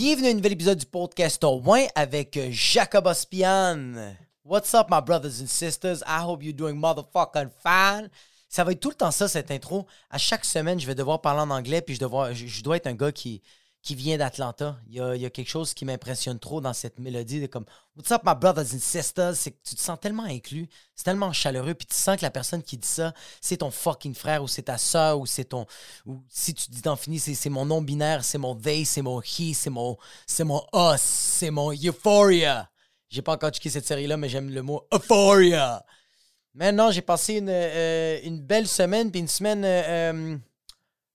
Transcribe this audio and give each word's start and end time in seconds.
Bienvenue 0.00 0.28
à 0.28 0.30
un 0.30 0.34
nouvel 0.34 0.52
épisode 0.52 0.78
du 0.78 0.86
podcast 0.86 1.44
au 1.44 1.60
moins 1.60 1.84
avec 1.94 2.34
euh, 2.38 2.48
Jacob 2.50 3.06
Ospian. 3.06 4.14
What's 4.46 4.72
up, 4.72 4.86
my 4.90 5.02
brothers 5.04 5.42
and 5.42 5.46
sisters? 5.46 6.00
I 6.06 6.24
hope 6.24 6.42
you're 6.42 6.56
doing 6.56 6.72
motherfucking 6.72 7.50
fine. 7.62 8.08
Ça 8.48 8.64
va 8.64 8.72
être 8.72 8.80
tout 8.80 8.88
le 8.88 8.94
temps 8.94 9.10
ça, 9.10 9.28
cette 9.28 9.50
intro. 9.50 9.86
À 10.08 10.16
chaque 10.16 10.46
semaine, 10.46 10.80
je 10.80 10.86
vais 10.86 10.94
devoir 10.94 11.20
parler 11.20 11.42
en 11.42 11.50
anglais, 11.50 11.82
puis 11.82 11.96
je, 11.96 12.00
devoir, 12.00 12.32
je, 12.32 12.46
je 12.46 12.62
dois 12.62 12.78
être 12.78 12.86
un 12.86 12.94
gars 12.94 13.12
qui, 13.12 13.42
qui 13.82 13.94
vient 13.94 14.18
d'Atlanta. 14.18 14.78
Il 14.88 14.96
y, 14.96 15.00
a, 15.00 15.30
quelque 15.30 15.48
chose 15.48 15.72
qui 15.72 15.84
m'impressionne 15.84 16.38
trop 16.38 16.60
dans 16.60 16.72
cette 16.72 16.98
mélodie 16.98 17.40
de 17.40 17.46
comme 17.46 17.64
What's 17.96 18.10
up, 18.12 18.22
my 18.24 18.34
brothers 18.34 18.74
and 18.74 18.78
sisters? 18.78 19.34
C'est 19.34 19.52
que 19.52 19.58
tu 19.62 19.74
te 19.74 19.80
sens 19.80 19.98
tellement 19.98 20.24
inclus, 20.24 20.68
c'est 20.94 21.04
tellement 21.04 21.32
chaleureux, 21.32 21.74
puis 21.74 21.86
tu 21.86 21.94
sens 21.94 22.16
que 22.16 22.22
la 22.22 22.30
personne 22.30 22.62
qui 22.62 22.76
dit 22.76 22.86
ça, 22.86 23.14
c'est 23.40 23.58
ton 23.58 23.70
fucking 23.70 24.14
frère 24.14 24.42
ou 24.42 24.48
c'est 24.48 24.62
ta 24.62 24.78
soeur 24.78 25.18
ou 25.18 25.26
c'est 25.26 25.44
ton. 25.44 25.66
Ou 26.04 26.22
si 26.28 26.54
tu 26.54 26.70
dis 26.70 26.82
fini, 26.98 27.18
c'est, 27.18 27.34
c'est 27.34 27.50
mon 27.50 27.64
nom 27.64 27.80
binaire, 27.80 28.22
c'est 28.22 28.38
mon 28.38 28.54
they, 28.54 28.84
c'est 28.84 29.02
mon 29.02 29.20
he, 29.22 29.54
c'est 29.54 29.70
mon, 29.70 29.96
c'est 30.26 30.44
mon 30.44 30.62
us, 30.74 31.00
c'est 31.00 31.50
mon 31.50 31.72
euphoria. 31.72 32.70
J'ai 33.08 33.22
pas 33.22 33.32
encore 33.32 33.50
checké 33.50 33.70
cette 33.70 33.86
série-là, 33.86 34.16
mais 34.16 34.28
j'aime 34.28 34.50
le 34.50 34.62
mot 34.62 34.86
euphoria. 34.92 35.84
Maintenant, 36.54 36.90
j'ai 36.90 37.02
passé 37.02 37.34
une, 37.34 37.48
euh, 37.48 38.20
une 38.24 38.40
belle 38.40 38.68
semaine, 38.68 39.10
puis 39.10 39.20
une 39.20 39.28
semaine. 39.28 39.64
euh, 39.64 40.12
euh, 40.12 40.38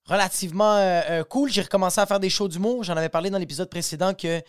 relativement 0.06 0.76
euh, 0.76 1.02
euh, 1.10 1.24
cool. 1.24 1.50
J'ai 1.50 1.62
recommencé 1.62 2.00
à 2.00 2.06
faire 2.06 2.20
des 2.20 2.30
shows 2.30 2.48
d'humour. 2.48 2.84
J'en 2.84 2.96
avais 2.96 3.10
parlé 3.10 3.30
dans 3.30 3.38
l'épisode 3.38 3.70
précédent 3.70 4.14
que 4.14 4.42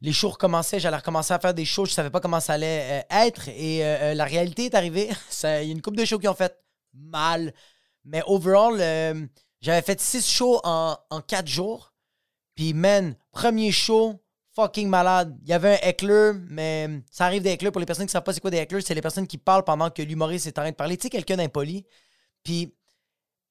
les 0.00 0.12
shows 0.12 0.30
recommençaient. 0.30 0.80
J'allais 0.80 0.96
recommencer 0.96 1.32
à 1.32 1.38
faire 1.38 1.54
des 1.54 1.64
shows. 1.64 1.86
Je 1.86 1.92
savais 1.92 2.10
pas 2.10 2.20
comment 2.20 2.40
ça 2.40 2.54
allait 2.54 3.04
euh, 3.10 3.26
être. 3.26 3.48
Et 3.48 3.80
la 4.14 4.24
réalité 4.24 4.66
est 4.66 4.74
arrivée. 4.74 5.08
Il 5.42 5.46
y 5.46 5.46
a 5.46 5.62
une 5.62 5.82
couple 5.82 5.96
de 5.96 6.04
shows 6.04 6.18
qui 6.18 6.28
ont 6.28 6.34
fait 6.34 6.56
mal. 6.92 7.52
Mais 8.04 8.22
overall, 8.26 8.76
j'avais 9.60 9.82
fait 9.82 10.00
six 10.00 10.28
shows 10.30 10.60
en, 10.64 10.96
en 11.10 11.20
quatre 11.20 11.48
jours. 11.48 11.92
Puis, 12.54 12.72
man, 12.74 13.16
premier 13.32 13.72
show, 13.72 14.20
fucking 14.54 14.88
malade. 14.88 15.36
Il 15.42 15.48
y 15.48 15.52
avait 15.52 15.74
un 15.74 15.88
heckler, 15.88 16.32
mais 16.48 17.02
ça 17.10 17.26
arrive 17.26 17.42
des 17.42 17.50
hecklers. 17.50 17.72
Pour 17.72 17.80
les 17.80 17.86
personnes 17.86 18.06
qui 18.06 18.12
savent 18.12 18.22
pas 18.22 18.32
c'est 18.32 18.40
quoi 18.40 18.50
des 18.50 18.58
hecklers, 18.58 18.82
c'est 18.84 18.94
les 18.94 19.02
personnes 19.02 19.26
qui 19.26 19.38
parlent 19.38 19.64
pendant 19.64 19.90
que 19.90 20.02
l'humoriste 20.02 20.46
est 20.46 20.58
en 20.58 20.62
train 20.62 20.70
de 20.70 20.76
parler. 20.76 20.96
Tu 20.96 21.04
sais, 21.04 21.10
quelqu'un 21.10 21.36
d'impoli. 21.36 21.84
Puis, 22.42 22.74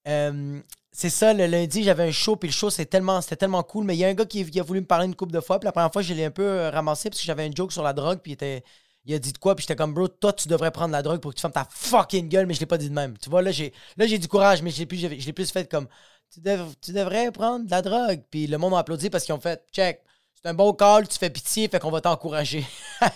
euh, 0.07 0.61
c'est 0.95 1.09
ça, 1.09 1.33
le 1.33 1.47
lundi, 1.47 1.83
j'avais 1.83 2.03
un 2.03 2.11
show, 2.11 2.35
puis 2.35 2.49
le 2.49 2.53
show, 2.53 2.69
c'était 2.69 2.85
tellement, 2.85 3.19
tellement 3.21 3.63
cool. 3.63 3.83
Mais 3.83 3.95
il 3.95 3.99
y 3.99 4.05
a 4.05 4.09
un 4.09 4.13
gars 4.13 4.25
qui, 4.25 4.59
a 4.59 4.63
voulu 4.63 4.81
me 4.81 4.85
parler 4.85 5.07
une 5.07 5.15
couple 5.15 5.33
de 5.33 5.39
fois, 5.41 5.59
puis 5.59 5.65
la 5.65 5.71
première 5.71 5.91
fois, 5.91 6.03
je 6.03 6.13
l'ai 6.13 6.25
un 6.25 6.31
peu 6.31 6.43
euh, 6.43 6.69
ramassé 6.69 7.09
parce 7.09 7.19
que 7.19 7.25
j'avais 7.25 7.43
un 7.45 7.51
joke 7.53 7.71
sur 7.71 7.81
la 7.81 7.93
drogue, 7.93 8.19
puis 8.19 8.33
il, 8.33 8.35
était, 8.35 8.63
il 9.05 9.13
a 9.15 9.19
dit 9.19 9.33
de 9.33 9.37
quoi, 9.39 9.55
puis 9.55 9.63
j'étais 9.63 9.75
comme, 9.75 9.93
bro, 9.95 10.07
toi, 10.07 10.31
tu 10.33 10.47
devrais 10.47 10.69
prendre 10.69 10.91
la 10.91 11.01
drogue 11.01 11.19
pour 11.19 11.31
que 11.31 11.35
tu 11.37 11.41
fermes 11.41 11.53
ta 11.53 11.67
fucking 11.67 12.29
gueule, 12.29 12.45
mais 12.45 12.53
je 12.53 12.59
l'ai 12.59 12.67
pas 12.67 12.77
dit 12.77 12.89
de 12.89 12.93
même. 12.93 13.17
Tu 13.17 13.27
vois, 13.29 13.41
là, 13.41 13.49
j'ai, 13.51 13.73
du 14.19 14.27
courage, 14.27 14.61
mais 14.61 14.69
je 14.69 14.79
l'ai 14.79 14.85
plus, 15.33 15.51
fait 15.51 15.69
comme, 15.69 15.87
tu, 16.31 16.39
dev- 16.41 16.75
tu 16.79 16.91
devrais 16.93 17.31
prendre 17.31 17.65
de 17.65 17.71
la 17.71 17.81
drogue. 17.81 18.21
Puis 18.29 18.45
le 18.45 18.57
monde 18.59 18.75
a 18.75 18.79
applaudi 18.79 19.09
parce 19.09 19.23
qu'ils 19.25 19.33
ont 19.33 19.39
fait, 19.41 19.65
check, 19.73 20.03
c'est 20.35 20.47
un 20.47 20.53
bon 20.53 20.73
call, 20.73 21.07
tu 21.07 21.17
fais 21.17 21.31
pitié, 21.31 21.69
fait 21.69 21.79
qu'on 21.79 21.91
va 21.91 22.01
t'encourager. 22.01 22.65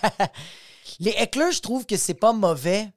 Les 1.00 1.14
hecklers, 1.16 1.52
je 1.52 1.60
trouve 1.60 1.86
que 1.86 1.96
c'est 1.96 2.14
pas 2.14 2.32
mauvais. 2.32 2.88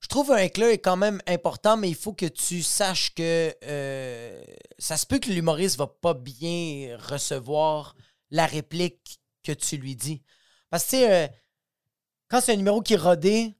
Je 0.00 0.08
trouve 0.08 0.32
un 0.32 0.38
heckler 0.38 0.72
est 0.72 0.78
quand 0.78 0.96
même 0.96 1.20
important, 1.26 1.76
mais 1.76 1.88
il 1.88 1.94
faut 1.94 2.14
que 2.14 2.26
tu 2.26 2.62
saches 2.62 3.14
que 3.14 3.54
euh, 3.62 4.42
ça 4.78 4.96
se 4.96 5.06
peut 5.06 5.18
que 5.18 5.30
l'humoriste 5.30 5.76
va 5.76 5.86
pas 5.86 6.14
bien 6.14 6.96
recevoir 6.98 7.94
la 8.30 8.46
réplique 8.46 9.20
que 9.42 9.52
tu 9.52 9.76
lui 9.76 9.94
dis. 9.96 10.22
Parce 10.70 10.90
que, 10.90 10.96
euh, 10.96 11.28
quand 12.28 12.40
c'est 12.40 12.52
un 12.52 12.56
numéro 12.56 12.80
qui 12.80 12.94
est 12.94 12.96
rodé, 12.96 13.54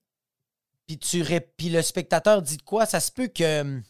puis 0.87 1.69
le 1.69 1.83
spectateur 1.83 2.43
dit 2.43 2.57
de 2.57 2.63
quoi, 2.63 2.87
ça 2.87 3.01
se 3.01 3.13
peut 3.13 3.29
que 3.29 3.81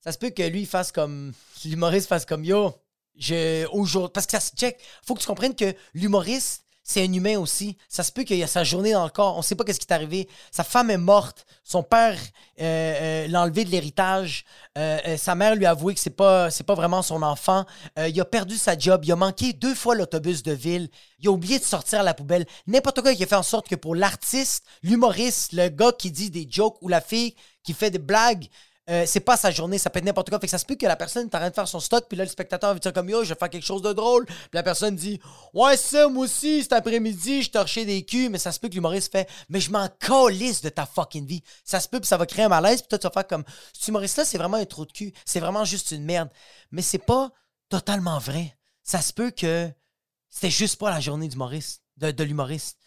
ça 0.00 0.12
se 0.12 0.18
peut 0.18 0.30
que 0.30 0.42
lui 0.42 0.66
fasse 0.66 0.92
comme 0.92 1.32
l'humoriste 1.64 2.08
fasse 2.08 2.26
comme 2.26 2.44
yo, 2.44 2.74
je 3.16 3.66
aujourd'hui 3.68 4.10
parce 4.12 4.26
que 4.26 4.32
ça 4.32 4.40
se 4.40 4.54
check, 4.54 4.82
faut 5.06 5.14
que 5.14 5.20
tu 5.20 5.26
comprennes 5.26 5.54
que 5.54 5.74
l'humoriste 5.94 6.64
c'est 6.90 7.04
un 7.04 7.12
humain 7.12 7.38
aussi. 7.38 7.76
Ça 7.88 8.02
se 8.02 8.10
peut 8.10 8.24
qu'il 8.24 8.36
y 8.36 8.42
a 8.42 8.48
sa 8.48 8.64
journée 8.64 8.90
dans 8.90 9.04
le 9.04 9.10
corps. 9.10 9.38
On 9.38 9.42
sait 9.42 9.54
pas 9.54 9.62
qu'est-ce 9.62 9.78
qui 9.78 9.86
est 9.88 9.92
arrivé. 9.92 10.28
Sa 10.50 10.64
femme 10.64 10.90
est 10.90 10.96
morte. 10.96 11.46
Son 11.62 11.84
père 11.84 12.18
euh, 12.60 12.64
euh, 12.64 13.28
l'a 13.28 13.42
enlevé 13.42 13.64
de 13.64 13.70
l'héritage. 13.70 14.44
Euh, 14.76 15.16
sa 15.16 15.36
mère 15.36 15.54
lui 15.54 15.66
a 15.66 15.70
avoué 15.70 15.94
que 15.94 16.00
c'est 16.00 16.10
pas 16.10 16.48
pas 16.66 16.74
vraiment 16.74 17.02
son 17.02 17.22
enfant. 17.22 17.64
Il 17.96 18.20
a 18.20 18.24
perdu 18.24 18.56
sa 18.56 18.76
job. 18.76 19.04
Il 19.04 19.12
a 19.12 19.16
manqué 19.16 19.52
deux 19.52 19.76
fois 19.76 19.94
l'autobus 19.94 20.42
de 20.42 20.50
ville. 20.50 20.88
Il 21.20 21.28
a 21.28 21.30
oublié 21.30 21.60
de 21.60 21.64
sortir 21.64 22.00
à 22.00 22.02
la 22.02 22.12
poubelle. 22.12 22.44
N'importe 22.66 23.02
quoi 23.02 23.14
qui 23.14 23.22
a 23.22 23.26
fait 23.28 23.36
en 23.36 23.44
sorte 23.44 23.68
que 23.68 23.76
pour 23.76 23.94
l'artiste, 23.94 24.64
l'humoriste, 24.82 25.52
le 25.52 25.68
gars 25.68 25.92
qui 25.96 26.10
dit 26.10 26.30
des 26.30 26.48
jokes 26.50 26.78
ou 26.80 26.88
la 26.88 27.00
fille 27.00 27.36
qui 27.62 27.72
fait 27.72 27.90
des 27.90 27.98
blagues, 27.98 28.46
euh, 28.90 29.04
c'est 29.06 29.20
pas 29.20 29.36
sa 29.36 29.50
journée, 29.50 29.78
ça 29.78 29.88
peut 29.88 29.98
être 30.00 30.04
n'importe 30.04 30.30
quoi. 30.30 30.40
Fait 30.40 30.46
que 30.46 30.50
ça 30.50 30.58
se 30.58 30.66
peut 30.66 30.74
que 30.74 30.86
la 30.86 30.96
personne 30.96 31.26
est 31.26 31.34
en 31.34 31.38
train 31.38 31.48
de 31.48 31.54
faire 31.54 31.68
son 31.68 31.78
stock, 31.78 32.06
puis 32.08 32.18
là, 32.18 32.24
le 32.24 32.30
spectateur 32.30 32.74
veut 32.74 32.80
dire 32.80 32.92
comme 32.92 33.08
yo, 33.08 33.22
je 33.22 33.28
vais 33.28 33.38
faire 33.38 33.48
quelque 33.48 33.64
chose 33.64 33.82
de 33.82 33.92
drôle. 33.92 34.26
Puis 34.26 34.48
la 34.52 34.62
personne 34.62 34.96
dit 34.96 35.20
Ouais, 35.54 35.76
ça, 35.76 36.08
moi 36.08 36.24
aussi, 36.24 36.62
cet 36.62 36.72
après-midi, 36.72 37.42
je 37.42 37.50
torchais 37.50 37.84
des 37.84 38.04
culs, 38.04 38.30
mais 38.30 38.38
ça 38.38 38.50
se 38.50 38.58
peut 38.58 38.68
que 38.68 38.74
l'humoriste 38.74 39.12
fait 39.12 39.28
Mais 39.48 39.60
je 39.60 39.70
m'en 39.70 39.88
calisse 39.88 40.60
de 40.60 40.68
ta 40.70 40.86
fucking 40.86 41.26
vie. 41.26 41.42
Ça 41.64 41.78
se 41.78 41.88
peut, 41.88 42.00
puis 42.00 42.08
ça 42.08 42.16
va 42.16 42.26
créer 42.26 42.44
un 42.44 42.48
malaise, 42.48 42.80
puis 42.80 42.88
toi, 42.88 42.98
tu 42.98 43.06
vas 43.06 43.12
faire 43.12 43.26
comme 43.26 43.44
Cet 43.72 43.86
humoriste-là, 43.88 44.24
c'est 44.24 44.38
vraiment 44.38 44.56
un 44.56 44.64
trou 44.64 44.84
de 44.84 44.92
cul. 44.92 45.12
C'est 45.24 45.40
vraiment 45.40 45.64
juste 45.64 45.92
une 45.92 46.04
merde. 46.04 46.28
Mais 46.72 46.82
c'est 46.82 46.98
pas 46.98 47.30
totalement 47.68 48.18
vrai. 48.18 48.56
Ça 48.82 49.00
se 49.00 49.12
peut 49.12 49.30
que 49.30 49.70
c'était 50.28 50.50
juste 50.50 50.76
pas 50.80 50.90
la 50.90 51.00
journée 51.00 51.28
de 51.28 52.24
l'humoriste. 52.24 52.79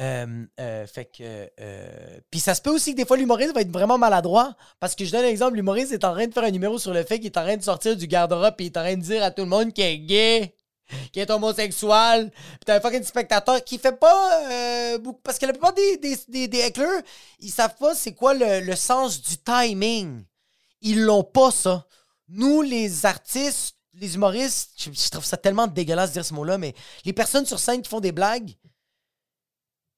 Euh, 0.00 0.44
euh, 0.58 0.86
fait 0.88 1.04
que. 1.04 1.48
euh, 1.60 2.18
Puis 2.30 2.40
ça 2.40 2.54
se 2.54 2.60
peut 2.60 2.70
aussi 2.70 2.92
que 2.92 2.96
des 2.96 3.06
fois 3.06 3.16
l'humoriste 3.16 3.54
va 3.54 3.60
être 3.60 3.70
vraiment 3.70 3.96
maladroit. 3.98 4.56
Parce 4.80 4.94
que 4.94 5.04
je 5.04 5.12
donne 5.12 5.24
un 5.24 5.28
exemple, 5.28 5.54
l'humoriste 5.56 5.92
est 5.92 6.04
en 6.04 6.12
train 6.12 6.26
de 6.26 6.32
faire 6.34 6.44
un 6.44 6.50
numéro 6.50 6.78
sur 6.78 6.92
le 6.92 7.04
fait 7.04 7.18
qu'il 7.18 7.26
est 7.26 7.38
en 7.38 7.42
train 7.42 7.56
de 7.56 7.62
sortir 7.62 7.96
du 7.96 8.06
garde-robe 8.06 8.54
et 8.58 8.64
il 8.64 8.66
est 8.66 8.76
en 8.76 8.82
train 8.82 8.96
de 8.96 9.02
dire 9.02 9.22
à 9.22 9.30
tout 9.30 9.42
le 9.42 9.48
monde 9.48 9.72
qu'il 9.72 9.84
est 9.84 9.98
gay, 9.98 10.54
qu'il 11.12 11.22
est 11.22 11.30
homosexuel. 11.30 12.30
Puis 12.32 12.60
t'as 12.66 12.76
un 12.78 12.80
fucking 12.80 13.04
spectateur 13.04 13.62
qui 13.62 13.78
fait 13.78 13.96
pas 13.98 14.42
euh, 14.50 14.98
beaucoup. 14.98 15.20
Parce 15.22 15.38
que 15.38 15.46
la 15.46 15.52
plupart 15.52 15.72
des, 15.74 15.96
des, 15.98 16.18
des, 16.28 16.48
des 16.48 16.72
ils 17.38 17.50
savent 17.50 17.76
pas 17.76 17.94
c'est 17.94 18.14
quoi 18.14 18.34
le, 18.34 18.60
le 18.60 18.76
sens 18.76 19.22
du 19.22 19.36
timing. 19.38 20.24
Ils 20.80 21.02
l'ont 21.02 21.24
pas, 21.24 21.50
ça. 21.52 21.86
Nous, 22.28 22.62
les 22.62 23.06
artistes, 23.06 23.76
les 23.94 24.16
humoristes, 24.16 24.72
je, 24.76 24.90
je 24.90 25.08
trouve 25.08 25.24
ça 25.24 25.36
tellement 25.36 25.66
dégueulasse 25.68 26.10
de 26.10 26.14
dire 26.14 26.24
ce 26.24 26.34
mot-là, 26.34 26.58
mais 26.58 26.74
les 27.04 27.12
personnes 27.12 27.46
sur 27.46 27.60
scène 27.60 27.80
qui 27.80 27.88
font 27.88 28.00
des 28.00 28.12
blagues, 28.12 28.50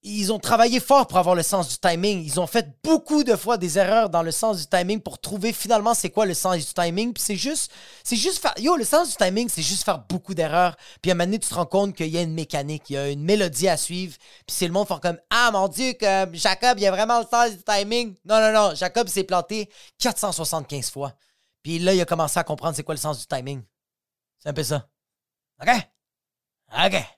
ils 0.09 0.33
ont 0.33 0.39
travaillé 0.39 0.79
fort 0.79 1.09
pour 1.09 1.19
avoir 1.19 1.35
le 1.35 1.43
sens 1.43 1.69
du 1.69 1.79
timing. 1.79 2.23
Ils 2.25 2.39
ont 2.39 2.47
fait 2.47 2.79
beaucoup 2.85 3.25
de 3.25 3.35
fois 3.35 3.59
des 3.59 3.77
erreurs 3.77 4.09
dans 4.09 4.23
le 4.23 4.31
sens 4.31 4.59
du 4.59 4.67
timing 4.67 5.01
pour 5.01 5.19
trouver 5.19 5.53
finalement 5.53 5.95
c'est 5.95 6.11
quoi 6.11 6.27
le 6.27 6.35
sens 6.35 6.59
du 6.59 6.73
timing. 6.73 7.13
Puis 7.13 7.23
c'est 7.25 7.37
juste, 7.37 7.73
c'est 8.05 8.15
juste 8.15 8.39
faire. 8.39 8.55
Yo, 8.57 8.77
le 8.77 8.85
sens 8.85 9.11
du 9.11 9.17
timing, 9.17 9.49
c'est 9.49 9.63
juste 9.63 9.83
faire 9.83 9.99
beaucoup 9.99 10.33
d'erreurs. 10.33 10.77
Puis 11.03 11.11
à 11.11 11.15
un 11.15 11.17
moment 11.17 11.27
donné, 11.27 11.41
tu 11.41 11.49
te 11.49 11.55
rends 11.55 11.67
compte 11.67 11.97
qu'il 11.97 12.07
y 12.07 12.19
a 12.19 12.23
une 12.23 12.35
mécanique, 12.35 12.85
il 12.89 12.93
y 12.93 12.97
a 12.97 13.09
une 13.11 13.25
mélodie 13.25 13.69
à 13.69 13.77
suivre. 13.77 14.17
Puis 14.47 14.55
c'est 14.57 14.67
le 14.69 14.73
monde 14.73 14.87
faire 14.87 15.01
comme 15.01 15.19
Ah 15.29 15.51
mon 15.51 15.67
Dieu, 15.67 15.95
Jacob, 16.35 16.79
il 16.79 16.83
y 16.83 16.87
a 16.87 16.93
vraiment 16.93 17.19
le 17.19 17.27
sens 17.27 17.57
du 17.57 17.65
timing. 17.65 18.15
Non, 18.25 18.41
non, 18.41 18.53
non. 18.53 18.75
Jacob 18.77 19.09
s'est 19.09 19.25
planté 19.25 19.69
475 19.99 20.91
fois. 20.91 21.15
Puis 21.65 21.81
là, 21.81 21.93
il 21.93 22.01
a 22.01 22.05
commencé 22.05 22.39
à 22.39 22.45
comprendre 22.45 22.77
c'est 22.77 22.85
quoi 22.85 22.95
le 22.95 23.01
sens 23.01 23.19
du 23.19 23.27
timing. 23.27 23.61
C'est 24.39 24.51
un 24.51 24.55
peu 24.55 24.63
ça. 24.63 24.89
OK? 25.61 25.71
OK. 26.85 27.16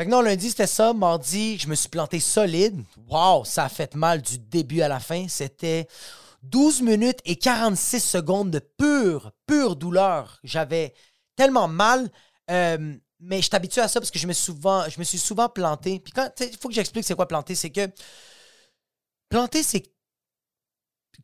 Fait 0.00 0.06
que 0.06 0.10
non, 0.12 0.22
lundi, 0.22 0.48
c'était 0.48 0.66
ça. 0.66 0.94
Mardi, 0.94 1.58
je 1.58 1.68
me 1.68 1.74
suis 1.74 1.90
planté 1.90 2.20
solide. 2.20 2.82
Wow, 3.10 3.44
ça 3.44 3.64
a 3.64 3.68
fait 3.68 3.94
mal 3.94 4.22
du 4.22 4.38
début 4.38 4.80
à 4.80 4.88
la 4.88 4.98
fin. 4.98 5.28
C'était 5.28 5.86
12 6.42 6.80
minutes 6.80 7.18
et 7.26 7.36
46 7.36 8.00
secondes 8.00 8.50
de 8.50 8.60
pure, 8.60 9.30
pure 9.46 9.76
douleur. 9.76 10.40
J'avais 10.42 10.94
tellement 11.36 11.68
mal. 11.68 12.10
euh, 12.50 12.96
mais 13.18 13.42
je 13.42 13.48
suis 13.48 13.54
habitué 13.54 13.82
à 13.82 13.88
ça 13.88 14.00
parce 14.00 14.10
que 14.10 14.18
je 14.18 14.26
me, 14.26 14.32
je 14.32 14.98
me 14.98 15.04
suis 15.04 15.18
souvent 15.18 15.50
planté. 15.50 16.00
Puis 16.00 16.14
quand, 16.14 16.30
il 16.40 16.56
faut 16.56 16.68
que 16.68 16.74
j'explique 16.74 17.04
c'est 17.04 17.14
quoi 17.14 17.28
planter. 17.28 17.54
C'est 17.54 17.68
que 17.68 17.86
planter, 19.28 19.62
c'est 19.62 19.82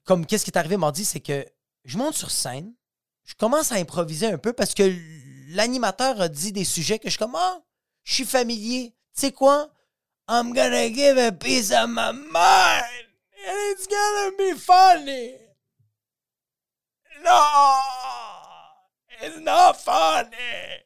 comme 0.05 0.27
qu'est-ce 0.27 0.45
qui 0.45 0.51
est 0.51 0.59
arrivé 0.59 0.77
mardi, 0.77 1.07
c'est 1.07 1.21
que 1.21 1.47
je 1.87 1.97
monte 1.97 2.15
sur 2.15 2.31
scène, 2.31 2.75
je 3.25 3.33
commence 3.37 3.73
à 3.73 3.77
improviser 3.77 4.27
un 4.27 4.37
peu 4.37 4.53
parce 4.53 4.75
que 4.75 4.95
l'animateur 5.49 6.21
a 6.21 6.29
dit 6.29 6.53
des 6.53 6.65
sujets 6.65 6.99
que 6.99 7.09
je 7.09 7.13
suis 7.13 7.19
comme 7.19 7.37
ah, 7.37 7.63
je 8.07 8.15
suis 8.15 8.25
familier. 8.25 8.95
Tu 9.15 9.21
sais 9.21 9.33
quoi? 9.33 9.69
I'm 10.29 10.53
gonna 10.53 10.89
give 10.89 11.19
a 11.19 11.33
piece 11.33 11.71
of 11.73 11.91
my 11.91 12.13
mind 12.13 13.07
and 13.47 13.57
it's 13.71 13.87
gonna 13.87 14.37
be 14.39 14.59
funny. 14.59 15.35
No! 17.23 17.81
It's 19.23 19.39
not 19.41 19.75
funny! 19.75 20.85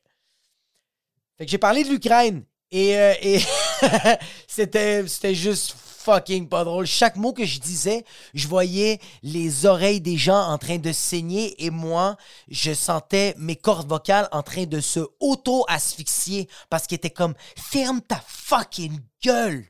Fait 1.36 1.44
que 1.44 1.50
j'ai 1.50 1.58
parlé 1.58 1.84
de 1.84 1.90
l'Ukraine 1.90 2.44
et, 2.70 2.96
euh, 2.96 3.14
et 3.20 3.40
c'était, 4.46 5.06
c'était 5.06 5.34
juste 5.34 5.74
fucking 6.00 6.48
pas 6.48 6.64
drôle. 6.64 6.86
Chaque 6.86 7.16
mot 7.16 7.32
que 7.32 7.44
je 7.44 7.60
disais, 7.60 8.04
je 8.34 8.48
voyais 8.48 9.00
les 9.22 9.66
oreilles 9.66 10.00
des 10.00 10.16
gens 10.16 10.40
en 10.48 10.58
train 10.58 10.78
de 10.78 10.92
saigner 10.92 11.62
et 11.64 11.70
moi, 11.70 12.16
je 12.48 12.72
sentais 12.72 13.34
mes 13.36 13.56
cordes 13.56 13.88
vocales 13.88 14.28
en 14.32 14.42
train 14.42 14.64
de 14.64 14.80
se 14.80 15.00
auto-asphyxier 15.20 16.48
parce 16.70 16.86
qu'ils 16.86 16.96
étaient 16.96 17.10
comme 17.10 17.34
ferme 17.56 18.00
ta 18.00 18.22
fucking 18.26 18.98
gueule. 19.22 19.66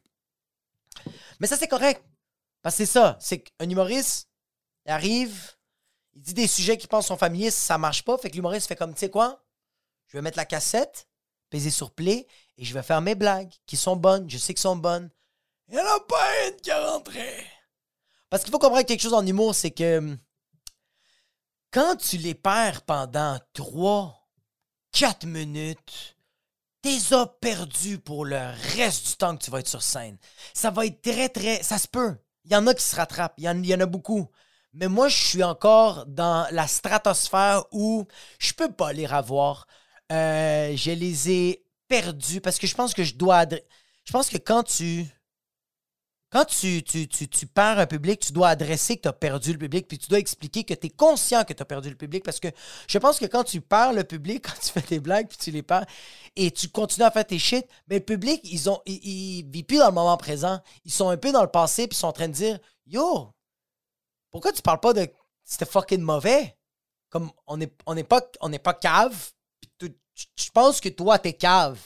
Mais 1.40 1.46
ça, 1.46 1.56
c'est 1.56 1.68
correct. 1.68 2.04
Parce 2.62 2.76
que 2.76 2.84
c'est 2.84 2.92
ça. 2.92 3.16
C'est 3.20 3.40
qu'un 3.40 3.68
humoriste 3.68 4.28
arrive, 4.86 5.56
il 6.14 6.22
dit 6.22 6.34
des 6.34 6.46
sujets 6.46 6.76
qu'il 6.76 6.88
pense 6.88 7.06
sont 7.06 7.16
familiers, 7.16 7.50
ça 7.50 7.78
marche 7.78 8.04
pas. 8.04 8.18
Fait 8.18 8.30
que 8.30 8.36
l'humoriste 8.36 8.68
fait 8.68 8.76
comme, 8.76 8.94
tu 8.94 9.00
sais 9.00 9.10
quoi? 9.10 9.42
Je 10.06 10.16
vais 10.16 10.22
mettre 10.22 10.36
la 10.36 10.44
cassette, 10.44 11.08
peser 11.48 11.70
sur 11.70 11.90
play 11.90 12.26
et 12.56 12.64
je 12.64 12.74
vais 12.74 12.82
faire 12.82 13.00
mes 13.00 13.14
blagues 13.14 13.52
qui 13.66 13.76
sont 13.76 13.96
bonnes. 13.96 14.28
Je 14.30 14.38
sais 14.38 14.54
qu'elles 14.54 14.60
sont 14.60 14.76
bonnes. 14.76 15.10
Il 15.70 15.76
n'y 15.76 15.82
en 15.82 15.86
a 15.86 16.00
pas 16.00 16.48
une 16.48 16.56
qui 16.56 16.70
est 16.70 16.84
rentrée. 16.84 17.46
Parce 18.28 18.42
qu'il 18.42 18.50
faut 18.50 18.58
comprendre 18.58 18.84
quelque 18.84 19.02
chose 19.02 19.14
en 19.14 19.24
humour, 19.24 19.54
c'est 19.54 19.70
que 19.70 19.98
hum, 19.98 20.18
quand 21.70 21.94
tu 21.96 22.16
les 22.16 22.34
perds 22.34 22.82
pendant 22.82 23.38
3, 23.52 24.28
4 24.90 25.26
minutes, 25.26 26.16
t'es 26.82 27.14
as 27.14 27.26
perdu 27.26 28.00
pour 28.00 28.24
le 28.24 28.40
reste 28.76 29.06
du 29.06 29.16
temps 29.16 29.36
que 29.36 29.44
tu 29.44 29.50
vas 29.52 29.60
être 29.60 29.68
sur 29.68 29.82
scène. 29.82 30.18
Ça 30.54 30.70
va 30.70 30.86
être 30.86 31.02
très, 31.02 31.28
très. 31.28 31.62
Ça 31.62 31.78
se 31.78 31.86
peut. 31.86 32.16
Il 32.44 32.52
y 32.52 32.56
en 32.56 32.66
a 32.66 32.74
qui 32.74 32.82
se 32.82 32.96
rattrapent. 32.96 33.34
Il 33.38 33.44
y 33.44 33.68
y 33.68 33.74
en 33.74 33.80
a 33.80 33.86
beaucoup. 33.86 34.28
Mais 34.72 34.88
moi, 34.88 35.06
je 35.08 35.24
suis 35.24 35.44
encore 35.44 36.04
dans 36.06 36.48
la 36.50 36.66
stratosphère 36.66 37.64
où 37.70 38.06
je 38.40 38.52
peux 38.54 38.72
pas 38.72 38.92
les 38.92 39.06
revoir. 39.06 39.68
Euh, 40.10 40.74
je 40.76 40.90
les 40.90 41.30
ai 41.30 41.64
perdus 41.86 42.40
parce 42.40 42.58
que 42.58 42.66
je 42.66 42.74
pense 42.74 42.92
que 42.92 43.04
je 43.04 43.14
dois. 43.14 43.44
Je 44.04 44.12
pense 44.12 44.28
que 44.28 44.38
quand 44.38 44.64
tu 44.64 45.06
quand 46.30 46.44
tu, 46.44 46.82
tu, 46.84 47.08
tu, 47.08 47.46
perds 47.46 47.80
un 47.80 47.86
public, 47.86 48.20
tu 48.20 48.32
dois 48.32 48.50
adresser 48.50 48.96
que 48.96 49.02
tu 49.02 49.08
as 49.08 49.12
perdu 49.12 49.52
le 49.52 49.58
public, 49.58 49.88
puis 49.88 49.98
tu 49.98 50.08
dois 50.08 50.20
expliquer 50.20 50.62
que 50.62 50.74
tu 50.74 50.86
es 50.86 50.90
conscient 50.90 51.42
que 51.42 51.52
tu 51.52 51.60
as 51.60 51.64
perdu 51.64 51.90
le 51.90 51.96
public, 51.96 52.24
parce 52.24 52.38
que 52.38 52.48
je 52.86 52.98
pense 52.98 53.18
que 53.18 53.26
quand 53.26 53.42
tu 53.42 53.60
perds 53.60 53.92
le 53.92 54.04
public, 54.04 54.44
quand 54.46 54.60
tu 54.60 54.70
fais 54.70 54.80
tes 54.80 55.00
blagues, 55.00 55.26
puis 55.28 55.38
tu 55.38 55.50
les 55.50 55.62
perds, 55.62 55.86
et 56.36 56.52
tu 56.52 56.68
continues 56.68 57.04
à 57.04 57.10
faire 57.10 57.26
tes 57.26 57.38
shit, 57.38 57.66
mais 57.88 57.96
le 57.98 58.04
public, 58.04 58.40
ils 58.44 58.70
ont 58.70 58.80
ils, 58.86 59.44
vivent 59.50 59.64
plus 59.64 59.78
dans 59.78 59.88
le 59.88 59.92
moment 59.92 60.16
présent. 60.16 60.60
Ils 60.84 60.92
sont 60.92 61.08
un 61.08 61.16
peu 61.16 61.32
dans 61.32 61.42
le 61.42 61.50
passé, 61.50 61.88
puis 61.88 61.96
ils 61.96 62.00
sont 62.00 62.06
en 62.06 62.12
train 62.12 62.28
de 62.28 62.34
dire 62.34 62.58
Yo, 62.86 63.32
pourquoi 64.30 64.52
tu 64.52 64.62
parles 64.62 64.80
pas 64.80 64.92
de 64.92 65.08
c'était 65.44 65.66
fucking 65.66 66.00
mauvais? 66.00 66.56
Comme 67.08 67.32
on 67.48 67.56
n'est 67.56 67.72
on 67.86 67.96
est 67.96 68.04
pas, 68.04 68.20
on 68.40 68.50
pas 68.52 68.74
cave, 68.74 69.32
je 69.80 70.50
pense 70.52 70.80
que 70.80 70.88
toi, 70.88 71.18
t'es 71.18 71.32
cave. 71.32 71.78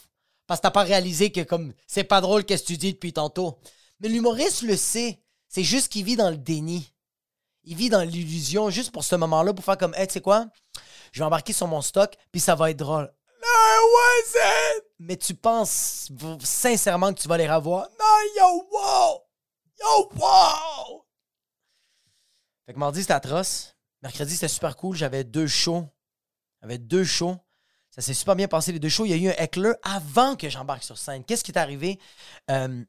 Parce 0.46 0.60
que 0.60 0.64
t'as 0.64 0.70
pas 0.70 0.82
réalisé 0.82 1.32
que 1.32 1.40
comme 1.40 1.72
c'est 1.86 2.04
pas 2.04 2.20
drôle 2.20 2.44
qu'est-ce 2.44 2.64
que 2.64 2.68
tu 2.68 2.76
dis 2.76 2.92
depuis 2.92 3.14
tantôt. 3.14 3.58
Mais 4.00 4.08
l'humoriste 4.08 4.62
le 4.62 4.76
sait. 4.76 5.20
C'est 5.48 5.64
juste 5.64 5.92
qu'il 5.92 6.04
vit 6.04 6.16
dans 6.16 6.30
le 6.30 6.36
déni. 6.36 6.92
Il 7.62 7.76
vit 7.76 7.88
dans 7.88 8.02
l'illusion 8.02 8.70
juste 8.70 8.90
pour 8.90 9.04
ce 9.04 9.16
moment-là, 9.16 9.54
pour 9.54 9.64
faire 9.64 9.78
comme, 9.78 9.94
hey, 9.94 10.06
tu 10.06 10.14
sais 10.14 10.20
quoi? 10.20 10.46
Je 11.12 11.20
vais 11.20 11.24
embarquer 11.24 11.52
sur 11.52 11.66
mon 11.66 11.80
stock, 11.80 12.14
puis 12.32 12.40
ça 12.40 12.54
va 12.54 12.70
être 12.70 12.76
drôle. 12.76 13.12
Mais 14.98 15.16
tu 15.16 15.34
penses 15.34 16.08
sincèrement 16.42 17.12
que 17.12 17.20
tu 17.20 17.28
vas 17.28 17.36
les 17.36 17.48
revoir? 17.48 17.88
Non, 17.98 18.16
yo, 18.36 18.68
wow! 18.70 19.20
Yo, 19.78 20.10
wow! 20.16 21.04
Fait 22.66 22.72
que 22.72 22.78
mardi, 22.78 23.02
c'était 23.02 23.14
atroce. 23.14 23.76
Mercredi, 24.02 24.34
c'était 24.34 24.48
super 24.48 24.76
cool. 24.76 24.96
J'avais 24.96 25.24
deux 25.24 25.46
shows. 25.46 25.86
J'avais 26.62 26.78
deux 26.78 27.04
shows. 27.04 27.36
Ça 27.90 28.00
s'est 28.00 28.14
super 28.14 28.34
bien 28.34 28.48
passé, 28.48 28.72
les 28.72 28.78
deux 28.78 28.88
shows. 28.88 29.04
Il 29.04 29.10
y 29.10 29.14
a 29.14 29.16
eu 29.16 29.28
un 29.28 29.42
heckler 29.42 29.72
avant 29.82 30.36
que 30.36 30.48
j'embarque 30.48 30.82
sur 30.82 30.98
scène. 30.98 31.24
Qu'est-ce 31.24 31.44
qui 31.44 31.52
est 31.52 31.58
arrivé? 31.58 32.00
Euh, 32.50 32.84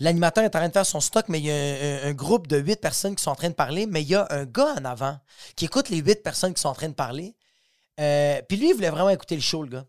L'animateur 0.00 0.44
est 0.44 0.54
en 0.54 0.60
train 0.60 0.68
de 0.68 0.72
faire 0.72 0.86
son 0.86 1.00
stock, 1.00 1.26
mais 1.28 1.40
il 1.40 1.46
y 1.46 1.50
a 1.50 2.06
un, 2.06 2.12
groupe 2.12 2.46
de 2.46 2.56
huit 2.56 2.80
personnes 2.80 3.16
qui 3.16 3.22
sont 3.22 3.30
en 3.30 3.36
train 3.36 3.48
de 3.48 3.54
parler, 3.54 3.86
mais 3.86 4.02
il 4.02 4.08
y 4.08 4.14
a 4.14 4.26
un 4.30 4.44
gars 4.44 4.74
en 4.78 4.84
avant 4.84 5.18
qui 5.56 5.64
écoute 5.64 5.88
les 5.88 5.98
huit 5.98 6.22
personnes 6.22 6.54
qui 6.54 6.60
sont 6.60 6.68
en 6.68 6.74
train 6.74 6.88
de 6.88 6.94
parler. 6.94 7.34
Euh, 7.98 8.40
puis 8.48 8.56
lui, 8.56 8.70
il 8.70 8.74
voulait 8.74 8.90
vraiment 8.90 9.10
écouter 9.10 9.34
le 9.34 9.40
show, 9.40 9.62
le 9.62 9.68
gars. 9.68 9.86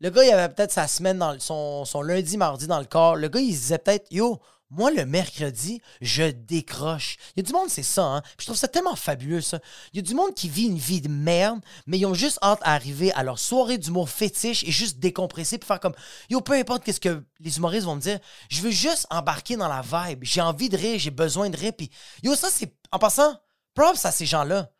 Le 0.00 0.10
gars, 0.10 0.24
il 0.24 0.30
avait 0.30 0.52
peut-être 0.52 0.72
sa 0.72 0.86
semaine, 0.86 1.18
dans 1.18 1.38
son, 1.40 1.86
son 1.86 2.02
lundi, 2.02 2.36
mardi 2.36 2.66
dans 2.66 2.78
le 2.80 2.84
corps. 2.84 3.16
Le 3.16 3.28
gars, 3.28 3.40
il 3.40 3.48
disait 3.48 3.78
peut-être, 3.78 4.06
yo, 4.10 4.40
moi, 4.70 4.90
le 4.90 5.04
mercredi, 5.06 5.80
je 6.00 6.30
décroche. 6.30 7.16
Il 7.34 7.40
y 7.40 7.40
a 7.40 7.46
du 7.46 7.52
monde, 7.52 7.68
c'est 7.68 7.82
ça, 7.82 8.02
hein? 8.04 8.22
je 8.38 8.46
trouve 8.46 8.56
ça 8.56 8.66
tellement 8.66 8.96
fabuleux, 8.96 9.40
ça. 9.40 9.60
Il 9.92 9.96
y 9.96 9.98
a 10.00 10.02
du 10.02 10.14
monde 10.14 10.34
qui 10.34 10.48
vit 10.48 10.64
une 10.64 10.78
vie 10.78 11.00
de 11.00 11.08
merde, 11.08 11.60
mais 11.86 11.98
ils 11.98 12.06
ont 12.06 12.14
juste 12.14 12.38
hâte 12.42 12.60
à 12.62 12.72
arriver 12.72 13.12
à 13.12 13.22
leur 13.22 13.38
soirée 13.38 13.78
d'humour 13.78 14.08
fétiche 14.08 14.64
et 14.64 14.70
juste 14.70 14.98
décompresser 14.98 15.58
puis 15.58 15.66
faire 15.66 15.80
comme 15.80 15.94
Yo, 16.30 16.40
peu 16.40 16.54
importe 16.54 16.82
qu'est-ce 16.82 17.00
que 17.00 17.24
les 17.40 17.56
humoristes 17.58 17.84
vont 17.84 17.96
me 17.96 18.00
dire, 18.00 18.18
je 18.50 18.62
veux 18.62 18.70
juste 18.70 19.06
embarquer 19.10 19.56
dans 19.56 19.68
la 19.68 19.82
vibe. 19.82 20.24
J'ai 20.24 20.40
envie 20.40 20.68
de 20.68 20.76
rire, 20.76 20.98
j'ai 20.98 21.10
besoin 21.10 21.50
de 21.50 21.56
rire. 21.56 21.72
Puis, 21.76 21.90
yo, 22.22 22.34
ça, 22.34 22.48
c'est. 22.50 22.74
En 22.90 22.98
passant, 22.98 23.38
props 23.74 24.04
à 24.04 24.12
ces 24.12 24.26
gens-là. 24.26 24.70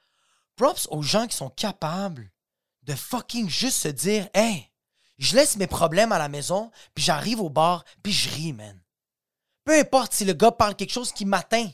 Props 0.56 0.88
aux 0.90 1.02
gens 1.02 1.26
qui 1.26 1.36
sont 1.36 1.50
capables 1.50 2.32
de 2.84 2.94
fucking 2.94 3.48
juste 3.48 3.82
se 3.82 3.88
dire 3.88 4.28
Hey, 4.34 4.70
je 5.18 5.36
laisse 5.36 5.56
mes 5.56 5.66
problèmes 5.66 6.12
à 6.12 6.18
la 6.18 6.28
maison, 6.28 6.70
puis 6.94 7.04
j'arrive 7.04 7.40
au 7.40 7.50
bar, 7.50 7.84
puis 8.02 8.12
je 8.12 8.30
ris, 8.30 8.52
man. 8.52 8.80
Peu 9.64 9.78
importe 9.78 10.12
si 10.12 10.24
le 10.24 10.32
gars 10.32 10.52
parle 10.52 10.76
quelque 10.76 10.92
chose 10.92 11.12
qui 11.12 11.24
m'atteint. 11.24 11.70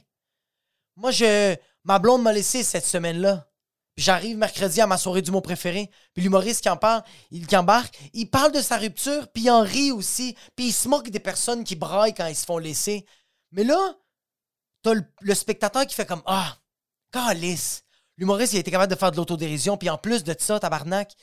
Moi, 0.96 1.10
je, 1.10 1.56
ma 1.84 1.98
blonde 1.98 2.22
m'a 2.22 2.32
laissé 2.32 2.62
cette 2.62 2.86
semaine-là. 2.86 3.46
J'arrive 3.96 4.36
mercredi 4.36 4.80
à 4.80 4.86
ma 4.86 4.96
soirée 4.96 5.20
du 5.20 5.30
mot 5.30 5.40
préféré, 5.40 5.90
puis 6.14 6.22
l'humoriste 6.22 6.62
qui 6.62 6.68
en 6.70 6.76
parle, 6.76 7.02
il 7.30 7.46
qui 7.46 7.56
embarque, 7.56 7.98
il 8.14 8.30
parle 8.30 8.52
de 8.52 8.62
sa 8.62 8.78
rupture, 8.78 9.28
puis 9.28 9.44
il 9.44 9.50
en 9.50 9.62
rit 9.62 9.92
aussi, 9.92 10.36
puis 10.56 10.68
il 10.68 10.72
se 10.72 10.88
moque 10.88 11.10
des 11.10 11.20
personnes 11.20 11.64
qui 11.64 11.76
braillent 11.76 12.14
quand 12.14 12.26
ils 12.26 12.36
se 12.36 12.46
font 12.46 12.58
laisser. 12.58 13.04
Mais 13.52 13.64
là, 13.64 13.94
t'as 14.82 14.94
le, 15.20 15.34
spectateur 15.34 15.86
qui 15.86 15.94
fait 15.94 16.06
comme 16.06 16.22
Ah, 16.24 16.56
calice. 17.12 17.84
L'humoriste, 18.16 18.52
il 18.54 18.56
a 18.56 18.60
été 18.60 18.70
capable 18.70 18.92
de 18.92 18.98
faire 18.98 19.10
de 19.10 19.16
l'autodérision, 19.16 19.76
puis 19.76 19.90
en 19.90 19.98
plus 19.98 20.24
de 20.24 20.34
ça, 20.38 20.60
tabarnak, 20.60 21.14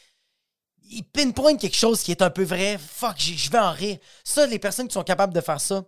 il 0.90 1.04
pinpoint 1.04 1.58
quelque 1.58 1.76
chose 1.76 2.02
qui 2.02 2.12
est 2.12 2.22
un 2.22 2.30
peu 2.30 2.44
vrai. 2.44 2.78
Fuck, 2.78 3.20
je 3.20 3.50
vais 3.50 3.60
en 3.60 3.72
rire. 3.72 3.98
Ça, 4.24 4.46
les 4.46 4.60
personnes 4.60 4.88
qui 4.88 4.94
sont 4.94 5.04
capables 5.04 5.34
de 5.34 5.42
faire 5.42 5.62
ça, 5.62 5.84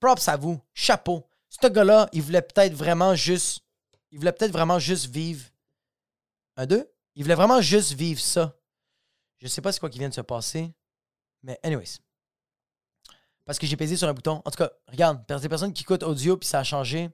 props 0.00 0.28
à 0.28 0.36
vous, 0.36 0.60
chapeau. 0.74 1.26
Ce 1.48 1.66
gars-là, 1.66 2.08
il 2.12 2.22
voulait 2.22 2.42
peut-être 2.42 2.74
vraiment 2.74 3.14
juste. 3.14 3.60
Il 4.10 4.18
voulait 4.18 4.32
peut-être 4.32 4.52
vraiment 4.52 4.78
juste 4.78 5.06
vivre. 5.06 5.44
Un, 6.56 6.66
deux? 6.66 6.90
Il 7.14 7.22
voulait 7.22 7.34
vraiment 7.34 7.60
juste 7.60 7.92
vivre 7.92 8.20
ça. 8.20 8.56
Je 9.38 9.48
sais 9.48 9.60
pas 9.60 9.72
ce 9.72 9.80
quoi 9.80 9.90
qui 9.90 9.98
vient 9.98 10.08
de 10.08 10.14
se 10.14 10.20
passer. 10.20 10.72
Mais, 11.42 11.58
anyways. 11.62 11.98
Parce 13.44 13.58
que 13.58 13.66
j'ai 13.66 13.76
pesé 13.76 13.96
sur 13.96 14.08
un 14.08 14.14
bouton. 14.14 14.42
En 14.44 14.50
tout 14.50 14.58
cas, 14.58 14.70
regarde, 14.88 15.24
pour 15.26 15.40
des 15.40 15.48
personnes 15.48 15.72
qui 15.72 15.82
écoutent 15.82 16.02
audio 16.02 16.36
puis 16.36 16.48
ça 16.48 16.58
a 16.60 16.64
changé. 16.64 17.10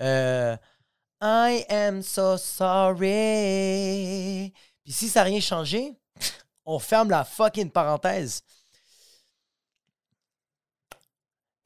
Euh, 0.00 0.56
I 1.20 1.64
am 1.68 2.02
so 2.02 2.36
sorry. 2.36 3.04
Puis 4.84 4.92
si 4.92 5.08
ça 5.08 5.20
n'a 5.20 5.24
rien 5.24 5.40
changé, 5.40 5.98
on 6.64 6.78
ferme 6.78 7.10
la 7.10 7.24
fucking 7.24 7.70
parenthèse. 7.70 8.42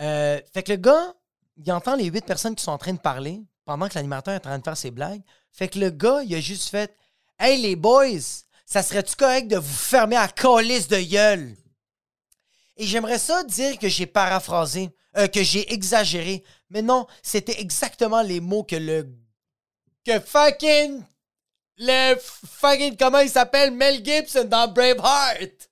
Euh, 0.01 0.41
fait 0.53 0.63
que 0.63 0.73
le 0.73 0.79
gars, 0.79 1.15
il 1.57 1.73
entend 1.73 1.97
les 1.97 2.07
huit 2.07 2.25
personnes 2.25 2.55
qui 2.55 2.65
sont 2.65 2.73
en 2.73 2.79
train 2.79 2.93
de 2.93 3.01
parler 3.01 3.43
pendant 3.65 3.89
que 3.89 3.95
l'animateur 3.95 4.35
est 4.35 4.39
en 4.39 4.51
train 4.51 4.59
de 4.59 4.65
faire 4.65 4.77
ses 4.77 4.91
blagues. 4.91 5.23
Fait 5.53 5.69
que 5.69 5.79
le 5.79 5.91
gars, 5.91 6.23
il 6.25 6.35
a 6.35 6.41
juste 6.41 6.69
fait 6.69 6.95
Hey 7.39 7.61
les 7.61 7.77
boys, 7.77 8.21
ça 8.67 8.83
serait-tu 8.83 9.15
correct 9.17 9.49
de 9.49 9.57
vous 9.57 9.77
fermer 9.77 10.17
à 10.17 10.29
colis 10.29 10.87
de 10.89 11.01
gueule? 11.01 11.55
Et 12.77 12.87
j'aimerais 12.87 13.19
ça 13.19 13.43
dire 13.45 13.79
que 13.79 13.89
j'ai 13.89 14.07
paraphrasé, 14.07 14.91
euh, 15.17 15.27
que 15.27 15.43
j'ai 15.43 15.73
exagéré. 15.73 16.45
Mais 16.71 16.83
non, 16.83 17.07
c'était 17.23 17.61
exactement 17.61 18.23
les 18.23 18.41
mots 18.41 18.65
que 18.65 18.77
le. 18.77 19.09
que 20.05 20.21
fucking. 20.21 21.03
Le 21.79 22.17
fucking. 22.19 22.97
Comment 22.97 23.19
il 23.19 23.31
s'appelle? 23.31 23.73
Mel 23.73 24.05
Gibson 24.05 24.45
dans 24.45 24.69
Braveheart 24.69 25.71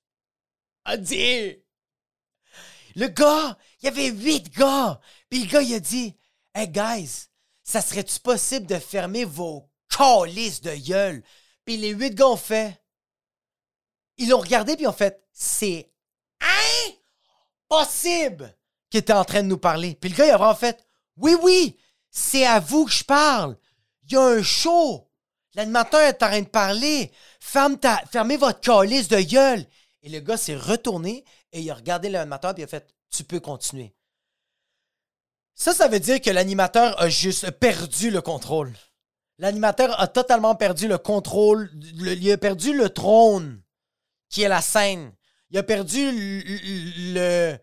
a 0.84 0.96
dit. 0.96 1.56
Le 2.96 3.08
gars, 3.08 3.56
il 3.80 3.86
y 3.86 3.88
avait 3.88 4.08
huit 4.08 4.52
gars. 4.56 5.00
Puis 5.28 5.44
le 5.44 5.50
gars, 5.50 5.62
il 5.62 5.74
a 5.74 5.80
dit 5.80 6.14
Hey 6.54 6.68
guys, 6.68 7.28
ça 7.62 7.80
serait-tu 7.80 8.20
possible 8.20 8.66
de 8.66 8.78
fermer 8.78 9.24
vos 9.24 9.68
calices 9.88 10.60
de 10.60 10.74
gueule? 10.74 11.22
Puis 11.64 11.76
les 11.76 11.90
huit 11.90 12.14
gars 12.14 12.28
ont 12.28 12.36
fait. 12.36 12.80
Ils 14.16 14.30
l'ont 14.30 14.40
regardé, 14.40 14.76
puis 14.76 14.86
ont 14.86 14.92
fait 14.92 15.22
C'est 15.32 15.90
impossible 17.68 18.56
qu'il 18.88 19.00
était 19.00 19.12
en 19.12 19.24
train 19.24 19.42
de 19.42 19.48
nous 19.48 19.58
parler. 19.58 19.96
Puis 20.00 20.10
le 20.10 20.16
gars, 20.16 20.26
il 20.26 20.30
a 20.30 20.38
vraiment 20.38 20.54
fait 20.54 20.84
Oui, 21.16 21.36
oui, 21.42 21.76
c'est 22.10 22.46
à 22.46 22.60
vous 22.60 22.86
que 22.86 22.92
je 22.92 23.04
parle. 23.04 23.56
Il 24.04 24.12
y 24.12 24.16
a 24.16 24.22
un 24.22 24.42
show. 24.42 25.10
L'animateur 25.54 26.00
est 26.00 26.22
en 26.22 26.28
train 26.28 26.40
de 26.40 26.48
parler. 26.48 27.10
Ferme 27.40 27.78
ta, 27.78 28.02
fermez 28.10 28.36
votre 28.36 28.60
calice 28.60 29.08
de 29.08 29.20
gueule. 29.20 29.66
Et 30.02 30.08
le 30.08 30.20
gars 30.20 30.36
s'est 30.36 30.56
retourné 30.56 31.24
et 31.52 31.60
il 31.60 31.70
a 31.70 31.74
regardé 31.74 32.08
l'animateur 32.08 32.52
et 32.52 32.60
il 32.60 32.64
a 32.64 32.68
fait 32.68 32.94
Tu 33.16 33.24
peux 33.24 33.40
continuer. 33.40 33.94
Ça, 35.54 35.72
ça 35.72 35.88
veut 35.88 36.00
dire 36.00 36.20
que 36.20 36.28
l'animateur 36.28 37.00
a 37.00 37.08
juste 37.08 37.50
perdu 37.52 38.10
le 38.10 38.20
contrôle. 38.20 38.74
L'animateur 39.38 39.98
a 39.98 40.06
totalement 40.06 40.54
perdu 40.54 40.86
le 40.86 40.98
contrôle. 40.98 41.70
il 41.72 42.30
a 42.30 42.36
perdu 42.36 42.76
le 42.76 42.90
trône 42.90 43.62
qui 44.28 44.42
est 44.42 44.48
la 44.48 44.60
scène. 44.60 45.14
Il 45.48 45.56
a 45.56 45.62
perdu 45.62 46.10
le, 47.14 47.56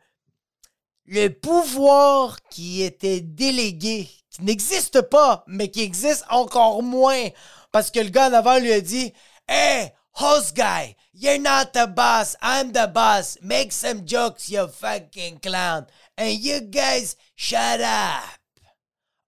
le 1.06 1.28
pouvoir 1.30 2.42
qui 2.50 2.82
était 2.82 3.22
délégué, 3.22 4.10
qui 4.32 4.42
n'existe 4.42 5.02
pas, 5.02 5.44
mais 5.46 5.70
qui 5.70 5.82
existe 5.82 6.26
encore 6.32 6.82
moins. 6.82 7.30
Parce 7.72 7.92
que 7.92 8.00
le 8.00 8.10
gars 8.10 8.30
en 8.30 8.34
avant 8.34 8.58
lui 8.58 8.74
a 8.74 8.82
dit 8.82 9.14
Hey, 9.48 9.92
host 10.14 10.56
guy, 10.56 10.96
You're 11.16 11.38
not 11.38 11.74
the 11.74 11.86
boss. 11.86 12.36
I'm 12.42 12.72
the 12.72 12.90
boss. 12.92 13.38
Make 13.42 13.72
some 13.72 14.06
jokes, 14.06 14.50
you 14.50 14.68
fucking 14.68 15.40
clown. 15.40 15.86
And 16.18 16.40
you 16.40 16.62
guys, 16.62 17.16
shut 17.36 17.82
up. 17.82 18.40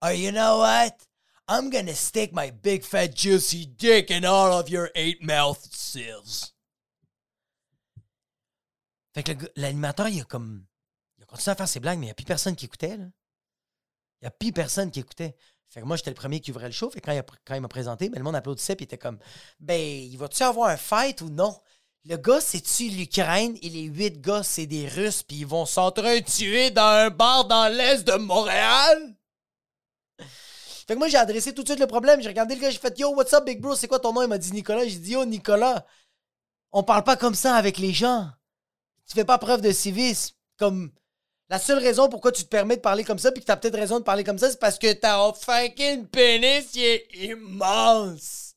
Or 0.02 0.12
you 0.12 0.32
know 0.32 0.58
what? 0.58 1.06
I'm 1.48 1.70
gonna 1.70 1.94
stick 1.94 2.34
my 2.34 2.50
big 2.50 2.84
fat 2.84 3.14
juicy 3.14 3.68
dick 3.68 4.10
in 4.10 4.26
all 4.26 4.52
of 4.52 4.68
your 4.68 4.90
eight 4.96 5.24
mouth 5.24 5.64
seals. 5.72 6.54
Fait 9.14 9.24
que 9.24 9.34
l'animateur, 9.56 10.08
il 10.10 10.22
a 10.22 10.24
comme. 10.24 10.66
Il 11.18 11.24
a 11.24 11.28
continué 11.28 11.52
à 11.52 11.56
faire 11.56 11.68
ses 11.68 11.80
blagues, 11.80 12.00
mais 12.00 12.08
il 12.08 12.10
n'y 12.10 12.12
a 12.12 12.16
plus 12.16 12.26
personne 12.26 12.56
qui 12.56 12.66
écoutait, 12.66 12.98
là. 12.98 13.06
Il 14.22 14.24
n'y 14.24 14.28
a 14.28 14.32
plus 14.32 14.52
personne 14.52 14.90
qui 14.90 15.00
écoutait. 15.00 15.36
Fait 15.76 15.82
que 15.82 15.86
moi, 15.86 15.98
j'étais 15.98 16.10
le 16.10 16.16
premier 16.16 16.40
qui 16.40 16.52
ouvrait 16.52 16.68
le 16.68 16.72
show. 16.72 16.90
Fait 16.90 17.02
que 17.02 17.12
quand 17.44 17.54
il, 17.54 17.60
m'a 17.60 17.68
présenté, 17.68 18.08
ben, 18.08 18.18
le 18.18 18.24
monde 18.24 18.38
applaudissait, 18.38 18.78
puis 18.78 18.86
il 18.86 18.88
était 18.88 18.98
comme 18.98 19.20
Ben, 19.60 19.78
il 19.78 20.18
va-tu 20.18 20.42
avoir 20.42 20.70
un 20.70 20.78
fight 20.78 21.20
ou 21.20 21.30
non? 21.30 21.54
Le 22.06 22.16
gars, 22.16 22.40
c'est-tu 22.40 22.88
l'Ukraine? 22.88 23.58
Et 23.62 23.68
les 23.68 23.82
huit 23.82 24.22
gars, 24.22 24.42
c'est 24.42 24.68
des 24.68 24.88
Russes, 24.88 25.22
puis 25.22 25.40
ils 25.40 25.46
vont 25.46 25.66
s'entretuer 25.66 26.72
dans 26.72 26.82
un 26.82 27.10
bar 27.10 27.44
dans 27.44 27.68
l'est 27.68 28.08
de 28.08 28.14
Montréal? 28.14 29.18
Fait 30.88 30.94
que 30.94 30.98
moi, 30.98 31.10
j'ai 31.10 31.18
adressé 31.18 31.54
tout 31.54 31.64
de 31.64 31.68
suite 31.68 31.82
le 31.82 31.88
problème. 31.88 32.22
J'ai 32.22 32.30
regardé 32.30 32.56
le 32.56 32.62
gars, 32.62 32.70
j'ai 32.70 32.80
fait 32.80 32.98
Yo, 32.98 33.14
what's 33.14 33.34
up, 33.34 33.44
big 33.44 33.60
bro? 33.60 33.76
C'est 33.76 33.90
quoi 33.90 34.00
ton 34.00 34.14
nom? 34.14 34.22
Il 34.22 34.30
m'a 34.30 34.38
dit 34.38 34.54
Nicolas. 34.54 34.88
J'ai 34.88 35.00
dit 35.00 35.12
Yo, 35.12 35.26
Nicolas, 35.26 35.86
on 36.72 36.84
parle 36.84 37.04
pas 37.04 37.18
comme 37.18 37.36
ça 37.36 37.54
avec 37.56 37.80
les 37.80 37.92
gens. 37.92 38.30
Tu 39.10 39.14
fais 39.14 39.26
pas 39.26 39.38
preuve 39.40 39.60
de 39.60 39.74
civisme. 39.74 40.38
Comme. 40.58 40.94
La 41.50 41.60
seule 41.60 41.78
raison 41.78 42.10
pourquoi 42.10 42.32
tu 42.32 42.44
te 42.44 42.50
permets 42.50 42.78
de 42.78 42.82
parler 42.82 43.04
comme 43.04 43.20
ça, 43.20 43.32
puis 43.32 43.42
que 43.42 43.46
t'as 43.46 43.56
peut-être 43.56 43.78
raison 43.78 44.00
de 44.00 44.04
parler 44.04 44.24
comme 44.24 44.40
ça, 44.40 44.50
c'est 44.50 44.60
parce 44.60 44.80
que 44.80 44.92
t'as 44.94 45.20
un 45.20 45.34
fucking 45.34 46.08
pénis 46.08 46.72
qui 46.72 46.84
est 46.84 47.08
immense. 47.14 48.56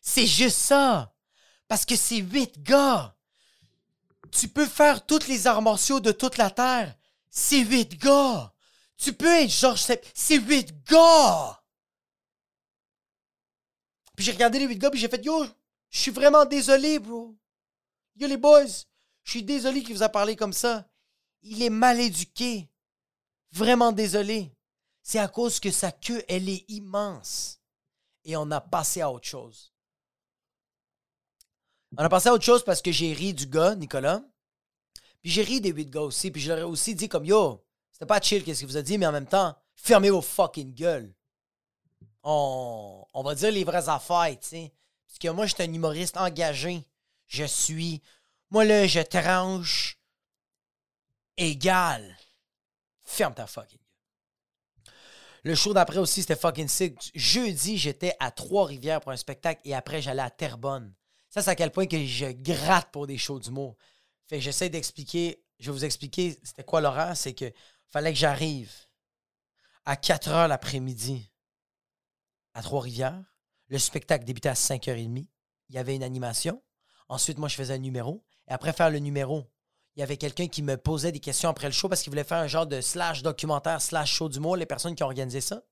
C'est 0.00 0.26
juste 0.26 0.58
ça. 0.58 1.14
Parce 1.68 1.86
que 1.86 1.96
c'est 1.96 2.18
huit 2.18 2.62
gars. 2.62 3.16
Tu 4.30 4.48
peux 4.48 4.66
faire 4.66 5.06
toutes 5.06 5.28
les 5.28 5.46
arts 5.46 5.62
martiaux 5.62 6.00
de 6.00 6.12
toute 6.12 6.36
la 6.36 6.50
Terre. 6.50 6.94
C'est 7.30 7.60
huit 7.60 7.98
gars. 7.98 8.52
Tu 8.98 9.12
peux 9.14 9.26
être 9.26 9.50
Georges 9.50 9.80
Sepp. 9.80 10.06
C'est 10.12 10.38
huit 10.38 10.74
gars. 10.84 11.62
Puis 14.14 14.26
j'ai 14.26 14.32
regardé 14.32 14.58
les 14.58 14.66
huit 14.66 14.78
gars, 14.78 14.90
puis 14.90 15.00
j'ai 15.00 15.08
fait 15.08 15.24
Yo, 15.24 15.46
je 15.88 15.98
suis 15.98 16.10
vraiment 16.10 16.44
désolé, 16.44 16.98
bro. 16.98 17.34
Yo, 18.16 18.28
les 18.28 18.36
boys, 18.36 18.66
je 19.24 19.30
suis 19.30 19.42
désolé 19.42 19.82
qu'il 19.82 19.94
vous 19.94 20.02
a 20.02 20.08
parlé 20.08 20.36
comme 20.36 20.52
ça. 20.52 20.88
Il 21.42 21.62
est 21.62 21.70
mal 21.70 22.00
éduqué. 22.00 22.68
Vraiment 23.52 23.92
désolé. 23.92 24.52
C'est 25.02 25.18
à 25.18 25.28
cause 25.28 25.60
que 25.60 25.70
sa 25.70 25.92
queue, 25.92 26.22
elle 26.28 26.48
est 26.48 26.64
immense. 26.68 27.60
Et 28.24 28.36
on 28.36 28.50
a 28.50 28.60
passé 28.60 29.00
à 29.00 29.10
autre 29.10 29.26
chose. 29.26 29.72
On 31.96 32.04
a 32.04 32.08
passé 32.08 32.28
à 32.28 32.34
autre 32.34 32.44
chose 32.44 32.64
parce 32.64 32.80
que 32.80 32.92
j'ai 32.92 33.12
ri 33.12 33.34
du 33.34 33.46
gars, 33.46 33.74
Nicolas. 33.74 34.22
Puis 35.20 35.30
j'ai 35.30 35.42
ri 35.42 35.60
des 35.60 35.70
huit 35.70 35.90
gars 35.90 36.02
aussi. 36.02 36.30
Puis 36.30 36.40
je 36.40 36.48
leur 36.48 36.58
ai 36.58 36.62
aussi 36.62 36.94
dit 36.94 37.08
comme 37.08 37.24
Yo, 37.24 37.64
c'était 37.90 38.06
pas 38.06 38.20
chill 38.20 38.42
qu'est-ce 38.44 38.60
qu'il 38.60 38.68
vous 38.68 38.76
a 38.76 38.82
dit, 38.82 38.96
mais 38.96 39.06
en 39.06 39.12
même 39.12 39.26
temps, 39.26 39.54
fermez 39.74 40.10
vos 40.10 40.22
fucking 40.22 40.74
gueules. 40.74 41.12
On, 42.22 43.04
on 43.12 43.22
va 43.22 43.34
dire 43.34 43.50
les 43.50 43.64
vraies 43.64 43.88
affaires, 43.88 44.38
tu 44.40 44.48
sais. 44.48 44.74
Parce 45.06 45.18
que 45.18 45.28
moi, 45.28 45.46
je 45.46 45.54
suis 45.54 45.62
un 45.62 45.72
humoriste 45.72 46.16
engagé. 46.16 46.84
Je 47.26 47.44
suis. 47.44 48.00
Moi, 48.52 48.66
là, 48.66 48.86
je 48.86 49.00
tranche 49.00 49.98
égal. 51.38 52.18
Ferme 53.02 53.32
ta 53.32 53.46
fucking. 53.46 53.78
Le 55.42 55.54
show 55.54 55.72
d'après 55.72 55.96
aussi, 55.96 56.20
c'était 56.20 56.36
fucking 56.36 56.68
sick. 56.68 57.10
Jeudi, 57.14 57.78
j'étais 57.78 58.14
à 58.20 58.30
Trois-Rivières 58.30 59.00
pour 59.00 59.10
un 59.10 59.16
spectacle 59.16 59.62
et 59.64 59.74
après, 59.74 60.02
j'allais 60.02 60.20
à 60.20 60.28
Terrebonne. 60.28 60.92
Ça, 61.30 61.40
c'est 61.40 61.48
à 61.48 61.54
quel 61.54 61.72
point 61.72 61.86
que 61.86 62.04
je 62.04 62.26
gratte 62.26 62.90
pour 62.92 63.06
des 63.06 63.16
shows 63.16 63.38
d'humour. 63.38 63.74
Fait 64.26 64.36
que 64.36 64.42
j'essaie 64.42 64.68
d'expliquer. 64.68 65.42
Je 65.58 65.70
vais 65.70 65.78
vous 65.78 65.86
expliquer 65.86 66.38
c'était 66.42 66.62
quoi 66.62 66.82
l'horaire. 66.82 67.16
C'est 67.16 67.32
que 67.32 67.50
fallait 67.88 68.12
que 68.12 68.18
j'arrive 68.18 68.70
à 69.86 69.96
4 69.96 70.28
h 70.28 70.48
l'après-midi 70.48 71.32
à 72.52 72.62
Trois-Rivières. 72.62 73.24
Le 73.68 73.78
spectacle 73.78 74.26
débutait 74.26 74.50
à 74.50 74.54
5h30. 74.54 75.26
Il 75.70 75.74
y 75.74 75.78
avait 75.78 75.96
une 75.96 76.02
animation. 76.02 76.62
Ensuite, 77.08 77.38
moi, 77.38 77.48
je 77.48 77.54
faisais 77.54 77.72
un 77.72 77.78
numéro. 77.78 78.22
Et 78.48 78.52
après 78.52 78.72
faire 78.72 78.90
le 78.90 78.98
numéro, 78.98 79.46
il 79.96 80.00
y 80.00 80.02
avait 80.02 80.16
quelqu'un 80.16 80.48
qui 80.48 80.62
me 80.62 80.76
posait 80.76 81.12
des 81.12 81.20
questions 81.20 81.48
après 81.48 81.66
le 81.66 81.72
show 81.72 81.88
parce 81.88 82.02
qu'il 82.02 82.10
voulait 82.10 82.24
faire 82.24 82.38
un 82.38 82.46
genre 82.46 82.66
de 82.66 82.80
slash 82.80 83.22
documentaire, 83.22 83.80
slash 83.80 84.12
show 84.12 84.28
d'humour, 84.28 84.56
les 84.56 84.66
personnes 84.66 84.94
qui 84.94 85.02
ont 85.02 85.06
organisé 85.06 85.40
ça. 85.40 85.62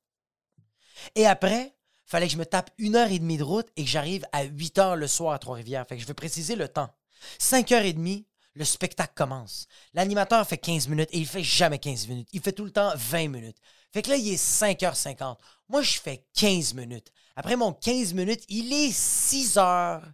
Et 1.15 1.27
après, 1.27 1.75
fallait 2.05 2.27
que 2.27 2.33
je 2.33 2.39
me 2.39 2.47
tape 2.47 2.71
une 2.79 2.97
heure 2.97 3.11
et 3.11 3.19
demie 3.19 3.39
de 3.39 3.45
route 3.45 3.69
et 3.77 3.85
que 3.85 3.91
j'arrive 3.91 4.27
à 4.33 4.43
8 4.43 4.79
heures 4.79 4.97
le 4.97 5.07
soir 5.07 5.33
à 5.33 5.39
Trois-Rivières. 5.39 5.87
Fait 5.89 5.97
que 5.97 6.03
je 6.03 6.07
vais 6.07 6.15
préciser 6.15 6.57
le 6.57 6.69
temps. 6.69 6.91
5 7.39 7.73
heures 7.73 7.85
et 7.85 7.93
demie, 7.93 8.27
le 8.55 8.65
spectacle 8.65 9.15
commence. 9.15 9.67
L'animateur 9.95 10.47
fait 10.47 10.59
15 10.59 10.89
minutes 10.89 11.09
et 11.13 11.19
il 11.19 11.27
fait 11.27 11.45
jamais 11.45 11.79
15 11.79 12.09
minutes. 12.09 12.29
Il 12.33 12.41
fait 12.41 12.53
tout 12.53 12.65
le 12.65 12.73
temps 12.73 12.93
20 12.97 13.29
minutes. 13.29 13.59
Fait 13.93 14.03
que 14.03 14.11
là, 14.11 14.17
il 14.17 14.33
est 14.33 14.43
5h50. 14.43 15.37
Moi, 15.69 15.83
je 15.83 15.99
fais 15.99 16.25
15 16.35 16.75
minutes. 16.75 17.13
Après 17.37 17.57
mon 17.57 17.73
15 17.73 18.13
minutes, 18.15 18.45
il 18.49 18.73
est 18.73 18.93
6 18.93 19.57
heures 19.57 20.05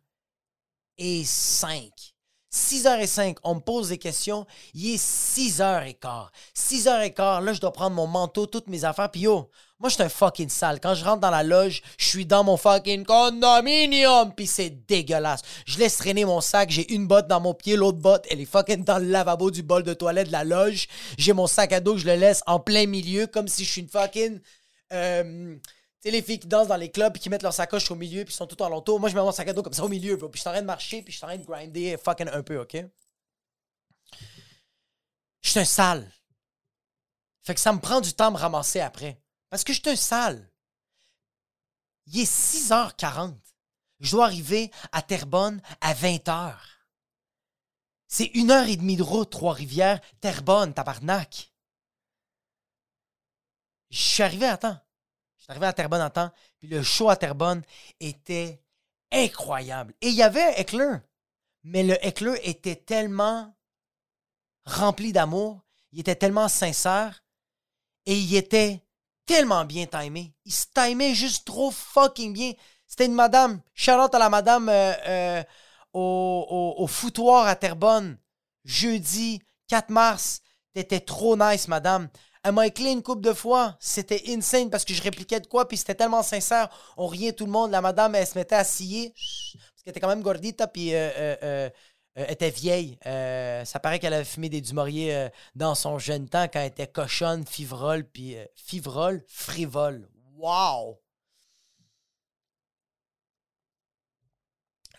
et 0.99 1.25
5. 1.25 2.16
6 2.57 2.87
heures 2.87 3.01
et 3.01 3.07
5, 3.07 3.37
on 3.45 3.57
me 3.57 3.61
pose 3.61 3.91
des 3.91 3.99
questions. 3.99 4.47
Il 4.75 4.95
est 4.95 5.03
6 5.03 5.61
heures 5.61 5.83
et 5.83 5.95
quart. 5.95 6.33
6 6.55 6.89
heures 6.89 7.03
et 7.03 7.13
quart, 7.13 7.41
là, 7.41 7.53
je 7.53 7.61
dois 7.61 7.73
prendre 7.73 7.95
mon 7.95 8.07
manteau, 8.07 8.47
toutes 8.47 8.69
mes 8.69 8.85
affaires. 8.85 9.11
Puis 9.11 9.23
yo, 9.23 9.51
moi, 9.79 9.91
je 9.91 9.95
suis 9.95 10.03
un 10.03 10.09
fucking 10.09 10.49
sale. 10.49 10.81
Quand 10.81 10.95
je 10.95 11.05
rentre 11.05 11.21
dans 11.21 11.31
la 11.31 11.43
loge, 11.43 11.83
je 11.99 12.07
suis 12.07 12.25
dans 12.25 12.43
mon 12.43 12.57
fucking 12.57 13.05
condominium. 13.05 14.33
Puis 14.35 14.47
c'est 14.47 14.71
dégueulasse. 14.71 15.43
Je 15.67 15.79
laisse 15.79 15.99
traîner 15.99 16.25
mon 16.25 16.41
sac. 16.41 16.71
J'ai 16.71 16.91
une 16.95 17.07
botte 17.07 17.29
dans 17.29 17.41
mon 17.41 17.53
pied, 17.53 17.77
l'autre 17.77 17.99
botte, 17.99 18.27
elle 18.31 18.41
est 18.41 18.47
fucking 18.47 18.85
dans 18.85 18.99
le 18.99 19.07
lavabo 19.07 19.51
du 19.51 19.63
bol 19.63 19.83
de 19.83 19.93
toilette 19.93 20.29
de 20.29 20.33
la 20.33 20.45
loge. 20.45 20.89
J'ai 21.19 21.35
mon 21.35 21.47
sac 21.47 21.73
à 21.73 21.81
dos, 21.81 21.99
je 21.99 22.07
le 22.07 22.15
laisse 22.15 22.43
en 22.47 22.59
plein 22.59 22.87
milieu, 22.87 23.27
comme 23.27 23.49
si 23.49 23.65
je 23.65 23.71
suis 23.71 23.81
une 23.83 23.89
fucking. 23.89 24.41
Euh, 24.93 25.57
tu 26.03 26.09
sais, 26.09 26.11
les 26.11 26.23
filles 26.23 26.39
qui 26.39 26.47
dansent 26.47 26.69
dans 26.69 26.77
les 26.77 26.91
clubs 26.91 27.13
puis 27.13 27.23
qui 27.23 27.31
mettent 27.31 27.43
leur 27.43 27.55
sacoche 27.55 27.91
au 27.91 27.95
milieu 27.95 28.25
puis 28.25 28.35
sont 28.35 28.47
tout 28.47 28.61
en 28.63 28.69
l'entour. 28.69 29.01
Moi, 29.01 29.09
je 29.09 29.15
mets 29.15 29.23
mon 29.23 29.33
sac 29.33 29.49
à 29.49 29.53
dos 29.53 29.63
comme 29.63 29.73
ça 29.73 29.85
au 29.85 29.89
milieu. 29.89 30.17
Puis 30.19 30.29
je 30.35 30.41
suis 30.41 30.49
en 30.49 30.53
train 30.53 30.61
de 30.61 30.67
marcher 30.67 31.03
puis 31.03 31.13
je 31.13 31.19
suis 31.19 31.25
en 31.25 31.29
train 31.29 31.39
de 31.39 31.45
grinder 31.45 31.97
fucking 31.97 32.29
un 32.29 32.43
peu, 32.43 32.61
OK? 32.61 32.77
Je 35.43 35.51
suis 35.51 35.61
un 35.61 35.65
sale. 35.65 36.13
Fait 37.43 37.55
que 37.55 37.61
ça 37.61 37.73
me 37.73 37.81
prend 37.81 38.01
du 38.01 38.13
temps 38.13 38.27
à 38.27 38.31
me 38.31 38.37
ramasser 38.37 38.81
après. 38.81 39.23
Parce 39.49 39.65
que 39.65 39.73
je 39.73 39.81
suis 39.81 39.91
un 39.91 39.97
sale. 39.97 40.51
Il 42.07 42.21
est 42.21 42.31
6h40. 42.31 43.37
Je 44.01 44.11
dois 44.11 44.27
arriver 44.27 44.71
à 44.93 45.03
Terrebonne 45.03 45.63
à 45.81 45.95
20h. 45.95 46.57
C'est 48.09 48.27
une 48.35 48.51
heure 48.51 48.69
et 48.69 48.77
demie 48.77 48.97
de 48.97 49.03
route, 49.03 49.31
Trois-Rivières, 49.31 50.01
Terrebonne, 50.21 50.75
tabarnak. 50.75 51.53
Je 53.91 53.99
suis 53.99 54.23
arrivé 54.23 54.47
à 54.47 54.57
temps. 54.57 54.79
Suis 55.47 55.53
arrivé 55.53 55.67
à 55.67 55.73
Terrebonne 55.73 56.01
à 56.01 56.11
temps, 56.11 56.33
puis 56.59 56.67
le 56.67 56.83
show 56.83 57.09
à 57.09 57.15
Terrebonne 57.15 57.63
était 58.01 58.61
incroyable. 59.13 59.95
Et 60.01 60.09
il 60.09 60.15
y 60.17 60.23
avait 60.25 60.43
un 60.43 60.51
heckler, 60.57 60.97
mais 61.63 61.85
le 61.85 62.05
heckler 62.05 62.41
était 62.43 62.75
tellement 62.75 63.55
rempli 64.65 65.13
d'amour, 65.13 65.63
il 65.93 66.01
était 66.01 66.17
tellement 66.17 66.49
sincère, 66.49 67.23
et 68.07 68.19
il 68.19 68.35
était 68.35 68.83
tellement 69.25 69.65
bien 69.65 69.87
timé. 69.87 70.35
Il 70.45 70.53
se 70.53 70.67
timait 70.75 71.15
juste 71.15 71.47
trop 71.47 71.71
fucking 71.71 72.33
bien. 72.33 72.53
C'était 72.89 73.07
une 73.07 73.15
madame, 73.15 73.61
Charlotte 73.73 74.17
à 74.17 74.19
la 74.19 74.29
madame 74.29 74.69
euh, 74.69 74.95
euh, 75.07 75.45
au 75.93 76.87
foutoir 76.89 77.47
à 77.47 77.55
Terrebonne, 77.55 78.19
jeudi 78.65 79.41
4 79.69 79.91
mars. 79.91 80.41
T'étais 80.73 80.99
trop 80.99 81.37
nice, 81.37 81.69
madame. 81.69 82.09
Elle 82.47 82.53
m'a 82.53 82.69
éclé 82.69 82.93
une 82.93 83.03
couple 83.03 83.23
de 83.23 83.33
fois. 83.33 83.77
C'était 83.81 84.23
insane 84.29 84.71
parce 84.71 84.85
que 84.85 84.95
je 84.95 85.03
répliquais 85.03 85.41
de 85.41 85.49
quoi, 85.49 85.67
puis 85.67 85.77
c'était 85.77 85.97
tellement 85.97 86.23
sincère. 86.23 86.69
On 86.97 87.09
riait 87.09 87.33
tout 87.33 87.45
le 87.45 87.51
monde. 87.51 87.73
La 87.73 87.81
madame, 87.81 88.15
elle 88.15 88.25
se 88.25 88.39
mettait 88.39 88.55
à 88.55 88.63
scier. 88.63 89.11
Parce 89.11 89.83
qu'elle 89.83 89.91
était 89.91 89.99
quand 89.99 90.07
même 90.07 90.23
gordita, 90.23 90.69
puis 90.69 90.95
euh, 90.95 91.11
euh, 91.19 91.69
euh, 92.17 92.27
était 92.29 92.51
vieille. 92.51 93.01
Ça 93.03 93.81
paraît 93.83 93.99
qu'elle 93.99 94.15
avait 94.15 94.23
fumé 94.25 94.49
des 94.49 94.61
Dumouriez 94.61 95.13
euh, 95.13 95.29
dans 95.57 95.75
son 95.75 95.99
jeune 95.99 96.29
temps 96.29 96.45
quand 96.45 96.61
elle 96.61 96.69
était 96.69 96.87
cochonne, 96.87 97.45
fivrole, 97.45 98.05
puis 98.05 98.37
fivrole, 98.55 99.25
frivole. 99.27 100.09
Wow! 100.37 101.01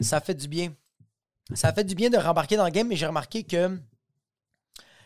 Ça 0.02 0.20
fait 0.20 0.36
du 0.36 0.50
bien. 0.50 0.74
Ça 1.54 1.72
fait 1.72 1.86
du 1.86 1.96
bien 1.96 2.10
de 2.10 2.18
rembarquer 2.18 2.58
dans 2.58 2.66
le 2.66 2.72
game, 2.72 2.90
mais 2.90 2.98
j'ai 2.98 3.08
remarqué 3.08 3.46
que 3.46 3.80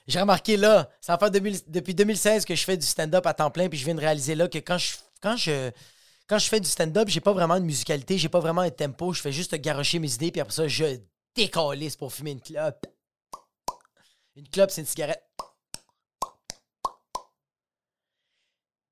j'ai 0.07 0.19
remarqué 0.19 0.57
là, 0.57 0.89
ça 0.99 1.17
fait 1.17 1.29
depuis 1.67 1.95
2016 1.95 2.45
que 2.45 2.55
je 2.55 2.63
fais 2.63 2.77
du 2.77 2.85
stand-up 2.85 3.25
à 3.25 3.33
temps 3.33 3.51
plein, 3.51 3.69
puis 3.69 3.77
je 3.77 3.85
viens 3.85 3.95
de 3.95 3.99
réaliser 3.99 4.35
là 4.35 4.47
que 4.47 4.57
quand 4.57 4.77
je, 4.77 4.93
quand 5.21 5.37
je, 5.37 5.71
quand 6.27 6.39
je 6.39 6.47
fais 6.47 6.59
du 6.59 6.69
stand-up, 6.69 7.07
j'ai 7.07 7.21
pas 7.21 7.33
vraiment 7.33 7.59
de 7.59 7.65
musicalité, 7.65 8.17
j'ai 8.17 8.29
pas 8.29 8.39
vraiment 8.39 8.61
un 8.61 8.69
tempo, 8.69 9.13
je 9.13 9.21
fais 9.21 9.31
juste 9.31 9.55
garocher 9.55 9.99
mes 9.99 10.13
idées, 10.13 10.31
puis 10.31 10.41
après 10.41 10.53
ça, 10.53 10.67
je 10.67 10.99
décalisse 11.35 11.95
pour 11.95 12.11
fumer 12.11 12.31
une 12.31 12.41
clope. 12.41 12.85
Une 14.35 14.47
clope, 14.47 14.71
c'est 14.71 14.81
une 14.81 14.87
cigarette. 14.87 15.23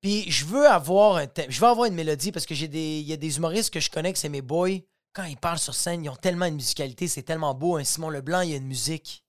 Puis 0.00 0.30
je 0.30 0.46
veux 0.46 0.66
avoir 0.66 1.16
un 1.16 1.26
je 1.48 1.60
veux 1.60 1.66
avoir 1.66 1.86
une 1.86 1.94
mélodie 1.94 2.32
parce 2.32 2.46
que 2.46 2.54
j'ai 2.54 2.68
des, 2.68 3.00
il 3.00 3.06
y 3.06 3.12
a 3.12 3.16
des 3.18 3.36
humoristes 3.36 3.72
que 3.72 3.80
je 3.80 3.90
connais 3.90 4.12
que 4.12 4.18
c'est 4.18 4.30
mes 4.30 4.40
boys. 4.40 4.78
Quand 5.12 5.24
ils 5.24 5.36
parlent 5.36 5.58
sur 5.58 5.74
scène, 5.74 6.04
ils 6.04 6.08
ont 6.08 6.16
tellement 6.16 6.46
une 6.46 6.54
musicalité, 6.54 7.08
c'est 7.08 7.22
tellement 7.22 7.54
beau. 7.54 7.82
Simon 7.84 8.10
Leblanc, 8.10 8.40
il 8.42 8.50
y 8.50 8.54
a 8.54 8.56
une 8.56 8.66
musique. 8.66 9.24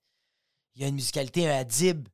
Il 0.75 0.81
y 0.81 0.85
a 0.85 0.87
une 0.87 0.95
musicalité, 0.95 1.47
un 1.49 1.59
Adib. 1.59 2.07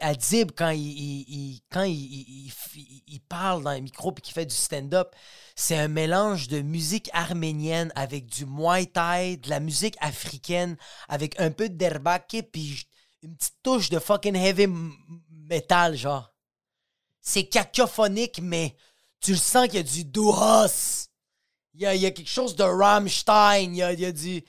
Adib, 0.00 0.52
quand 0.56 0.70
il, 0.70 1.60
quand 1.70 1.82
il, 1.84 2.50
il- 3.06 3.20
parle 3.28 3.62
dans 3.64 3.72
le 3.72 3.80
micro 3.80 4.12
puis 4.12 4.22
qu'il 4.22 4.34
fait 4.34 4.46
du 4.46 4.54
stand-up, 4.54 5.14
c'est 5.56 5.76
un 5.76 5.88
mélange 5.88 6.48
de 6.48 6.60
musique 6.60 7.10
arménienne 7.12 7.92
avec 7.94 8.26
du 8.26 8.46
Muay 8.46 8.86
Thai, 8.86 9.36
de 9.38 9.48
la 9.50 9.60
musique 9.60 9.96
africaine, 10.00 10.76
avec 11.08 11.38
un 11.40 11.50
peu 11.50 11.68
de 11.68 11.74
derbake 11.76 12.48
puis 12.52 12.84
une 13.22 13.36
petite 13.36 13.56
touche 13.62 13.90
de 13.90 13.98
fucking 13.98 14.36
heavy 14.36 14.66
metal, 15.30 15.96
genre. 15.96 16.32
C'est 17.20 17.46
cacophonique, 17.46 18.40
mais 18.42 18.76
tu 19.20 19.32
le 19.32 19.38
sens 19.38 19.66
qu'il 19.66 19.76
y 19.76 19.78
a 19.78 19.82
du 19.82 20.04
Duhas. 20.04 21.08
Il 21.74 21.82
y 21.82 21.86
a, 21.86 21.94
il 21.94 22.02
y 22.02 22.06
a 22.06 22.10
quelque 22.10 22.30
chose 22.30 22.56
de 22.56 22.64
Rammstein. 22.64 23.72
Il 23.72 23.76
y 23.76 23.82
a, 23.82 23.92
il 23.92 24.00
y 24.00 24.04
a 24.06 24.12
du. 24.12 24.44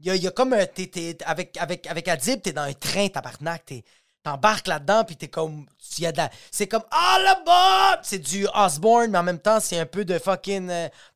Il 0.00 0.14
y 0.14 0.18
y 0.18 0.26
a 0.26 0.30
comme 0.30 0.52
un. 0.52 0.66
t'es- 0.66 0.86
t'es- 0.88 1.16
avec, 1.24 1.56
avec, 1.56 1.86
avec 1.86 2.08
Adib, 2.08 2.42
t'es 2.42 2.52
dans 2.52 2.62
un 2.62 2.72
train, 2.74 3.08
tabarnak. 3.08 3.72
T'embarques 4.22 4.66
là-dedans, 4.66 5.04
puis 5.04 5.16
t'es 5.16 5.28
comme. 5.28 5.66
la- 6.00 6.30
c'est 6.50 6.66
comme. 6.66 6.82
Ah 6.90 7.18
là-bas! 7.22 8.00
C'est 8.02 8.18
du 8.18 8.46
Osborne, 8.54 9.10
mais 9.12 9.18
en 9.18 9.22
même 9.22 9.38
temps, 9.40 9.60
c'est 9.60 9.78
un 9.78 9.86
peu 9.86 10.04
de 10.04 10.18
fucking. 10.18 10.70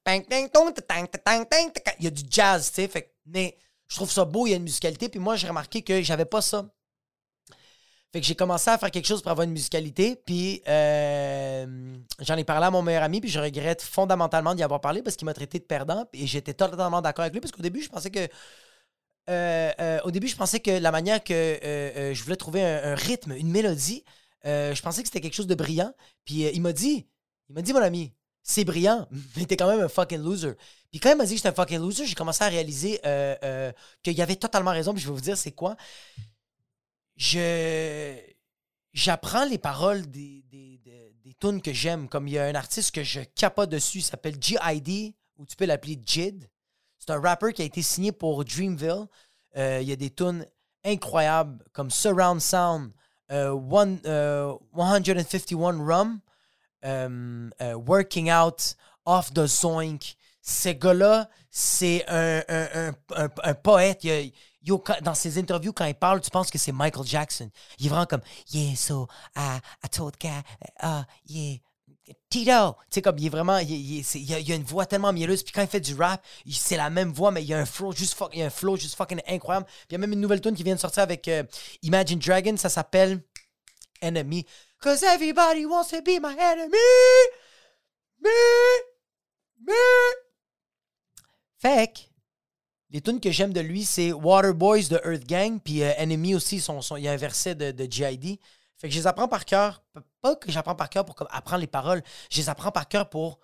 Il 0.06 2.04
y 2.04 2.06
a 2.06 2.10
du 2.10 2.22
jazz, 2.30 2.72
tu 2.72 2.87
sais. 2.88 3.12
Mais 3.26 3.56
je 3.88 3.96
trouve 3.96 4.10
ça 4.10 4.25
beau, 4.25 4.46
il 4.46 4.50
y 4.50 4.52
a 4.54 4.56
une 4.56 4.62
musicalité. 4.62 5.08
Puis 5.08 5.20
moi, 5.20 5.37
j'ai 5.37 5.49
remarqué 5.49 5.82
que 5.82 6.02
j'avais 6.02 6.25
pas 6.25 6.40
ça. 6.40 6.66
Fait 8.12 8.20
que 8.20 8.26
j'ai 8.26 8.34
commencé 8.34 8.68
à 8.68 8.76
faire 8.76 8.90
quelque 8.90 9.06
chose 9.06 9.22
pour 9.22 9.30
avoir 9.30 9.44
une 9.44 9.52
musicalité. 9.52 10.16
Puis 10.16 10.62
euh, 10.68 11.96
j'en 12.18 12.37
ai 12.37 12.44
parlé 12.44 12.66
à 12.66 12.70
mon 12.70 12.82
meilleur 12.82 13.04
ami, 13.04 13.20
puis 13.20 13.30
je 13.30 13.38
regrette 13.38 13.82
fondamentalement 13.82 14.54
d'y 14.54 14.64
avoir 14.64 14.80
parlé 14.80 15.00
parce 15.02 15.16
qu'il 15.16 15.26
m'a 15.26 15.34
traité 15.34 15.58
de 15.60 15.64
perdant. 15.64 16.04
Et 16.12 16.26
j'étais 16.26 16.54
totalement 16.54 17.02
d'accord 17.02 17.22
avec 17.22 17.34
lui 17.34 17.40
parce 17.40 17.52
qu'au 17.52 17.62
début, 17.62 17.82
je 17.82 17.88
pensais 17.88 18.10
que. 18.10 18.28
Euh, 19.29 19.73
euh, 19.81 20.00
au 20.05 20.11
début, 20.11 20.29
je 20.29 20.37
pensais 20.37 20.61
que 20.61 20.71
la 20.71 20.91
manière 20.91 21.23
que 21.23 21.35
euh, 21.35 22.15
je 22.15 22.25
voulais 22.25 22.37
trouver 22.37 22.65
un, 22.65 22.95
rythme, 22.95 23.33
une 23.33 23.50
mélodie, 23.50 24.05
je 24.45 24.81
pensais 24.83 25.03
que 25.03 25.09
c'était 25.09 25.21
quelque 25.21 25.35
chose 25.35 25.47
de 25.47 25.55
brillant. 25.55 25.93
Puis 26.25 26.47
il 26.53 26.61
m'a 26.62 26.73
dit, 26.73 27.07
il 27.49 27.55
m'a 27.55 27.62
dit, 27.62 27.73
mon 27.73 27.81
ami, 27.83 28.12
c'est 28.43 28.65
brillant, 28.65 29.07
mais 29.37 29.45
t'es 29.45 29.57
quand 29.57 29.69
même 29.69 29.81
un 29.81 29.89
fucking 29.89 30.23
loser. 30.23 30.55
Puis 30.91 31.00
quand 31.00 31.11
il 31.11 31.17
m'a 31.17 31.25
dit 31.25 31.33
que 31.33 31.37
j'étais 31.37 31.49
un 31.49 31.55
fucking 31.55 31.79
loser, 31.79 32.07
j'ai 32.07 32.15
commencé 32.15 32.43
à 32.43 32.49
réaliser 32.49 33.00
qu'il 34.03 34.21
avait 34.21 34.37
totalement 34.37 34.73
raison. 34.73 34.93
Puis 34.93 35.03
je 35.03 35.09
vais 35.09 35.15
vous 35.15 35.21
dire, 35.21 35.37
c'est 35.37 35.53
quoi 35.53 35.77
je 37.17 38.17
j'apprends 38.93 39.45
les 39.45 39.59
paroles 39.59 40.11
des, 40.11 40.43
des, 40.50 40.79
des, 40.79 41.15
des 41.23 41.35
tunes 41.35 41.62
que 41.62 41.73
j'aime. 41.73 42.09
Comme 42.09 42.27
il 42.27 42.35
y 42.35 42.39
a 42.39 42.47
un 42.47 42.55
artiste 42.55 42.93
que 42.93 43.05
je 43.05 43.21
capote 43.21 43.71
dessus, 43.71 43.99
il 43.99 44.03
s'appelle 44.03 44.37
G.I.D., 44.41 45.15
ou 45.37 45.47
tu 45.47 45.57
peux 45.57 45.65
l'appeler 45.65 45.99
Jid. 46.05 46.49
C'est 47.00 47.11
un 47.11 47.21
rapper 47.21 47.52
qui 47.52 47.62
a 47.62 47.64
été 47.64 47.83
signé 47.83 48.12
pour 48.12 48.45
Dreamville. 48.45 49.07
Euh, 49.57 49.78
il 49.83 49.88
y 49.88 49.92
a 49.92 49.97
des 49.97 50.11
tunes 50.11 50.47
incroyables 50.85 51.64
comme 51.73 51.90
Surround 51.90 52.40
Sound, 52.40 52.92
euh, 53.33 53.50
one, 53.50 53.99
euh, 54.07 54.54
151 54.76 55.78
Rum, 55.85 56.21
euh, 56.85 57.50
euh, 57.61 57.75
Working 57.75 58.30
Out, 58.30 58.76
Off 59.07 59.33
the 59.33 59.47
Zoink. 59.47 60.14
Ces 60.42 60.75
gars-là, 60.76 61.28
c'est 61.50 62.04
un, 62.09 62.92
poète. 63.62 64.04
Il 64.04 64.33
a- 64.73 65.00
dans 65.00 65.14
ses 65.14 65.38
interviews, 65.38 65.73
quand 65.73 65.85
il 65.87 65.95
parle, 65.95 66.21
tu 66.21 66.30
penses 66.30 66.50
que 66.50 66.59
c'est 66.59 66.73
Michael 66.73 67.07
Jackson. 67.07 67.50
Il 67.78 67.87
est 67.87 67.88
vraiment 67.88 68.07
comme 68.07 68.23
Yeah, 68.52 68.75
so 68.76 69.09
I, 69.37 69.59
I 69.85 69.88
told 69.88 70.16
guy, 70.21 70.28
uh, 70.83 71.02
yeah, 71.26 71.57
Tito. 72.29 72.76
Tu 72.90 72.95
sais, 72.97 73.02
comme 73.02 73.19
il 73.19 73.26
est 73.26 73.31
vraiment. 73.31 73.59
Il, 73.59 73.71
il- 73.71 74.52
a, 74.52 74.55
une 74.55 74.64
voix 74.64 74.87
tellement 74.87 75.12
mielleuse. 75.12 75.43
Puis 75.43 75.52
quand 75.52 75.62
il 75.62 75.69
fait 75.69 75.81
du 75.81 75.95
rap, 75.95 76.25
c'est 76.50 76.76
la 76.76 76.90
même 76.90 77.12
voix, 77.12 77.31
mais 77.31 77.43
il 77.43 77.49
y 77.49 77.55
a 77.55 77.59
un 77.59 77.67
flow 77.67 77.93
juste, 77.93 78.17
il 78.33 78.43
a 78.43 78.47
un 78.47 78.50
flow 78.50 78.76
juste 78.76 78.95
fucking 78.97 79.21
incroyable. 79.26 79.67
Puis 79.67 79.87
il 79.90 79.93
y 79.93 79.97
a 79.97 79.99
même 79.99 80.12
une 80.12 80.21
nouvelle 80.21 80.40
tune 80.40 80.55
qui 80.55 80.62
vient 80.62 80.75
de 80.75 80.81
sortir 80.81 81.02
avec 81.02 81.26
euh, 81.29 81.43
Imagine 81.83 82.19
Dragon. 82.19 82.57
Ça 82.57 82.69
s'appelle 82.69 83.23
Enemy. 84.02 84.47
Cause 84.81 85.02
everybody 85.02 85.67
wants 85.67 85.88
to 85.90 86.00
be 86.02 86.19
my 86.21 86.35
enemy. 86.38 86.79
Me. 88.21 88.31
Me. 89.67 89.75
Fait 91.59 91.93
que, 91.93 92.00
les 92.90 93.00
tunes 93.02 93.21
que 93.21 93.31
j'aime 93.31 93.52
de 93.52 93.61
lui, 93.61 93.85
c'est 93.85 94.12
Waterboys 94.12 94.88
de 94.88 95.00
Earth 95.05 95.26
Gang, 95.26 95.61
puis 95.61 95.83
euh, 95.83 95.93
Enemy 95.99 96.35
aussi, 96.35 96.57
il 96.97 97.02
y 97.02 97.08
a 97.08 97.13
un 97.13 97.17
verset 97.17 97.54
de, 97.54 97.71
de 97.71 97.84
GID. 97.84 98.39
Fait 98.80 98.88
que 98.88 98.95
je 98.95 98.99
les 98.99 99.06
apprends 99.06 99.28
par 99.28 99.45
cœur. 99.45 99.82
Pas 100.23 100.36
que 100.36 100.50
j'apprends 100.50 100.75
par 100.75 100.88
cœur 100.88 101.04
pour 101.04 101.14
apprendre 101.30 101.60
les 101.60 101.66
paroles, 101.66 102.02
je 102.30 102.38
les 102.38 102.49
apprends 102.49 102.73
par 102.73 102.88
cœur 102.88 103.10
pour 103.10 103.38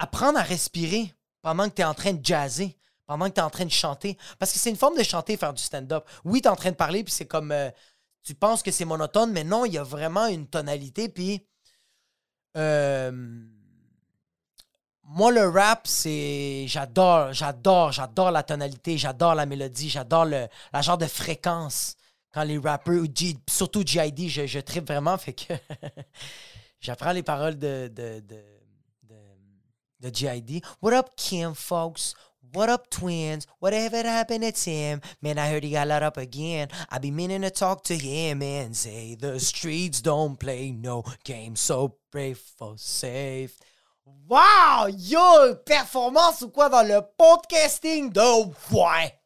apprendre 0.00 0.38
à 0.40 0.42
respirer 0.42 1.14
pendant 1.40 1.68
que 1.68 1.74
tu 1.74 1.82
es 1.82 1.84
en 1.84 1.94
train 1.94 2.12
de 2.12 2.24
jazzer, 2.24 2.76
pendant 3.06 3.28
que 3.28 3.34
tu 3.34 3.40
es 3.40 3.44
en 3.44 3.50
train 3.50 3.64
de 3.64 3.70
chanter. 3.70 4.18
Parce 4.40 4.52
que 4.52 4.58
c'est 4.58 4.70
une 4.70 4.76
forme 4.76 4.98
de 4.98 5.04
chanter, 5.04 5.36
faire 5.36 5.54
du 5.54 5.62
stand-up. 5.62 6.04
Oui, 6.24 6.42
tu 6.42 6.48
es 6.48 6.50
en 6.50 6.56
train 6.56 6.70
de 6.72 6.76
parler, 6.76 7.04
puis 7.04 7.12
c'est 7.12 7.26
comme. 7.26 7.52
euh, 7.52 7.70
tu 8.24 8.34
penses 8.34 8.62
que 8.62 8.72
c'est 8.72 8.84
monotone, 8.84 9.30
mais 9.32 9.44
non, 9.44 9.64
il 9.64 9.72
y 9.74 9.78
a 9.78 9.84
vraiment 9.84 10.26
une 10.26 10.48
tonalité, 10.48 11.08
puis. 11.08 11.46
euh, 12.56 13.12
moi, 15.04 15.30
le 15.30 15.48
rap, 15.48 15.86
c'est. 15.86 16.66
J'adore, 16.66 17.32
j'adore, 17.32 17.92
j'adore 17.92 18.30
la 18.32 18.42
tonalité, 18.42 18.98
j'adore 18.98 19.34
la 19.34 19.46
mélodie, 19.46 19.88
j'adore 19.88 20.24
le, 20.24 20.48
la 20.72 20.82
genre 20.82 20.98
de 20.98 21.06
fréquence. 21.06 21.94
Quand 22.38 22.44
les 22.44 22.60
G- 23.16 23.36
surtout 23.50 23.82
GID, 23.84 24.28
je, 24.28 24.46
je 24.46 24.60
tripe 24.60 24.86
vraiment, 24.86 25.18
fait 25.18 25.32
que 25.32 25.54
j'apprends 26.80 27.10
les 27.10 27.24
paroles 27.24 27.58
de, 27.58 27.90
de, 27.92 28.20
de, 28.20 28.44
de, 29.98 30.14
GID. 30.14 30.62
What 30.80 30.92
up, 30.92 31.10
Kim, 31.16 31.52
folks? 31.54 32.14
What 32.54 32.68
up, 32.68 32.90
twins? 32.90 33.48
Whatever 33.58 34.04
happened 34.06 34.44
to 34.44 34.52
Tim? 34.52 35.00
Man, 35.20 35.36
I 35.36 35.50
heard 35.50 35.64
he 35.64 35.72
got 35.72 35.88
let 35.88 36.04
up 36.04 36.16
again. 36.16 36.68
I 36.88 37.00
be 37.00 37.10
meaning 37.10 37.42
to 37.42 37.50
talk 37.50 37.82
to 37.86 37.96
him 37.96 38.40
and 38.40 38.76
say 38.76 39.16
the 39.16 39.40
streets 39.40 40.00
don't 40.00 40.38
play 40.38 40.70
no 40.70 41.02
games, 41.24 41.58
so 41.58 41.96
pray 42.12 42.34
for 42.34 42.74
safe. 42.76 43.58
Wow! 44.28 44.86
Yo! 44.96 45.56
Performance 45.66 46.42
ou 46.42 46.50
quoi 46.50 46.68
dans 46.68 46.86
le 46.86 47.00
podcasting 47.18 48.12
de 48.12 48.52
ouais! 48.70 49.17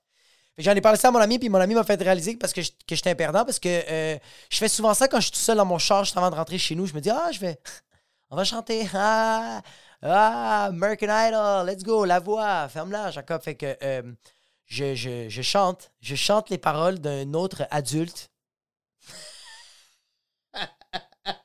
J'en 0.58 0.72
ai 0.74 0.80
parlé 0.82 0.98
ça 0.98 1.08
à 1.08 1.10
mon 1.10 1.18
ami, 1.18 1.38
puis 1.38 1.48
mon 1.48 1.58
ami 1.60 1.74
m'a 1.74 1.82
fait 1.84 2.00
réaliser 2.00 2.36
parce 2.36 2.52
que 2.52 2.60
je- 2.62 2.70
que 2.86 2.94
j'étais 2.94 3.14
perdant, 3.14 3.44
parce 3.44 3.58
que 3.58 3.68
euh, 3.68 4.18
je 4.50 4.56
fais 4.58 4.68
souvent 4.68 4.92
ça 4.94 5.08
quand 5.08 5.18
je 5.18 5.24
suis 5.24 5.32
tout 5.32 5.38
seul 5.38 5.56
dans 5.56 5.64
mon 5.64 5.78
char, 5.78 6.04
juste 6.04 6.16
avant 6.16 6.30
de 6.30 6.34
rentrer 6.36 6.58
chez 6.58 6.74
nous. 6.74 6.86
Je 6.86 6.94
me 6.94 7.00
dis, 7.00 7.10
ah, 7.10 7.30
je 7.32 7.40
vais. 7.40 7.58
On 8.30 8.36
va 8.36 8.44
chanter. 8.44 8.88
Ah, 8.94 9.62
ah, 10.02 10.64
American 10.66 11.08
Idol, 11.10 11.66
let's 11.66 11.82
go, 11.84 12.04
la 12.04 12.20
voix, 12.20 12.68
ferme-la, 12.68 13.10
Jacob. 13.12 13.42
Fait 13.42 13.54
que 13.56 13.76
euh, 13.82 14.02
je, 14.66 14.94
je, 14.94 15.28
je 15.28 15.42
chante. 15.42 15.90
Je 16.00 16.14
chante 16.16 16.50
les 16.50 16.58
paroles 16.58 16.98
d'un 17.00 17.34
autre 17.34 17.66
adulte. 17.70 18.30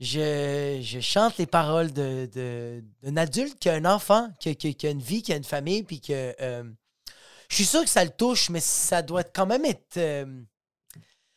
Je, 0.00 0.80
je 0.82 1.00
chante 1.00 1.36
les 1.36 1.46
paroles 1.46 1.92
de, 1.92 2.28
de- 2.32 2.82
d'un 3.02 3.16
adulte 3.18 3.58
qui 3.58 3.68
a 3.68 3.74
un 3.74 3.84
enfant, 3.84 4.30
qui, 4.40 4.56
qui 4.56 4.86
a 4.86 4.90
une 4.90 5.02
vie, 5.02 5.22
qui 5.22 5.32
a 5.32 5.36
une 5.36 5.44
famille, 5.44 5.82
puis 5.82 6.00
que. 6.00 6.34
euh, 6.40 6.64
je 7.50 7.56
suis 7.56 7.64
sûr 7.66 7.82
que 7.82 7.90
ça 7.90 8.04
le 8.04 8.10
touche, 8.10 8.48
mais 8.48 8.60
ça 8.60 9.02
doit 9.02 9.24
quand 9.24 9.44
même 9.44 9.64
être. 9.64 9.96
euh, 9.96 10.42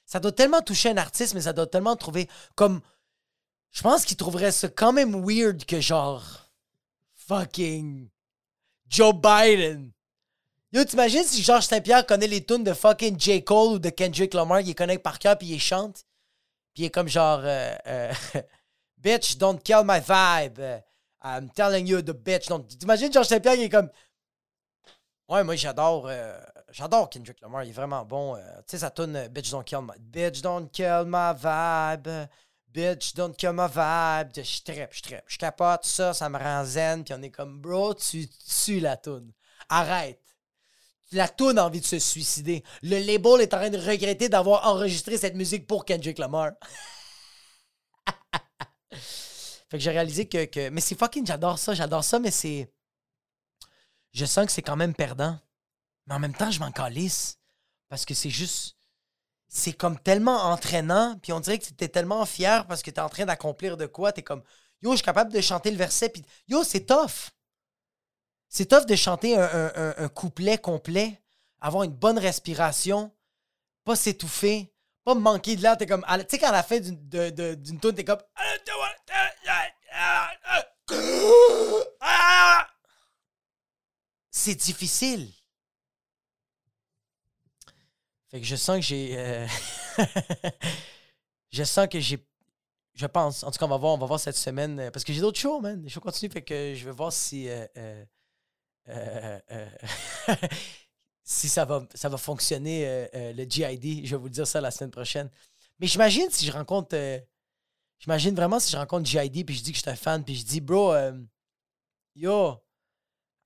ça 0.06 0.20
doit 0.20 0.32
tellement 0.32 0.62
toucher 0.62 0.90
un 0.92 0.98
artiste, 0.98 1.34
mais 1.34 1.42
ça 1.42 1.54
doit 1.54 1.68
tellement 1.68 1.96
trouver. 1.96 2.30
Comme. 2.56 2.82
Je 3.72 3.82
pense 3.82 4.06
qu'il 4.06 4.16
trouverait 4.16 4.52
ça 4.52 4.70
quand 4.70 4.94
même 4.94 5.26
weird 5.26 5.66
que 5.66 5.82
genre. 5.82 6.24
Fucking. 7.16 8.10
Joe 8.88 9.14
Biden. 9.16 9.92
Yo, 10.72 10.84
t'imagines 10.86 11.24
si 11.24 11.42
Georges 11.42 11.66
Saint-Pierre 11.66 12.06
connaît 12.06 12.28
les 12.28 12.46
tunes 12.46 12.64
de 12.64 12.74
fucking 12.74 13.20
J. 13.20 13.44
Cole 13.44 13.74
ou 13.74 13.80
de 13.80 13.90
Kendrick 13.90 14.34
Lamar, 14.36 14.60
il 14.62 14.68
les 14.68 14.76
connaît 14.76 15.00
par 15.00 15.18
cœur, 15.20 15.38
puis 15.38 15.48
il 15.48 15.60
chante. 15.60 16.06
Puis 16.74 16.84
il 16.84 16.86
est 16.86 16.90
comme 16.92 17.08
genre. 17.08 17.42
euh, 17.44 17.76
euh, 17.88 18.14
bitch, 18.98 19.38
don't 19.38 19.60
kill 19.64 19.82
my 19.84 20.00
vibe. 20.00 20.60
I'm 21.24 21.50
telling 21.52 21.88
you, 21.88 22.02
the 22.04 22.14
bitch. 22.14 22.48
don't... 22.48 22.68
T'imagines 22.68 23.12
Georges 23.12 23.30
Saint-Pierre, 23.30 23.56
il 23.56 23.64
est 23.64 23.70
comme. 23.70 23.90
Ouais, 25.34 25.44
moi 25.44 25.56
j'adore. 25.56 26.06
euh, 26.08 26.40
j'adore 26.70 27.10
Kendrick 27.10 27.42
Lamar, 27.42 27.64
il 27.64 27.70
est 27.70 27.74
vraiment 27.74 28.06
bon. 28.06 28.36
euh, 28.36 28.40
tu 28.60 28.64
sais, 28.68 28.78
sa 28.80 28.92
tune 28.92 29.16
euh, 29.16 29.28
Bitch 29.30 29.50
Don't 29.50 29.64
Kill 29.64 29.80
My. 29.82 29.94
Bitch 30.00 30.42
Don't 30.42 30.70
Kill 30.72 31.04
My 31.08 31.34
Vibe. 31.34 32.28
Bitch 32.68 33.16
Don't 33.16 33.34
Kill 33.36 33.52
My 33.54 33.66
Vibe. 33.68 34.30
Je 34.46 34.62
trippe, 34.64 34.90
je 34.92 35.02
trippe. 35.02 35.24
Je 35.26 35.38
capote 35.40 35.86
ça, 35.86 36.14
ça 36.14 36.30
me 36.30 36.38
rend 36.38 36.64
zen. 36.66 37.04
Puis 37.04 37.16
on 37.18 37.22
est 37.24 37.32
comme, 37.32 37.60
bro, 37.60 37.96
tu 37.96 38.28
tues 38.30 38.80
la 38.80 38.96
tune. 38.96 39.32
Arrête. 39.70 40.20
La 41.14 41.28
toune 41.28 41.58
a 41.58 41.66
envie 41.66 41.82
de 41.82 41.86
se 41.86 41.98
suicider. 42.00 42.64
Le 42.84 43.00
label 43.00 43.42
est 43.42 43.54
en 43.56 43.58
train 43.58 43.70
de 43.72 43.78
regretter 43.80 44.30
d'avoir 44.30 44.68
enregistré 44.68 45.18
cette 45.18 45.36
musique 45.36 45.66
pour 45.66 45.84
Kendrick 45.86 46.20
Lamar. 46.20 46.52
fait 48.92 49.78
que 49.78 49.80
j'ai 49.80 49.92
réalisé 49.92 50.28
que, 50.28 50.46
que- 50.46 50.70
Mais 50.70 50.82
c'est 50.82 50.98
fucking, 50.98 51.26
j'adore 51.26 51.58
ça, 51.58 51.74
j'adore 51.74 52.04
ça, 52.04 52.20
mais 52.20 52.32
c'est. 52.32 52.72
Je 54.14 54.26
sens 54.26 54.46
que 54.46 54.52
c'est 54.52 54.62
quand 54.62 54.76
même 54.76 54.94
perdant. 54.94 55.40
Mais 56.08 56.16
en 56.16 56.20
même 56.20 56.34
temps, 56.36 56.52
je 56.52 56.60
m'en 56.60 56.72
calisse. 56.72 57.40
Parce 57.90 58.06
que 58.06 58.14
c'est 58.14 58.30
juste. 58.30 58.76
C'est 59.48 59.74
comme 59.74 60.00
tellement 60.00 60.44
entraînant. 60.46 61.18
Puis 61.22 61.32
on 61.34 61.40
dirait 61.40 61.60
que 61.60 61.66
t'es 61.74 61.88
tellement 61.88 62.26
fier 62.26 62.66
parce 62.68 62.82
que 62.82 62.90
t'es 62.92 63.02
en 63.02 63.10
train 63.10 63.26
d'accomplir 63.26 63.78
de 63.78 63.86
quoi. 63.86 64.12
T'es 64.12 64.24
comme. 64.24 64.44
Yo, 64.82 64.92
je 64.92 64.98
suis 64.98 65.06
capable 65.06 65.32
de 65.32 65.42
chanter 65.42 65.72
le 65.72 65.78
verset. 65.78 66.10
Puis 66.10 66.24
yo, 66.48 66.64
c'est 66.64 66.86
tough. 66.86 67.30
C'est 68.50 68.66
tough 68.68 68.86
de 68.86 68.96
chanter 68.96 69.38
un, 69.38 69.72
un- 69.76 69.94
un- 69.98 70.10
couplet 70.10 70.58
complet, 70.58 71.20
avoir 71.60 71.84
une 71.84 71.94
bonne 71.94 72.20
respiration, 72.20 73.12
pas 73.84 73.96
s'étouffer, 73.96 74.72
pas 75.04 75.16
manquer 75.16 75.56
de 75.56 75.62
l'air. 75.62 75.78
T'es 75.78 75.88
comme. 75.88 76.06
Tu 76.08 76.26
sais, 76.30 76.38
quand 76.40 76.50
à 76.50 76.52
la 76.52 76.64
fin 76.64 76.80
d'une 76.80 77.00
tune, 77.80 77.94
t'es 77.96 78.04
comme. 78.04 78.20
C'est 84.34 84.56
difficile. 84.56 85.32
Fait 88.30 88.40
que 88.42 88.46
je 88.46 88.56
sens 88.56 88.78
que 88.78 88.82
j'ai. 88.82 89.16
euh, 89.18 89.48
je 91.52 91.64
sens 91.64 91.88
que 91.88 92.00
j'ai. 92.00 92.26
Je 92.96 93.06
pense. 93.06 93.44
En 93.44 93.52
tout 93.52 93.60
cas, 93.60 93.66
on 93.66 93.70
va 93.70 93.78
voir, 93.78 93.94
on 93.94 93.98
va 93.98 94.06
voir 94.08 94.20
cette 94.20 94.38
semaine. 94.38 94.80
euh, 94.80 94.92
Parce 94.92 95.04
que 95.04 95.14
j'ai 95.14 95.22
d'autres 95.22 95.40
shows, 95.40 95.62
man. 95.62 95.82
Les 95.84 95.90
shows 95.90 96.02
continuent. 96.02 96.32
Fait 96.32 96.42
que 96.44 96.74
je 96.76 96.86
vais 96.86 96.92
voir 96.92 97.14
si. 97.14 97.48
euh, 97.50 98.06
si 101.24 101.50
ça 101.50 101.66
va, 101.66 101.88
ça 101.94 102.10
va 102.10 102.18
fonctionner, 102.18 103.08
le 103.14 103.44
GID. 103.46 104.06
Je 104.06 104.16
vais 104.16 104.22
vous 104.22 104.30
dire 104.30 104.48
ça 104.48 104.62
la 104.62 104.72
semaine 104.72 104.92
prochaine. 104.92 105.30
Mais 105.80 105.88
j'imagine 105.88 106.30
si 106.30 106.46
je 106.46 106.52
rencontre. 106.52 106.96
j'imagine 108.00 108.36
vraiment 108.36 108.60
si 108.60 108.72
je 108.72 108.78
rencontre 108.78 109.10
GID 109.10 109.46
puis 109.46 109.56
je 109.56 109.64
dis 109.64 109.72
que 109.72 109.78
je 109.78 109.82
suis 109.84 109.90
un 109.90 109.96
fan 109.96 110.24
puis 110.24 110.36
je 110.36 110.46
dis, 110.46 110.62
bro, 110.62 110.94
yo, 112.16 112.63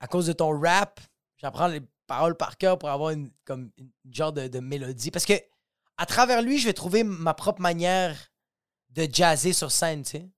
à 0.00 0.06
cause 0.06 0.26
de 0.26 0.32
ton 0.32 0.58
rap, 0.58 1.00
j'apprends 1.36 1.68
les 1.68 1.82
paroles 2.06 2.36
par 2.36 2.56
cœur 2.56 2.78
pour 2.78 2.88
avoir 2.90 3.10
une, 3.10 3.30
comme 3.44 3.70
genre 4.10 4.32
de, 4.32 4.60
mélodie. 4.60 5.10
Parce 5.10 5.26
que 5.26 5.34
à 5.96 6.06
travers 6.06 6.42
lui, 6.42 6.58
je 6.58 6.66
vais 6.66 6.72
trouver 6.72 7.04
ma 7.04 7.34
propre 7.34 7.60
manière 7.60 8.16
de 8.90 9.08
jazzer 9.10 9.52
sur 9.52 9.70
scène, 9.70 10.02
tu 10.02 10.10
sais. 10.10 10.30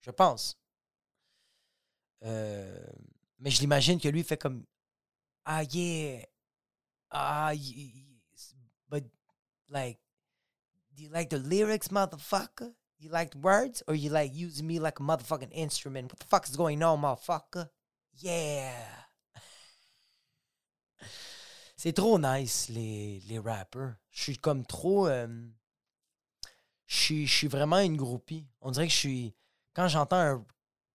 Je 0.00 0.10
pense. 0.10 0.58
Euh, 2.24 2.86
mais 3.38 3.50
je 3.50 3.60
l'imagine 3.60 4.00
que 4.00 4.08
lui 4.08 4.22
fait 4.22 4.38
comme 4.38 4.64
Ah 5.44 5.62
yeah. 5.64 6.24
Ah 7.10 7.54
y- 7.54 7.58
y- 7.58 8.06
but 8.88 9.04
like 9.68 9.98
do 10.94 11.02
you 11.02 11.10
like 11.10 11.28
the 11.28 11.38
lyrics, 11.38 11.90
motherfucker? 11.90 12.72
You 12.98 13.10
like 13.10 13.32
the 13.32 13.38
words? 13.38 13.82
Or 13.86 13.94
you 13.94 14.10
like 14.10 14.32
using 14.34 14.66
me 14.66 14.78
like 14.78 15.00
a 15.00 15.02
motherfucking 15.02 15.52
instrument? 15.52 16.10
What 16.12 16.20
the 16.20 16.26
fuck 16.26 16.48
is 16.48 16.56
going 16.56 16.82
on, 16.82 17.00
motherfucker? 17.02 17.68
Yeah. 18.22 18.72
C'est 21.76 21.92
trop 21.92 22.18
nice, 22.18 22.68
les, 22.70 23.20
les 23.28 23.38
rappers. 23.38 23.94
Je 24.10 24.22
suis 24.22 24.38
comme 24.38 24.64
trop. 24.64 25.08
je 26.86 27.26
suis- 27.26 27.48
vraiment 27.48 27.78
une 27.80 27.96
groupie. 27.96 28.46
On 28.60 28.70
dirait 28.70 28.86
que 28.86 28.92
je 28.92 28.98
suis. 28.98 29.34
Quand 29.74 29.88
j'entends 29.88 30.16
un. 30.16 30.46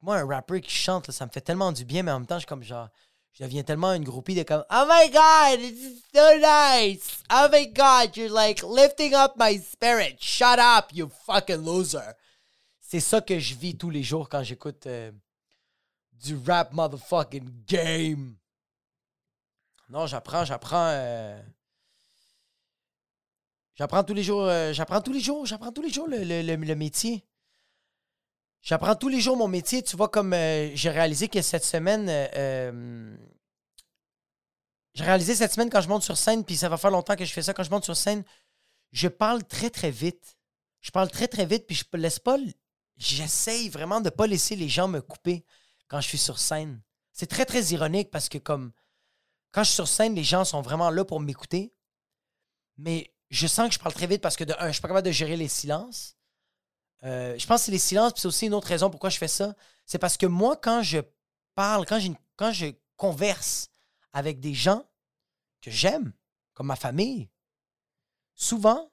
Moi, 0.01 0.15
un 0.17 0.25
rappeur 0.25 0.61
qui 0.61 0.71
chante, 0.71 1.11
ça 1.11 1.25
me 1.25 1.31
fait 1.31 1.41
tellement 1.41 1.73
du 1.73 1.83
bien, 1.83 2.03
mais 2.03 2.11
en 2.11 2.19
même 2.19 2.25
temps, 2.27 2.35
je 2.35 2.41
suis 2.41 2.47
comme 2.47 2.63
genre. 2.63 2.87
Je 3.33 3.43
deviens 3.43 3.63
tellement 3.63 3.93
une 3.93 4.03
groupie 4.03 4.33
de 4.33 4.43
comme 4.43 4.63
Oh 4.71 4.85
my 4.89 5.11
god, 5.11 5.59
this 5.59 5.77
is 5.79 6.03
so 6.13 6.37
nice. 6.39 7.21
Oh 7.31 7.47
my 7.51 7.67
god, 7.67 8.15
you're 8.17 8.31
like 8.33 8.63
lifting 8.63 9.13
up 9.13 9.33
my 9.37 9.59
spirit. 9.59 10.17
Shut 10.19 10.57
up, 10.57 10.87
you 10.93 11.09
fucking 11.25 11.63
loser. 11.63 12.13
C'est 12.79 12.99
ça 13.01 13.21
que 13.21 13.37
je 13.37 13.53
vis 13.53 13.77
tous 13.77 13.91
les 13.91 14.01
jours 14.01 14.29
quand 14.29 14.41
j'écoute 14.41 14.87
euh, 14.87 15.11
du 16.21 16.37
rap 16.45 16.73
motherfucking 16.73 17.65
game. 17.65 18.35
Non, 19.89 20.05
j'apprends, 20.07 20.45
j'apprends. 20.45 20.87
euh, 20.89 21.41
J'apprends 23.79 24.03
tous 24.03 24.13
les 24.13 24.23
jours, 24.23 24.41
euh, 24.43 24.73
j'apprends 24.73 24.99
tous 24.99 25.13
les 25.13 25.21
jours, 25.21 25.45
j'apprends 25.45 25.71
tous 25.71 25.81
les 25.81 25.89
jours 25.89 26.05
le, 26.09 26.73
métier. 26.75 27.25
J'apprends 28.61 28.93
tous 28.93 29.07
les 29.07 29.21
jours 29.21 29.37
mon 29.37 29.47
métier. 29.47 29.81
Tu 29.81 29.95
vois, 29.95 30.09
comme 30.09 30.33
euh, 30.33 30.75
j'ai 30.75 30.89
réalisé 30.89 31.29
que 31.29 31.41
cette 31.41 31.63
semaine, 31.63 32.09
euh, 32.09 32.27
euh, 32.35 33.17
j'ai 34.95 35.05
réalisé 35.05 35.33
cette 35.33 35.53
semaine 35.53 35.69
quand 35.69 35.79
je 35.79 35.87
monte 35.87 36.03
sur 36.03 36.17
scène, 36.17 36.43
puis 36.43 36.57
ça 36.57 36.67
va 36.67 36.75
faire 36.75 36.91
longtemps 36.91 37.15
que 37.15 37.23
je 37.23 37.31
fais 37.31 37.41
ça, 37.41 37.53
quand 37.53 37.63
je 37.63 37.69
monte 37.69 37.85
sur 37.85 37.95
scène, 37.95 38.25
je 38.91 39.07
parle 39.07 39.45
très, 39.45 39.69
très 39.69 39.91
vite. 39.91 40.37
Je 40.81 40.91
parle 40.91 41.09
très, 41.09 41.29
très 41.29 41.45
vite, 41.45 41.65
puis 41.65 41.77
je 41.77 41.97
laisse 41.97 42.19
pas. 42.19 42.35
J'essaye 42.97 43.69
vraiment 43.69 44.01
de 44.01 44.09
pas 44.09 44.27
laisser 44.27 44.57
les 44.57 44.67
gens 44.67 44.89
me 44.89 44.99
couper 45.01 45.45
quand 45.89 45.99
je 45.99 46.07
suis 46.07 46.17
sur 46.17 46.39
scène. 46.39 46.81
C'est 47.11 47.27
très, 47.27 47.45
très 47.45 47.61
ironique 47.65 48.11
parce 48.11 48.29
que, 48.29 48.37
comme, 48.37 48.71
quand 49.51 49.63
je 49.63 49.69
suis 49.69 49.75
sur 49.75 49.87
scène, 49.87 50.15
les 50.15 50.23
gens 50.23 50.45
sont 50.45 50.61
vraiment 50.61 50.89
là 50.89 51.03
pour 51.03 51.19
m'écouter. 51.19 51.73
Mais 52.77 53.13
je 53.29 53.47
sens 53.47 53.67
que 53.67 53.73
je 53.73 53.79
parle 53.79 53.93
très 53.93 54.07
vite 54.07 54.21
parce 54.21 54.37
que, 54.37 54.45
de 54.45 54.53
un, 54.59 54.67
je 54.67 54.73
suis 54.73 54.81
pas 54.81 54.87
capable 54.87 55.05
de 55.05 55.11
gérer 55.11 55.35
les 55.35 55.49
silences. 55.49 56.15
Euh, 57.03 57.37
je 57.37 57.45
pense 57.45 57.61
que 57.61 57.65
c'est 57.65 57.71
les 57.71 57.79
silences, 57.79 58.13
puis 58.13 58.21
c'est 58.21 58.27
aussi 58.27 58.45
une 58.45 58.53
autre 58.53 58.67
raison 58.67 58.89
pourquoi 58.89 59.09
je 59.09 59.17
fais 59.17 59.27
ça. 59.27 59.55
C'est 59.85 59.97
parce 59.97 60.17
que 60.17 60.27
moi, 60.27 60.55
quand 60.55 60.83
je 60.83 60.99
parle, 61.55 61.85
quand, 61.85 62.51
je 62.51 62.67
converse 62.95 63.69
avec 64.13 64.39
des 64.39 64.53
gens 64.53 64.85
que 65.61 65.71
j'aime, 65.71 66.13
comme 66.53 66.67
ma 66.67 66.75
famille, 66.75 67.29
souvent, 68.35 68.91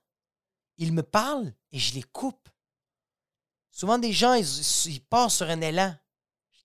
ils 0.78 0.92
me 0.92 1.02
parlent 1.02 1.52
et 1.72 1.78
je 1.78 1.94
les 1.94 2.02
coupe. 2.02 2.48
Souvent, 3.70 3.98
des 3.98 4.12
gens, 4.12 4.34
ils, 4.34 4.46
ils 4.86 5.04
partent 5.04 5.30
sur 5.32 5.48
un 5.48 5.60
élan. 5.60 5.94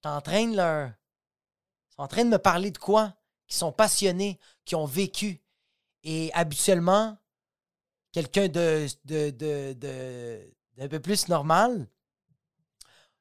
Suis 0.03 0.09
en 0.13 0.21
train 0.21 0.47
de 0.47 0.55
leur. 0.55 0.87
Ils 0.89 1.95
sont 1.95 2.01
en 2.01 2.07
train 2.07 2.23
de 2.25 2.29
me 2.29 2.37
parler 2.39 2.71
de 2.71 2.77
quoi? 2.77 3.13
Qui 3.47 3.55
sont 3.55 3.71
passionnés, 3.71 4.39
qui 4.65 4.75
ont 4.75 4.85
vécu. 4.85 5.41
Et 6.03 6.31
habituellement, 6.33 7.17
quelqu'un 8.11 8.47
de, 8.47 8.87
de, 9.05 9.29
de, 9.29 9.73
de- 9.73 10.53
d'un 10.77 10.87
peu 10.87 10.99
plus 10.99 11.27
normal 11.27 11.87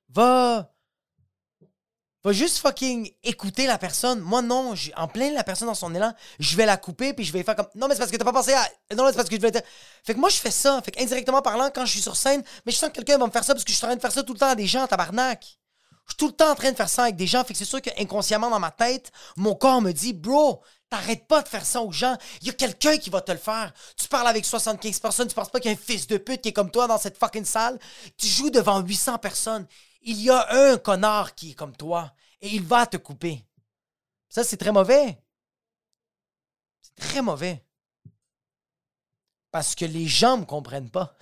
va 0.09 0.73
va 2.23 2.33
juste 2.33 2.59
fucking 2.59 3.11
écouter 3.23 3.66
la 3.66 3.79
personne. 3.79 4.21
Moi, 4.21 4.43
non, 4.43 4.75
en 4.97 5.09
plein 5.09 5.33
la 5.33 5.43
personne 5.45 5.69
dans 5.69 5.75
son 5.75 5.95
élan, 5.95 6.12
je 6.38 6.55
vais 6.57 6.66
la 6.66 6.77
couper 6.77 7.14
puis 7.14 7.25
je 7.25 7.33
vais 7.33 7.43
faire 7.43 7.57
comme 7.57 7.69
non 7.75 7.88
mais 7.88 7.95
c'est 7.95 8.01
parce 8.01 8.11
que 8.11 8.16
t'as 8.19 8.25
pas 8.25 8.33
pensé 8.33 8.53
à 8.53 8.62
non 8.95 9.05
mais 9.05 9.11
c'est 9.11 9.16
parce 9.16 9.29
que 9.29 9.37
je 9.37 9.40
vais 9.40 9.53
fait 10.05 10.14
que 10.14 10.19
moi 10.19 10.29
je 10.29 10.37
fais 10.37 10.51
ça 10.51 10.83
fait 10.83 11.01
indirectement 11.01 11.40
parlant 11.43 11.71
quand 11.75 11.87
je 11.87 11.93
suis 11.93 12.03
sur 12.03 12.16
scène 12.16 12.43
mais 12.66 12.73
je 12.73 12.77
sens 12.79 12.90
que 12.90 12.95
quelqu'un 12.97 13.16
va 13.19 13.27
me 13.27 13.31
faire 13.33 13.45
ça 13.45 13.55
parce 13.55 13.64
que 13.64 13.71
je 13.73 13.77
suis 13.77 13.85
en 13.85 13.88
train 13.88 13.97
de 13.97 14.01
faire 14.03 14.12
ça 14.12 14.23
tout 14.23 14.35
le 14.35 14.38
temps 14.38 14.49
à 14.51 14.55
des 14.55 14.66
gens 14.66 14.87
tabarnak 14.87 15.60
je 16.11 16.14
suis 16.14 16.16
tout 16.16 16.27
le 16.27 16.33
temps 16.33 16.51
en 16.51 16.57
train 16.57 16.73
de 16.73 16.77
faire 16.77 16.88
ça 16.88 17.05
avec 17.05 17.14
des 17.16 17.29
gens 17.29 17.44
fait 17.44 17.53
que 17.53 17.59
c'est 17.59 17.64
sûr 17.64 17.81
que 17.81 17.90
inconsciemment 17.99 18.51
dans 18.51 18.59
ma 18.59 18.73
tête 18.73 19.12
mon 19.37 19.55
corps 19.55 19.81
me 19.81 19.92
dit 19.92 20.12
bro 20.12 20.61
T'arrêtes 20.90 21.27
pas 21.29 21.40
de 21.40 21.49
faire 21.49 21.64
ça 21.64 21.83
aux 21.83 21.92
gens. 21.92 22.18
Il 22.40 22.49
y 22.49 22.51
a 22.51 22.53
quelqu'un 22.53 22.99
qui 22.99 23.11
va 23.11 23.20
te 23.20 23.31
le 23.31 23.38
faire. 23.38 23.73
Tu 23.96 24.09
parles 24.09 24.27
avec 24.27 24.44
75 24.44 24.99
personnes, 24.99 25.29
tu 25.29 25.37
penses 25.37 25.49
pas 25.49 25.61
qu'il 25.61 25.70
y 25.70 25.75
a 25.75 25.79
un 25.79 25.81
fils 25.81 26.09
de 26.09 26.18
pute 26.18 26.40
qui 26.40 26.49
est 26.49 26.53
comme 26.53 26.73
toi 26.73 26.88
dans 26.88 26.99
cette 26.99 27.16
fucking 27.16 27.44
salle. 27.44 27.79
Tu 28.16 28.27
joues 28.27 28.51
devant 28.51 28.81
800 28.81 29.18
personnes. 29.18 29.68
Il 30.03 30.20
y 30.20 30.31
a 30.31 30.49
un 30.51 30.79
connard 30.79 31.37
qui 31.37 31.53
est 31.53 31.55
comme 31.55 31.77
toi 31.77 32.12
et 32.40 32.49
il 32.49 32.64
va 32.64 32.87
te 32.87 32.96
couper. 32.96 33.46
Ça, 34.29 34.42
c'est 34.42 34.57
très 34.57 34.73
mauvais. 34.73 35.23
C'est 36.83 36.96
très 36.96 37.23
mauvais. 37.23 37.64
Parce 39.53 39.77
que 39.77 39.85
les 39.85 40.09
gens 40.09 40.38
me 40.38 40.44
comprennent 40.44 40.90
pas. 40.90 41.16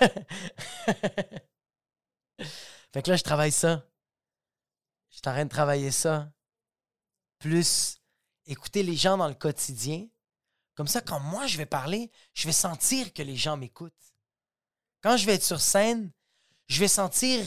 fait 2.92 3.02
que 3.02 3.10
là, 3.10 3.16
je 3.16 3.22
travaille 3.22 3.52
ça. 3.52 3.86
Je 5.10 5.16
suis 5.16 5.28
en 5.28 5.32
train 5.32 5.44
de 5.44 5.50
travailler 5.50 5.90
ça 5.90 6.30
plus 7.38 8.00
écouter 8.46 8.82
les 8.82 8.96
gens 8.96 9.16
dans 9.16 9.28
le 9.28 9.34
quotidien. 9.34 10.06
Comme 10.74 10.88
ça, 10.88 11.00
quand 11.00 11.20
moi 11.20 11.46
je 11.46 11.56
vais 11.56 11.66
parler, 11.66 12.10
je 12.34 12.46
vais 12.46 12.52
sentir 12.52 13.12
que 13.12 13.22
les 13.22 13.36
gens 13.36 13.56
m'écoutent. 13.56 13.92
Quand 15.02 15.16
je 15.16 15.26
vais 15.26 15.34
être 15.34 15.44
sur 15.44 15.60
scène, 15.60 16.12
je 16.66 16.80
vais 16.80 16.88
sentir 16.88 17.46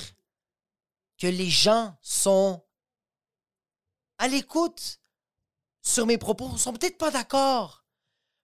que 1.17 1.27
les 1.27 1.49
gens 1.49 1.97
sont 2.01 2.65
à 4.17 4.27
l'écoute 4.27 4.99
sur 5.81 6.05
mes 6.05 6.17
propos, 6.17 6.57
sont 6.57 6.73
peut-être 6.73 6.97
pas 6.97 7.11
d'accord, 7.11 7.85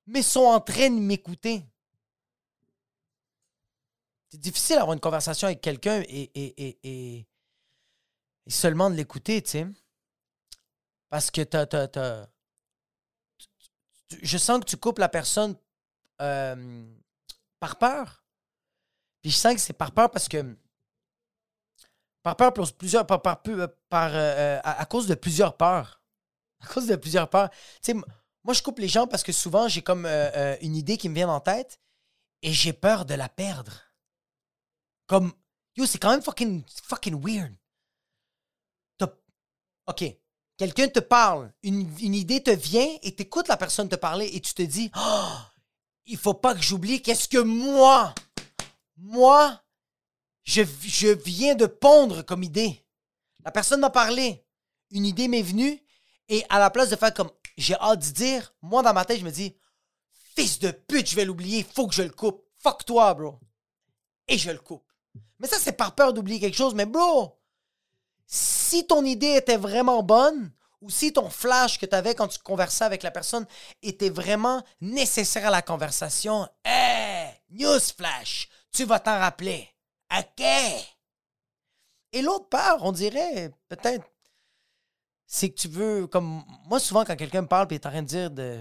mais 0.05 0.21
sont 0.21 0.45
en 0.45 0.59
train 0.59 0.89
de 0.89 0.99
m'écouter. 0.99 1.65
C'est 4.29 4.39
difficile 4.39 4.75
d'avoir 4.77 4.93
une 4.93 4.99
conversation 4.99 5.47
avec 5.47 5.61
quelqu'un 5.61 6.03
et, 6.07 7.27
seulement 8.47 8.89
de 8.89 8.95
l'écouter, 8.95 9.41
tu 9.41 9.51
sais. 9.51 9.67
Parce 11.09 11.31
que 11.31 11.41
t'as, 11.41 11.65
t'as- 11.65 12.27
je 14.21 14.37
sens 14.37 14.59
que 14.59 14.65
tu 14.65 14.77
coupes 14.77 14.99
la 14.99 15.09
personne 15.09 15.55
euh, 16.21 16.85
par 17.59 17.77
peur. 17.77 18.23
Puis 19.21 19.31
je 19.31 19.37
sens 19.37 19.53
que 19.53 19.59
c'est 19.59 19.73
par 19.73 19.91
peur 19.91 20.09
parce 20.11 20.27
que. 20.27 20.57
Par 22.23 22.35
peur 22.35 22.53
pour 22.53 22.71
plusieurs. 22.73 23.05
Par, 23.05 23.21
par, 23.21 23.41
euh, 23.47 23.67
euh, 23.89 24.59
à, 24.63 24.85
cause 24.85 25.07
de 25.07 25.15
plusieurs 25.15 25.57
peurs. 25.57 26.01
À 26.59 26.67
cause 26.67 26.87
de 26.87 26.95
plusieurs 26.95 27.29
peurs. 27.29 27.49
Tu 27.81 27.91
sais, 27.91 27.93
moi, 27.93 28.53
je 28.53 28.61
coupe 28.61 28.79
les 28.79 28.87
gens 28.87 29.07
parce 29.07 29.23
que 29.23 29.31
souvent, 29.31 29.67
j'ai 29.67 29.81
comme 29.81 30.05
une 30.05 30.75
idée 30.75 30.97
qui 30.97 31.09
me 31.09 31.15
vient 31.15 31.29
en 31.29 31.39
tête 31.39 31.79
et 32.41 32.53
j'ai 32.53 32.73
peur 32.73 33.05
de 33.05 33.13
la 33.13 33.29
perdre. 33.29 33.86
Comme. 35.07 35.31
Yo, 35.75 35.85
c'est 35.85 35.99
quand 35.99 36.11
même 36.11 36.21
fucking, 36.21 36.63
fucking 36.83 37.21
weird. 37.21 37.55
OK. 39.87 40.03
Quelqu'un 40.57 40.87
te 40.87 40.99
parle, 40.99 41.53
une, 41.63 41.87
une 41.99 42.15
idée 42.15 42.41
te 42.41 42.51
vient 42.51 42.97
et 43.03 43.15
t'écoutes 43.15 43.47
la 43.47 43.57
personne 43.57 43.89
te 43.89 43.95
parler 43.95 44.27
et 44.33 44.41
tu 44.41 44.53
te 44.53 44.63
dis 44.63 44.91
oh, 44.97 45.27
il 46.05 46.17
faut 46.17 46.33
pas 46.33 46.55
que 46.55 46.61
j'oublie 46.61 47.01
qu'est-ce 47.01 47.27
que 47.27 47.37
moi, 47.37 48.13
moi, 48.97 49.61
je, 50.43 50.63
je 50.83 51.09
viens 51.09 51.55
de 51.55 51.67
pondre 51.67 52.23
comme 52.23 52.43
idée. 52.43 52.83
La 53.45 53.51
personne 53.51 53.81
m'a 53.81 53.89
parlé, 53.89 54.43
une 54.91 55.05
idée 55.05 55.27
m'est 55.27 55.43
venue 55.43 55.79
et 56.27 56.43
à 56.49 56.59
la 56.59 56.69
place 56.69 56.89
de 56.89 56.95
faire 56.95 57.13
comme 57.13 57.31
j'ai 57.57 57.75
hâte 57.75 58.07
de 58.07 58.13
dire, 58.13 58.53
moi 58.61 58.81
dans 58.81 58.93
ma 58.93 59.05
tête, 59.05 59.19
je 59.19 59.25
me 59.25 59.31
dis 59.31 59.55
Fils 60.35 60.59
de 60.59 60.71
pute, 60.71 61.09
je 61.09 61.15
vais 61.15 61.25
l'oublier, 61.25 61.63
faut 61.63 61.87
que 61.87 61.95
je 61.95 62.03
le 62.03 62.11
coupe. 62.11 62.45
Fuck 62.59 62.85
toi, 62.85 63.13
bro. 63.13 63.39
Et 64.27 64.37
je 64.37 64.51
le 64.51 64.59
coupe. 64.59 64.86
Mais 65.39 65.47
ça, 65.47 65.57
c'est 65.59 65.73
par 65.73 65.95
peur 65.95 66.13
d'oublier 66.13 66.39
quelque 66.39 66.57
chose. 66.57 66.73
Mais 66.73 66.85
bro, 66.85 67.39
si 68.25 68.85
ton 68.85 69.03
idée 69.05 69.35
était 69.35 69.57
vraiment 69.57 70.03
bonne, 70.03 70.51
ou 70.81 70.89
si 70.89 71.11
ton 71.11 71.29
flash 71.29 71.79
que 71.79 71.85
tu 71.85 71.95
avais 71.95 72.13
quand 72.13 72.27
tu 72.27 72.39
conversais 72.39 72.83
avec 72.83 73.03
la 73.03 73.11
personne 73.11 73.47
était 73.81 74.09
vraiment 74.09 74.63
nécessaire 74.79 75.47
à 75.47 75.51
la 75.51 75.61
conversation, 75.61 76.47
hey, 76.63 77.33
news 77.49 77.79
flash, 77.95 78.47
tu 78.71 78.85
vas 78.85 78.99
t'en 78.99 79.17
rappeler. 79.17 79.67
OK? 80.15 80.45
Et 82.13 82.21
l'autre 82.21 82.49
part, 82.49 82.83
on 82.83 82.91
dirait, 82.91 83.51
peut-être, 83.67 84.05
c'est 85.25 85.49
que 85.49 85.59
tu 85.59 85.67
veux, 85.67 86.07
comme 86.07 86.43
moi, 86.65 86.79
souvent, 86.79 87.03
quand 87.03 87.15
quelqu'un 87.15 87.41
me 87.41 87.47
parle 87.47 87.67
et 87.71 87.75
est 87.75 87.85
en 87.85 87.89
train 87.89 88.01
de 88.01 88.07
dire 88.07 88.31
de. 88.31 88.59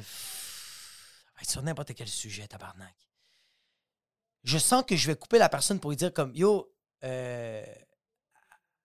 sur 1.42 1.62
n'importe 1.62 1.94
quel 1.94 2.08
sujet, 2.08 2.46
tabarnak. 2.48 3.05
Je 4.46 4.59
sens 4.59 4.85
que 4.87 4.94
je 4.94 5.09
vais 5.09 5.16
couper 5.16 5.38
la 5.38 5.48
personne 5.48 5.80
pour 5.80 5.90
lui 5.90 5.96
dire 5.96 6.12
comme 6.12 6.32
Yo, 6.32 6.72
euh, 7.02 7.66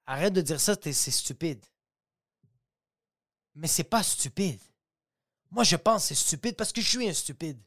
arrête 0.07 0.33
de 0.33 0.41
dire 0.41 0.59
ça, 0.59 0.73
c'est 0.81 0.91
stupide. 0.91 1.63
Mais 3.53 3.67
c'est 3.67 3.83
pas 3.83 4.01
stupide. 4.01 4.59
Moi, 5.51 5.63
je 5.63 5.75
pense 5.75 6.05
c'est 6.05 6.15
stupide 6.15 6.55
parce 6.55 6.71
que 6.71 6.81
je 6.81 6.89
suis 6.89 7.07
un 7.07 7.13
stupide. 7.13 7.61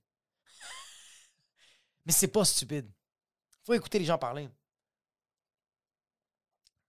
Mais 2.04 2.10
c'est 2.10 2.26
pas 2.26 2.44
stupide. 2.44 2.90
Faut 3.62 3.74
écouter 3.74 4.00
les 4.00 4.06
gens 4.06 4.18
parler. 4.18 4.50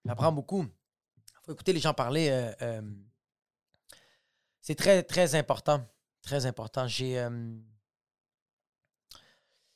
J'apprends 0.06 0.32
beaucoup. 0.32 0.66
Faut 1.44 1.54
écouter 1.54 1.74
les 1.74 1.80
gens 1.80 1.94
parler. 1.94 2.30
Euh, 2.30 2.52
euh, 2.64 2.82
c'est 4.60 4.76
très, 4.76 5.04
très 5.04 5.36
important. 5.36 5.88
Très 6.24 6.48
important. 6.48 6.88
J'ai. 6.88 7.24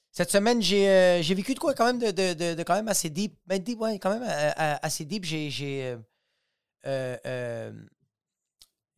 Euh, 0.09 0.11
cette 0.11 0.31
semaine, 0.31 0.61
j'ai 0.61 1.33
vécu 1.33 1.53
de 1.53 1.59
quoi 1.59 1.73
quand 1.73 1.85
même 1.85 1.99
de, 1.99 2.63
quand 2.63 2.75
même 2.75 2.87
assez 2.87 3.09
deep. 3.09 3.37
Ben, 3.45 3.61
deep, 3.61 3.79
ouais, 3.79 3.99
quand 3.99 4.17
même 4.17 4.27
assez 4.55 5.05
deep. 5.05 5.25
J'ai. 5.25 5.97
Euh, 6.85 7.17
euh... 7.25 7.71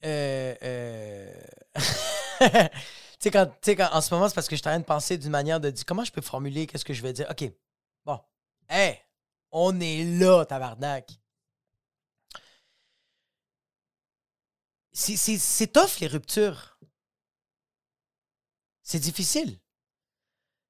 tu 3.20 3.20
sais, 3.20 3.32
quand, 3.32 3.50
en 3.94 4.02
ce 4.02 4.14
moment, 4.14 4.28
c'est 4.28 4.36
parce 4.36 4.48
que 4.48 4.56
je 4.56 4.62
suis 4.62 4.68
en 4.68 4.72
train 4.72 4.80
de 4.80 4.86
penser 4.86 5.18
d'une 5.18 5.32
manière 5.32 5.60
de 5.60 5.70
dire 5.70 5.86
comment 5.86 6.04
je 6.04 6.12
peux 6.12 6.22
formuler, 6.22 6.68
qu'est-ce 6.68 6.86
que 6.86 6.94
je 6.94 7.02
vais 7.02 7.14
dire? 7.14 7.28
OK, 7.30 7.52
bon. 8.06 8.20
Hey, 8.70 9.00
on 9.52 9.80
est 9.80 10.04
là, 10.20 10.46
tabarnak. 10.46 11.10
C'est 14.94 15.72
tough, 15.72 16.00
les 16.00 16.08
ruptures. 16.08 16.78
C'est 18.84 19.00
difficile. 19.00 19.61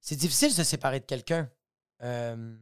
C'est 0.02 0.16
difficile 0.16 0.50
de 0.50 0.56
se 0.56 0.64
séparer 0.64 1.00
de 1.00 1.06
quelqu'un. 1.06 1.50
Euh, 2.02 2.58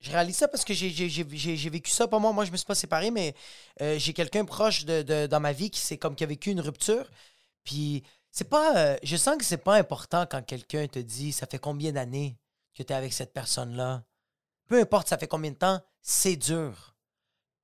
je 0.00 0.10
réalise 0.10 0.36
ça 0.36 0.48
parce 0.48 0.64
que 0.64 0.74
j'ai 0.74 1.70
vécu 1.70 1.90
ça. 1.90 2.08
Pas 2.08 2.18
moi, 2.18 2.32
moi, 2.32 2.44
je 2.44 2.50
me 2.50 2.56
suis 2.56 2.66
pas 2.66 2.74
séparé, 2.74 3.12
mais 3.12 3.34
euh, 3.80 3.96
j'ai 3.98 4.12
quelqu'un 4.12 4.44
proche 4.44 4.84
de, 4.84 5.26
dans 5.26 5.40
ma 5.40 5.52
vie 5.52 5.70
qui, 5.70 5.80
c'est 5.80 5.98
comme 5.98 6.16
qui 6.16 6.24
a 6.24 6.26
vécu 6.26 6.50
une 6.50 6.60
rupture. 6.60 7.08
Puis, 7.64 8.02
c'est 8.30 8.48
pas. 8.48 8.76
Euh, 8.76 8.96
je 9.04 9.16
sens 9.16 9.36
que 9.38 9.44
c'est 9.44 9.56
pas 9.56 9.76
important 9.76 10.26
quand 10.26 10.42
quelqu'un 10.42 10.88
te 10.88 10.98
dit 10.98 11.32
ça 11.32 11.46
fait 11.46 11.58
combien 11.58 11.92
d'années 11.92 12.36
que 12.74 12.82
tu 12.82 12.92
es 12.92 12.96
avec 12.96 13.12
cette 13.12 13.32
personne-là? 13.32 14.04
Peu 14.66 14.80
importe 14.80 15.08
ça 15.08 15.18
fait 15.18 15.28
combien 15.28 15.52
de 15.52 15.56
temps, 15.56 15.80
c'est 16.02 16.36
dur. 16.36 16.96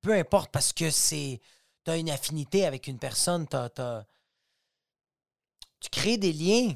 Peu 0.01 0.13
importe 0.13 0.51
parce 0.51 0.71
que 0.73 0.89
c'est. 0.89 1.41
Tu 1.83 1.91
as 1.91 1.97
une 1.97 2.09
affinité 2.09 2.65
avec 2.65 2.87
une 2.87 2.97
personne, 2.97 3.45
tu 5.81 5.89
crées 5.91 6.17
des 6.17 6.31
liens 6.31 6.73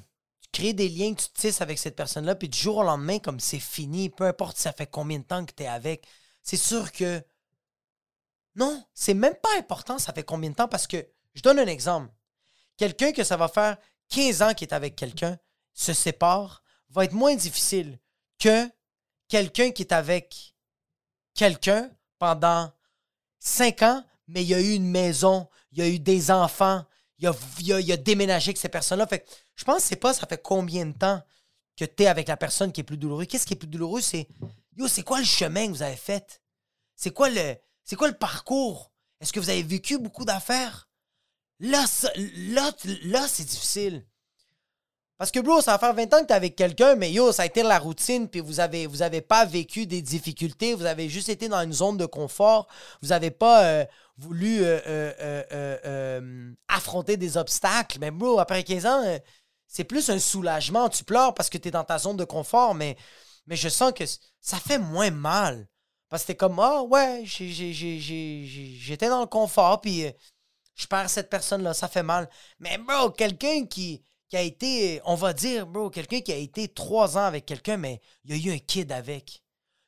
créer 0.51 0.73
des 0.73 0.89
liens 0.89 1.13
que 1.13 1.21
tu 1.21 1.29
tisses 1.29 1.61
avec 1.61 1.77
cette 1.77 1.95
personne-là, 1.95 2.35
puis 2.35 2.49
du 2.49 2.57
jour 2.57 2.77
au 2.77 2.83
lendemain, 2.83 3.19
comme 3.19 3.39
c'est 3.39 3.59
fini, 3.59 4.09
peu 4.09 4.25
importe 4.25 4.57
ça 4.57 4.73
fait 4.73 4.87
combien 4.87 5.19
de 5.19 5.23
temps 5.23 5.45
que 5.45 5.53
tu 5.53 5.63
es 5.63 5.67
avec, 5.67 6.07
c'est 6.41 6.57
sûr 6.57 6.91
que. 6.91 7.23
Non, 8.55 8.83
c'est 8.93 9.13
même 9.13 9.35
pas 9.35 9.55
important 9.57 9.99
ça 9.99 10.13
fait 10.13 10.23
combien 10.23 10.49
de 10.49 10.55
temps 10.55 10.67
parce 10.67 10.87
que, 10.87 11.07
je 11.35 11.41
donne 11.41 11.59
un 11.59 11.67
exemple. 11.67 12.11
Quelqu'un 12.77 13.11
que 13.11 13.23
ça 13.23 13.37
va 13.37 13.47
faire 13.47 13.77
15 14.09 14.41
ans 14.41 14.53
qu'il 14.53 14.67
est 14.67 14.73
avec 14.73 14.95
quelqu'un, 14.95 15.37
se 15.73 15.93
sépare, 15.93 16.63
va 16.89 17.05
être 17.05 17.13
moins 17.13 17.35
difficile 17.35 17.99
que 18.39 18.67
quelqu'un 19.27 19.71
qui 19.71 19.83
est 19.83 19.93
avec 19.93 20.55
quelqu'un 21.35 21.91
pendant 22.17 22.71
5 23.39 23.81
ans, 23.83 24.05
mais 24.27 24.43
il 24.43 24.49
y 24.49 24.55
a 24.55 24.61
eu 24.61 24.73
une 24.73 24.89
maison, 24.89 25.47
il 25.71 25.79
y 25.79 25.81
a 25.81 25.87
eu 25.87 25.99
des 25.99 26.31
enfants, 26.31 26.83
il 27.19 27.27
a, 27.27 27.35
il 27.59 27.91
a, 27.91 27.97
déménagé 27.97 28.49
avec 28.49 28.57
ces 28.57 28.69
personnes-là. 28.69 29.07
Fait 29.07 29.25
je 29.55 29.63
pense 29.63 29.77
que 29.77 29.83
c'est 29.83 29.95
pas 29.95 30.13
ça 30.13 30.27
fait 30.27 30.41
combien 30.41 30.85
de 30.85 30.93
temps 30.93 31.21
que 31.77 31.85
tu 31.85 32.03
es 32.03 32.07
avec 32.07 32.27
la 32.27 32.37
personne 32.37 32.71
qui 32.71 32.81
est 32.81 32.83
plus 32.83 32.97
douloureux? 32.97 33.25
Qu'est-ce 33.25 33.45
qui 33.45 33.53
est 33.53 33.57
plus 33.57 33.67
douloureux? 33.67 34.01
C'est 34.01 34.27
Yo, 34.77 34.87
c'est 34.87 35.03
quoi 35.03 35.19
le 35.19 35.25
chemin 35.25 35.65
que 35.65 35.71
vous 35.71 35.81
avez 35.81 35.95
fait? 35.95 36.41
C'est 36.95 37.11
quoi 37.11 37.29
le. 37.29 37.55
C'est 37.83 37.95
quoi 37.95 38.07
le 38.07 38.17
parcours? 38.17 38.91
Est-ce 39.19 39.33
que 39.33 39.39
vous 39.39 39.49
avez 39.49 39.63
vécu 39.63 39.97
beaucoup 39.97 40.25
d'affaires? 40.25 40.87
Là, 41.59 41.85
là, 42.15 42.71
là, 43.03 43.27
c'est 43.27 43.45
difficile. 43.45 44.05
Parce 45.17 45.31
que, 45.31 45.39
bro, 45.39 45.61
ça 45.61 45.71
va 45.71 45.79
faire 45.79 45.95
20 45.95 46.13
ans 46.13 46.21
que 46.21 46.27
t'es 46.27 46.33
avec 46.33 46.55
quelqu'un, 46.55 46.95
mais 46.95 47.11
yo, 47.11 47.31
ça 47.31 47.41
a 47.41 47.45
été 47.47 47.63
la 47.63 47.79
routine, 47.79 48.27
puis 48.29 48.39
vous 48.39 48.59
avez, 48.59 48.85
vous 48.85 49.01
avez 49.01 49.21
pas 49.21 49.45
vécu 49.45 49.87
des 49.87 50.01
difficultés, 50.03 50.75
vous 50.75 50.85
avez 50.85 51.09
juste 51.09 51.29
été 51.29 51.49
dans 51.49 51.61
une 51.61 51.73
zone 51.73 51.97
de 51.97 52.05
confort, 52.05 52.67
vous 53.01 53.11
avez 53.11 53.31
pas 53.31 53.63
euh, 53.65 53.85
voulu 54.17 54.59
euh, 54.61 54.79
euh, 54.87 56.53
affronter 56.67 57.17
des 57.17 57.35
obstacles. 57.35 57.97
Mais, 57.99 58.11
bro, 58.11 58.39
après 58.39 58.63
15 58.63 58.85
ans, 58.85 59.19
c'est 59.67 59.85
plus 59.85 60.07
un 60.11 60.19
soulagement. 60.19 60.87
Tu 60.87 61.03
pleures 61.03 61.33
parce 61.33 61.49
que 61.49 61.57
tu 61.57 61.69
es 61.69 61.71
dans 61.71 61.83
ta 61.83 61.97
zone 61.97 62.17
de 62.17 62.25
confort, 62.25 62.75
mais, 62.75 62.95
mais 63.47 63.55
je 63.55 63.69
sens 63.69 63.93
que 63.93 64.03
ça 64.39 64.57
fait 64.57 64.77
moins 64.77 65.09
mal. 65.09 65.67
Parce 66.09 66.23
que 66.23 66.27
t'es 66.27 66.35
comme, 66.35 66.59
ah 66.59 66.83
ouais, 66.83 67.23
j'étais 67.25 69.09
dans 69.09 69.21
le 69.21 69.25
confort, 69.25 69.81
puis 69.81 70.05
je 70.75 70.85
perds 70.85 71.09
cette 71.09 71.29
personne-là, 71.29 71.73
ça 71.73 71.87
fait 71.87 72.03
mal. 72.03 72.29
Mais, 72.59 72.77
bro, 72.77 73.09
quelqu'un 73.09 73.65
qui 73.65 74.03
qui 74.29 74.37
a 74.37 74.41
été, 74.41 75.01
on 75.05 75.15
va 75.15 75.33
dire, 75.33 75.65
bro, 75.67 75.89
quelqu'un 75.89 76.21
qui 76.21 76.33
a 76.33 76.37
été 76.37 76.67
trois 76.67 77.17
ans 77.17 77.25
avec 77.25 77.45
quelqu'un, 77.45 77.77
mais 77.77 78.01
il 78.25 78.33
a 78.33 78.35
eu 78.35 78.55
un 78.55 78.59
kid 78.59 78.91
avec. 78.91 79.41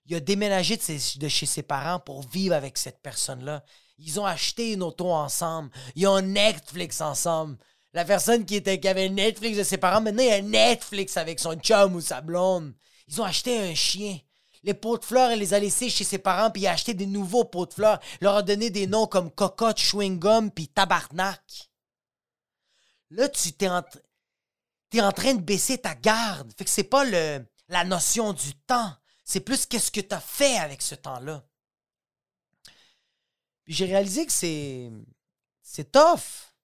Il 0.06 0.16
a 0.16 0.20
déménagé 0.20 0.78
de, 0.78 1.28
chez 1.28 1.46
ses 1.46 1.64
parents 1.64 2.00
pour 2.00 2.28
vivre 2.28 2.56
avec 2.56 2.78
cette 2.78 3.02
personne-là. 3.02 3.64
Ils 4.00 4.20
ont 4.20 4.26
acheté 4.26 4.74
une 4.74 4.82
auto 4.82 5.12
ensemble. 5.12 5.70
Ils 5.96 6.08
ont 6.08 6.22
Netflix 6.22 7.02
ensemble. 7.02 7.58
La 7.94 8.06
personne 8.06 8.46
qui, 8.46 8.56
était, 8.56 8.80
qui 8.80 8.88
avait 8.88 9.10
Netflix 9.10 9.58
de 9.58 9.64
ses 9.64 9.78
parents, 9.78 10.02
maintenant 10.02 10.24
il 10.24 10.32
a 10.32 10.42
Netflix 10.42 11.18
avec 11.18 11.40
son 11.40 11.56
chum 11.56 11.96
ou 11.96 12.02
sa 12.02 12.22
blonde. 12.22 12.74
Ils 13.08 13.22
ont 13.22 13.26
acheté 13.26 13.60
un 13.60 13.76
chien. 13.76 14.18
Les 14.64 14.74
pots 14.74 14.98
de 14.98 15.06
fleurs, 15.06 15.32
il 15.32 15.40
les 15.40 15.54
a 15.54 15.60
laissés 15.60 15.90
chez 15.90 16.04
ses 16.04 16.18
parents, 16.18 16.52
puis 16.52 16.64
il 16.64 16.68
a 16.68 16.72
acheté 16.72 16.94
des 16.94 17.06
nouveaux 17.06 17.46
pots 17.46 17.66
de 17.66 17.74
fleurs. 17.74 18.00
Il 18.20 18.26
leur 18.26 18.36
a 18.36 18.42
donné 18.42 18.70
des 18.70 18.88
noms 18.88 19.08
comme 19.08 19.32
Cocotte, 19.32 19.80
Chewing 19.80 20.20
Gum, 20.20 20.52
puis 20.52 20.68
Tabarnak. 20.68 21.70
Là, 23.12 23.30
tu 23.30 23.54
t'es 23.54 23.70
en 23.70 23.84
tu 24.90 24.98
es 24.98 25.02
en 25.02 25.12
train 25.12 25.34
de 25.34 25.42
baisser 25.42 25.78
ta 25.78 25.96
garde. 25.96 26.52
Fait 26.58 26.66
que 26.66 26.72
c'est 26.72 26.84
pas 26.84 27.06
le, 27.06 27.46
la 27.68 27.84
notion 27.84 28.34
du 28.34 28.54
temps, 28.56 28.94
c'est 29.24 29.40
plus 29.40 29.66
qu'est-ce 29.66 29.92
que 29.92 30.02
tu 30.02 30.14
as 30.14 30.20
fait 30.20 30.58
avec 30.58 30.82
ce 30.82 30.96
temps-là. 30.96 31.46
Puis 33.64 33.74
j'ai 33.74 33.86
réalisé 33.86 34.26
que 34.26 34.32
c'est 34.32 34.92
c'est 35.62 35.92
tough. 35.92 36.56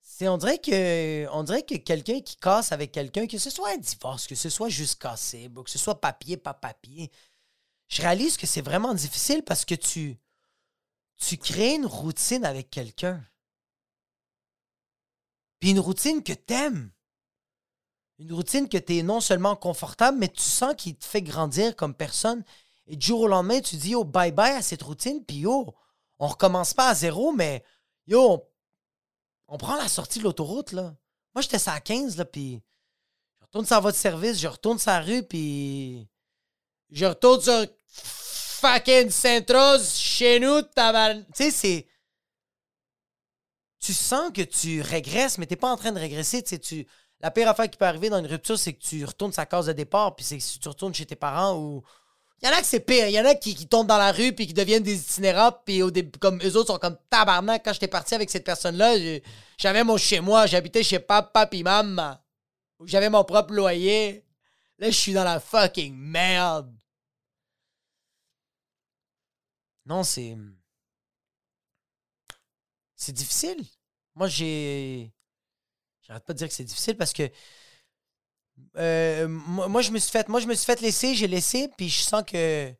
C'est 0.00 0.28
on 0.28 0.38
dirait 0.38 0.58
que 0.58 1.26
on 1.30 1.42
dirait 1.42 1.62
que 1.64 1.74
quelqu'un 1.74 2.20
qui 2.20 2.36
casse 2.36 2.72
avec 2.72 2.92
quelqu'un 2.92 3.26
que 3.26 3.36
ce 3.36 3.50
soit 3.50 3.72
un 3.72 3.76
divorce, 3.76 4.26
que 4.26 4.34
ce 4.34 4.48
soit 4.48 4.70
juste 4.70 5.00
cassé, 5.00 5.50
que 5.54 5.70
ce 5.70 5.78
soit 5.78 6.00
papier 6.00 6.38
pas 6.38 6.54
papier. 6.54 7.10
Je 7.88 8.00
réalise 8.00 8.38
que 8.38 8.46
c'est 8.46 8.62
vraiment 8.62 8.94
difficile 8.94 9.42
parce 9.42 9.66
que 9.66 9.74
tu 9.74 10.18
tu 11.18 11.36
crées 11.36 11.74
une 11.74 11.86
routine 11.86 12.46
avec 12.46 12.70
quelqu'un. 12.70 13.22
Puis 15.60 15.70
une 15.70 15.80
routine 15.80 16.22
que 16.22 16.32
t'aimes. 16.32 16.90
Une 18.18 18.32
routine 18.32 18.68
que 18.68 18.78
tu 18.78 18.98
es 18.98 19.02
non 19.02 19.20
seulement 19.20 19.56
confortable, 19.56 20.18
mais 20.18 20.28
tu 20.28 20.42
sens 20.42 20.74
qu'il 20.76 20.96
te 20.96 21.04
fait 21.04 21.22
grandir 21.22 21.74
comme 21.74 21.94
personne. 21.94 22.44
Et 22.86 22.96
du 22.96 23.06
jour 23.06 23.22
au 23.22 23.28
lendemain, 23.28 23.60
tu 23.60 23.76
dis, 23.76 23.90
yo, 23.90 24.04
bye 24.04 24.32
bye 24.32 24.52
à 24.52 24.62
cette 24.62 24.82
routine, 24.82 25.24
puis 25.24 25.38
yo, 25.38 25.74
on 26.18 26.26
recommence 26.26 26.74
pas 26.74 26.88
à 26.88 26.94
zéro, 26.94 27.32
mais 27.32 27.64
yo, 28.06 28.44
on, 29.48 29.58
prend 29.58 29.76
la 29.76 29.88
sortie 29.88 30.18
de 30.18 30.24
l'autoroute, 30.24 30.72
là. 30.72 30.94
Moi, 31.34 31.42
j'étais 31.42 31.68
à 31.68 31.80
15, 31.80 32.16
là, 32.16 32.24
puis 32.24 32.60
je 33.40 33.44
retourne 33.44 33.66
sur 33.66 33.80
votre 33.80 33.98
service, 33.98 34.38
je 34.38 34.48
retourne 34.48 34.78
sur 34.78 34.90
la 34.90 35.00
rue, 35.00 35.22
puis 35.22 36.08
je 36.90 37.06
retourne 37.06 37.40
sur 37.40 37.66
fucking 37.88 39.10
Sainte-Rose, 39.10 39.96
chez 39.96 40.38
nous, 40.38 40.62
Tu 40.62 40.70
sais, 41.34 41.50
c'est. 41.50 41.86
Tu 43.80 43.92
sens 43.92 44.30
que 44.32 44.42
tu 44.42 44.80
régresses, 44.80 45.38
mais 45.38 45.46
t'es 45.46 45.56
pas 45.56 45.72
en 45.72 45.76
train 45.76 45.90
de 45.90 45.98
régresser, 45.98 46.42
tu 46.42 46.50
sais, 46.50 46.58
tu 46.60 46.86
la 47.22 47.30
pire 47.30 47.48
affaire 47.48 47.70
qui 47.70 47.78
peut 47.78 47.84
arriver 47.84 48.10
dans 48.10 48.18
une 48.18 48.26
rupture, 48.26 48.58
c'est 48.58 48.72
que 48.72 48.82
tu 48.82 49.04
retournes 49.04 49.32
sa 49.32 49.46
case 49.46 49.66
de 49.66 49.72
départ, 49.72 50.16
puis 50.16 50.24
c'est 50.24 50.38
que 50.38 50.60
tu 50.60 50.68
retournes 50.68 50.92
chez 50.94 51.06
tes 51.06 51.16
parents 51.16 51.56
ou. 51.56 51.82
Il 52.42 52.48
y 52.48 52.50
en 52.50 52.54
a 52.54 52.60
que 52.60 52.66
c'est 52.66 52.80
pire. 52.80 53.06
Il 53.06 53.12
y 53.12 53.20
en 53.20 53.24
a 53.24 53.36
qui, 53.36 53.68
tombent 53.68 53.86
dans 53.86 53.98
la 53.98 54.10
rue 54.10 54.32
puis 54.32 54.48
qui 54.48 54.52
deviennent 54.52 54.82
des 54.82 55.00
itinérants. 55.00 55.52
Puis 55.64 55.80
comme 56.18 56.42
eux 56.42 56.56
autres 56.56 56.72
sont 56.72 56.78
comme 56.78 56.98
tabarnak. 57.08 57.64
Quand 57.64 57.72
j'étais 57.72 57.86
parti 57.86 58.16
avec 58.16 58.30
cette 58.30 58.44
personne-là, 58.44 58.96
j'avais 59.56 59.84
mon 59.84 59.96
chez 59.96 60.18
moi. 60.18 60.46
J'habitais 60.46 60.82
chez 60.82 60.98
papa 60.98 61.46
puis 61.46 61.62
maman. 61.62 62.18
j'avais 62.84 63.08
mon 63.10 63.22
propre 63.22 63.54
loyer. 63.54 64.26
Là, 64.78 64.90
je 64.90 64.96
suis 64.96 65.12
dans 65.12 65.22
la 65.22 65.38
fucking 65.38 65.94
merde. 65.94 66.74
Non, 69.86 70.02
c'est. 70.02 70.36
C'est 72.96 73.12
difficile. 73.12 73.64
Moi, 74.16 74.26
j'ai. 74.26 75.12
J'arrête 76.12 76.26
pas 76.26 76.32
de 76.34 76.38
dire 76.38 76.48
que 76.48 76.54
c'est 76.54 76.64
difficile 76.64 76.96
parce 76.98 77.14
que. 77.14 77.30
Euh, 78.76 79.26
moi, 79.28 79.80
je 79.80 79.90
me 79.90 79.98
suis 79.98 80.10
fait, 80.10 80.28
moi, 80.28 80.40
je 80.40 80.46
me 80.46 80.54
suis 80.54 80.70
laisser, 80.82 81.14
j'ai 81.14 81.26
laissé, 81.26 81.68
puis 81.78 81.88
je 81.88 82.02
sens 82.02 82.22
que. 82.22 82.70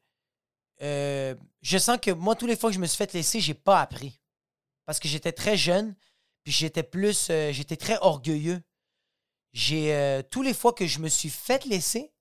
Euh, 0.82 1.34
je 1.62 1.78
sens 1.78 1.98
que 1.98 2.10
moi, 2.10 2.36
tous 2.36 2.46
les 2.46 2.56
fois 2.56 2.68
que 2.68 2.74
je 2.74 2.80
me 2.80 2.86
suis 2.86 2.98
fait 2.98 3.10
laisser, 3.14 3.40
j'ai 3.40 3.54
pas 3.54 3.80
appris. 3.80 4.20
Parce 4.84 5.00
que 5.00 5.08
j'étais 5.08 5.32
très 5.32 5.56
jeune, 5.56 5.94
puis 6.44 6.52
j'étais 6.52 6.82
plus. 6.82 7.28
Euh, 7.30 7.52
j'étais 7.52 7.76
très 7.76 7.96
orgueilleux. 8.02 8.60
J'ai. 9.54 10.22
tous 10.30 10.42
les 10.42 10.52
fois 10.52 10.74
que 10.74 10.86
je 10.86 10.98
me 10.98 11.08
suis 11.08 11.30
fait 11.30 11.64
laisser, 11.64 12.12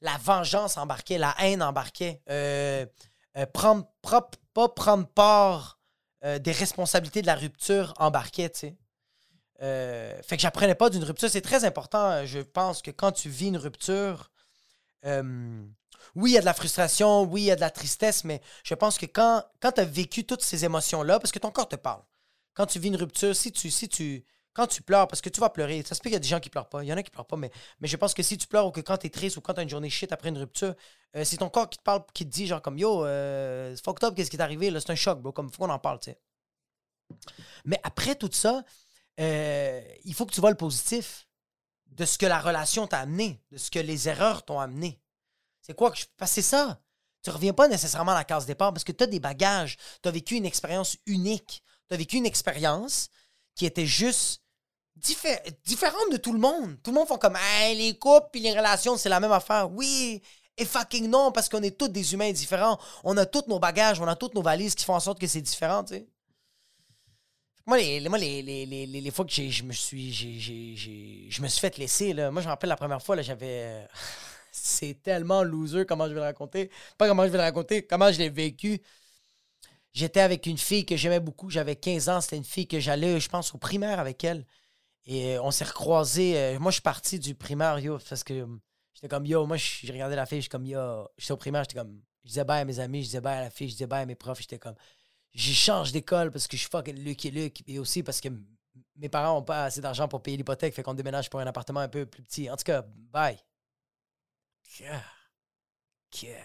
la 0.00 0.16
vengeance 0.16 0.78
embarquait, 0.78 1.18
la 1.18 1.34
haine 1.38 1.62
embarquait. 1.62 2.22
prendre, 3.52 3.90
pas 4.02 4.68
prendre 4.70 5.06
part 5.06 5.78
des 6.22 6.52
responsabilités 6.52 7.20
de 7.20 7.26
la 7.26 7.34
rupture 7.34 7.92
embarquait, 7.98 8.48
tu 8.48 8.60
sais. 8.60 8.76
Euh, 9.62 10.20
fait 10.22 10.36
que 10.36 10.42
j'apprenais 10.42 10.74
pas 10.74 10.90
d'une 10.90 11.04
rupture. 11.04 11.30
C'est 11.30 11.40
très 11.40 11.64
important. 11.64 12.24
Je 12.26 12.40
pense 12.40 12.82
que 12.82 12.90
quand 12.90 13.12
tu 13.12 13.28
vis 13.28 13.48
une 13.48 13.56
rupture, 13.56 14.30
euh, 15.06 15.64
oui, 16.14 16.32
il 16.32 16.34
y 16.34 16.38
a 16.38 16.40
de 16.40 16.46
la 16.46 16.54
frustration, 16.54 17.22
oui, 17.22 17.42
il 17.42 17.46
y 17.46 17.50
a 17.50 17.56
de 17.56 17.60
la 17.60 17.70
tristesse, 17.70 18.24
mais 18.24 18.40
je 18.62 18.74
pense 18.74 18.98
que 18.98 19.06
quand, 19.06 19.44
quand 19.60 19.72
tu 19.72 19.80
as 19.80 19.84
vécu 19.84 20.24
toutes 20.24 20.42
ces 20.42 20.64
émotions-là, 20.64 21.18
parce 21.18 21.32
que 21.32 21.38
ton 21.38 21.50
corps 21.50 21.68
te 21.68 21.76
parle, 21.76 22.02
quand 22.54 22.66
tu 22.66 22.78
vis 22.78 22.88
une 22.88 22.96
rupture, 22.96 23.34
si 23.34 23.52
tu, 23.52 23.70
si 23.70 23.88
tu, 23.88 24.24
quand 24.52 24.66
tu 24.66 24.82
pleures, 24.82 25.08
parce 25.08 25.20
que 25.20 25.28
tu 25.28 25.40
vas 25.40 25.50
pleurer, 25.50 25.82
ça 25.84 25.94
se 25.94 26.00
peut 26.00 26.04
qu'il 26.04 26.14
y 26.14 26.16
a 26.16 26.20
des 26.20 26.28
gens 26.28 26.40
qui 26.40 26.50
pleurent 26.50 26.68
pas, 26.68 26.82
il 26.82 26.88
y 26.88 26.92
en 26.92 26.96
a 26.96 27.02
qui 27.02 27.10
pleurent 27.10 27.26
pas, 27.26 27.36
mais, 27.36 27.50
mais 27.80 27.88
je 27.88 27.96
pense 27.96 28.14
que 28.14 28.22
si 28.22 28.38
tu 28.38 28.46
pleures 28.46 28.66
ou 28.66 28.70
que 28.70 28.80
quand 28.80 28.98
tu 28.98 29.06
es 29.06 29.10
triste 29.10 29.36
ou 29.36 29.40
quand 29.40 29.54
tu 29.54 29.60
as 29.60 29.62
une 29.62 29.68
journée 29.68 29.90
shit 29.90 30.12
après 30.12 30.28
une 30.28 30.38
rupture, 30.38 30.74
euh, 31.16 31.24
c'est 31.24 31.38
ton 31.38 31.48
corps 31.48 31.68
qui 31.68 31.78
te 31.78 31.82
parle, 31.82 32.04
qui 32.12 32.24
te 32.24 32.30
dit 32.30 32.46
genre 32.46 32.62
comme 32.62 32.78
yo, 32.78 33.00
fucked 33.84 34.04
up, 34.04 34.14
qu'est-ce 34.14 34.30
qui 34.30 34.36
est 34.36 34.42
arrivé, 34.42 34.70
là, 34.70 34.80
c'est 34.80 34.90
un 34.90 34.94
choc, 34.94 35.20
bro, 35.20 35.32
comme 35.32 35.50
faut 35.50 35.64
qu'on 35.64 35.70
en 35.70 35.78
parle, 35.78 35.98
tu 36.00 36.10
sais. 36.10 36.18
Mais 37.64 37.80
après 37.82 38.14
tout 38.14 38.30
ça, 38.32 38.64
euh, 39.20 39.82
il 40.04 40.14
faut 40.14 40.26
que 40.26 40.32
tu 40.32 40.40
vois 40.40 40.50
le 40.50 40.56
positif 40.56 41.28
de 41.86 42.04
ce 42.04 42.18
que 42.18 42.26
la 42.26 42.40
relation 42.40 42.86
t'a 42.86 43.00
amené, 43.00 43.40
de 43.50 43.56
ce 43.56 43.70
que 43.70 43.78
les 43.78 44.08
erreurs 44.08 44.44
t'ont 44.44 44.58
amené. 44.58 45.00
C'est 45.60 45.74
quoi 45.74 45.90
que 45.90 45.98
je. 45.98 46.04
Parce 46.16 46.32
que 46.32 46.36
c'est 46.36 46.42
ça. 46.42 46.80
Tu 47.22 47.30
reviens 47.30 47.54
pas 47.54 47.68
nécessairement 47.68 48.12
à 48.12 48.16
la 48.16 48.24
case 48.24 48.44
départ 48.44 48.72
parce 48.72 48.84
que 48.84 48.92
tu 48.92 49.04
as 49.04 49.06
des 49.06 49.20
bagages. 49.20 49.76
Tu 50.02 50.08
as 50.08 50.12
vécu 50.12 50.34
une 50.34 50.44
expérience 50.44 50.96
unique. 51.06 51.62
Tu 51.88 51.94
as 51.94 51.96
vécu 51.96 52.16
une 52.16 52.26
expérience 52.26 53.08
qui 53.54 53.64
était 53.64 53.86
juste 53.86 54.42
différente 54.96 56.12
de 56.12 56.16
tout 56.16 56.32
le 56.32 56.38
monde. 56.38 56.76
Tout 56.82 56.90
le 56.90 56.96
monde 56.96 57.08
font 57.08 57.18
comme 57.18 57.38
les 57.74 57.98
couples 57.98 58.38
et 58.38 58.40
les 58.40 58.52
relations, 58.52 58.96
c'est 58.96 59.08
la 59.08 59.20
même 59.20 59.32
affaire. 59.32 59.70
Oui, 59.72 60.22
et 60.56 60.64
fucking 60.64 61.08
non, 61.08 61.32
parce 61.32 61.48
qu'on 61.48 61.62
est 61.62 61.76
tous 61.76 61.88
des 61.88 62.14
humains 62.14 62.32
différents. 62.32 62.78
On 63.02 63.16
a 63.16 63.26
tous 63.26 63.44
nos 63.48 63.58
bagages, 63.58 64.00
on 64.00 64.06
a 64.06 64.16
toutes 64.16 64.34
nos 64.34 64.42
valises 64.42 64.74
qui 64.74 64.84
font 64.84 64.94
en 64.94 65.00
sorte 65.00 65.18
que 65.18 65.26
c'est 65.26 65.40
différent, 65.40 65.84
tu 65.84 65.94
sais. 65.94 66.06
Moi, 67.66 67.78
les, 67.78 68.08
moi, 68.08 68.18
les, 68.18 68.42
les, 68.42 68.66
les, 68.66 68.86
les 68.86 69.10
fois 69.10 69.24
que 69.24 69.32
je 69.32 69.62
me 69.62 69.72
suis 69.72 70.12
je 70.12 71.42
me 71.42 71.48
suis 71.48 71.60
fait 71.60 71.78
laisser, 71.78 72.12
là, 72.12 72.30
moi, 72.30 72.42
je 72.42 72.46
me 72.46 72.50
rappelle 72.50 72.68
la 72.68 72.76
première 72.76 73.02
fois, 73.02 73.16
là, 73.16 73.22
j'avais. 73.22 73.88
c'est 74.52 75.02
tellement 75.02 75.42
loser 75.42 75.84
comment 75.86 76.04
je 76.06 76.10
vais 76.10 76.20
le 76.20 76.26
raconter. 76.26 76.70
Pas 76.98 77.08
comment 77.08 77.24
je 77.24 77.30
vais 77.30 77.38
le 77.38 77.44
raconter, 77.44 77.86
comment 77.86 78.12
je 78.12 78.18
l'ai 78.18 78.28
vécu. 78.30 78.80
J'étais 79.92 80.20
avec 80.20 80.46
une 80.46 80.58
fille 80.58 80.84
que 80.84 80.96
j'aimais 80.96 81.20
beaucoup. 81.20 81.50
J'avais 81.50 81.76
15 81.76 82.08
ans. 82.08 82.20
C'était 82.20 82.36
une 82.36 82.44
fille 82.44 82.66
que 82.66 82.80
j'allais, 82.80 83.20
je 83.20 83.28
pense, 83.28 83.54
au 83.54 83.58
primaire 83.58 84.00
avec 84.00 84.24
elle. 84.24 84.44
Et 85.06 85.38
on 85.40 85.50
s'est 85.50 85.64
recroisés. 85.64 86.38
Euh, 86.38 86.58
moi, 86.60 86.70
je 86.70 86.76
suis 86.76 86.82
parti 86.82 87.18
du 87.20 87.34
primaire, 87.34 87.78
yo, 87.80 87.98
parce 88.08 88.24
que 88.24 88.46
j'étais 88.94 89.08
comme, 89.08 89.26
yo, 89.26 89.46
moi, 89.46 89.56
j'ai 89.58 89.92
regardé 89.92 90.16
la 90.16 90.26
fille, 90.26 90.40
j'étais 90.42 90.52
comme, 90.52 90.66
yo, 90.66 91.08
j'étais 91.18 91.32
au 91.32 91.36
primaire, 91.38 91.64
j'étais 91.64 91.78
comme, 91.78 92.00
je 92.24 92.30
disais 92.30 92.44
bye 92.44 92.62
à 92.62 92.64
mes 92.64 92.80
amis, 92.80 93.00
je 93.02 93.06
disais 93.06 93.20
bye 93.20 93.38
à 93.38 93.42
la 93.42 93.50
fille, 93.50 93.68
je 93.68 93.74
disais 93.74 93.86
bye 93.86 94.02
à 94.02 94.06
mes 94.06 94.14
profs, 94.16 94.40
j'étais 94.40 94.58
comme, 94.58 94.76
j'échange 95.34 95.92
d'école 95.92 96.30
parce 96.30 96.46
que 96.46 96.56
je 96.56 96.62
suis 96.62 96.70
fucking 96.70 96.98
Luc 97.02 97.24
et 97.26 97.30
Luc. 97.30 97.62
Et 97.66 97.78
aussi 97.78 98.02
parce 98.02 98.20
que 98.20 98.28
mes 98.96 99.08
parents 99.08 99.34
n'ont 99.34 99.42
pas 99.42 99.64
assez 99.64 99.80
d'argent 99.80 100.08
pour 100.08 100.22
payer 100.22 100.36
l'hypothèque, 100.36 100.74
fait 100.74 100.82
qu'on 100.82 100.94
déménage 100.94 101.28
pour 101.28 101.40
un 101.40 101.46
appartement 101.46 101.80
un 101.80 101.88
peu 101.88 102.06
plus 102.06 102.22
petit. 102.22 102.48
En 102.50 102.56
tout 102.56 102.64
cas, 102.64 102.84
bye. 103.12 103.38
Yeah. 104.80 105.02
Yeah. 106.22 106.44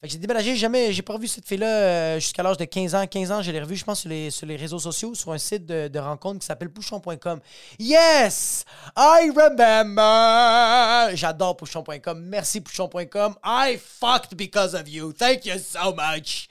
Fait 0.00 0.06
que 0.06 0.12
j'ai 0.12 0.18
déménagé, 0.18 0.54
jamais, 0.54 0.92
j'ai 0.92 1.02
pas 1.02 1.14
revu 1.14 1.26
cette 1.26 1.46
fille-là 1.46 1.66
euh, 1.66 2.20
jusqu'à 2.20 2.44
l'âge 2.44 2.56
de 2.56 2.64
15 2.64 2.94
ans. 2.94 3.04
15 3.04 3.32
ans, 3.32 3.42
je 3.42 3.50
l'ai 3.50 3.60
revue, 3.60 3.74
je 3.74 3.84
pense, 3.84 4.00
sur 4.00 4.08
les, 4.08 4.30
sur 4.30 4.46
les 4.46 4.54
réseaux 4.54 4.78
sociaux, 4.78 5.12
sur 5.16 5.32
un 5.32 5.38
site 5.38 5.66
de, 5.66 5.88
de 5.88 5.98
rencontre 5.98 6.38
qui 6.38 6.46
s'appelle 6.46 6.70
pouchon.com. 6.72 7.40
Yes! 7.80 8.64
I 8.96 9.30
remember! 9.34 11.16
J'adore 11.16 11.56
pouchon.com. 11.56 12.20
Merci 12.20 12.60
pouchon.com. 12.60 13.38
I 13.44 13.76
fucked 13.76 14.36
because 14.36 14.74
of 14.74 14.88
you. 14.88 15.12
Thank 15.12 15.46
you 15.46 15.58
so 15.58 15.92
much. 15.92 16.48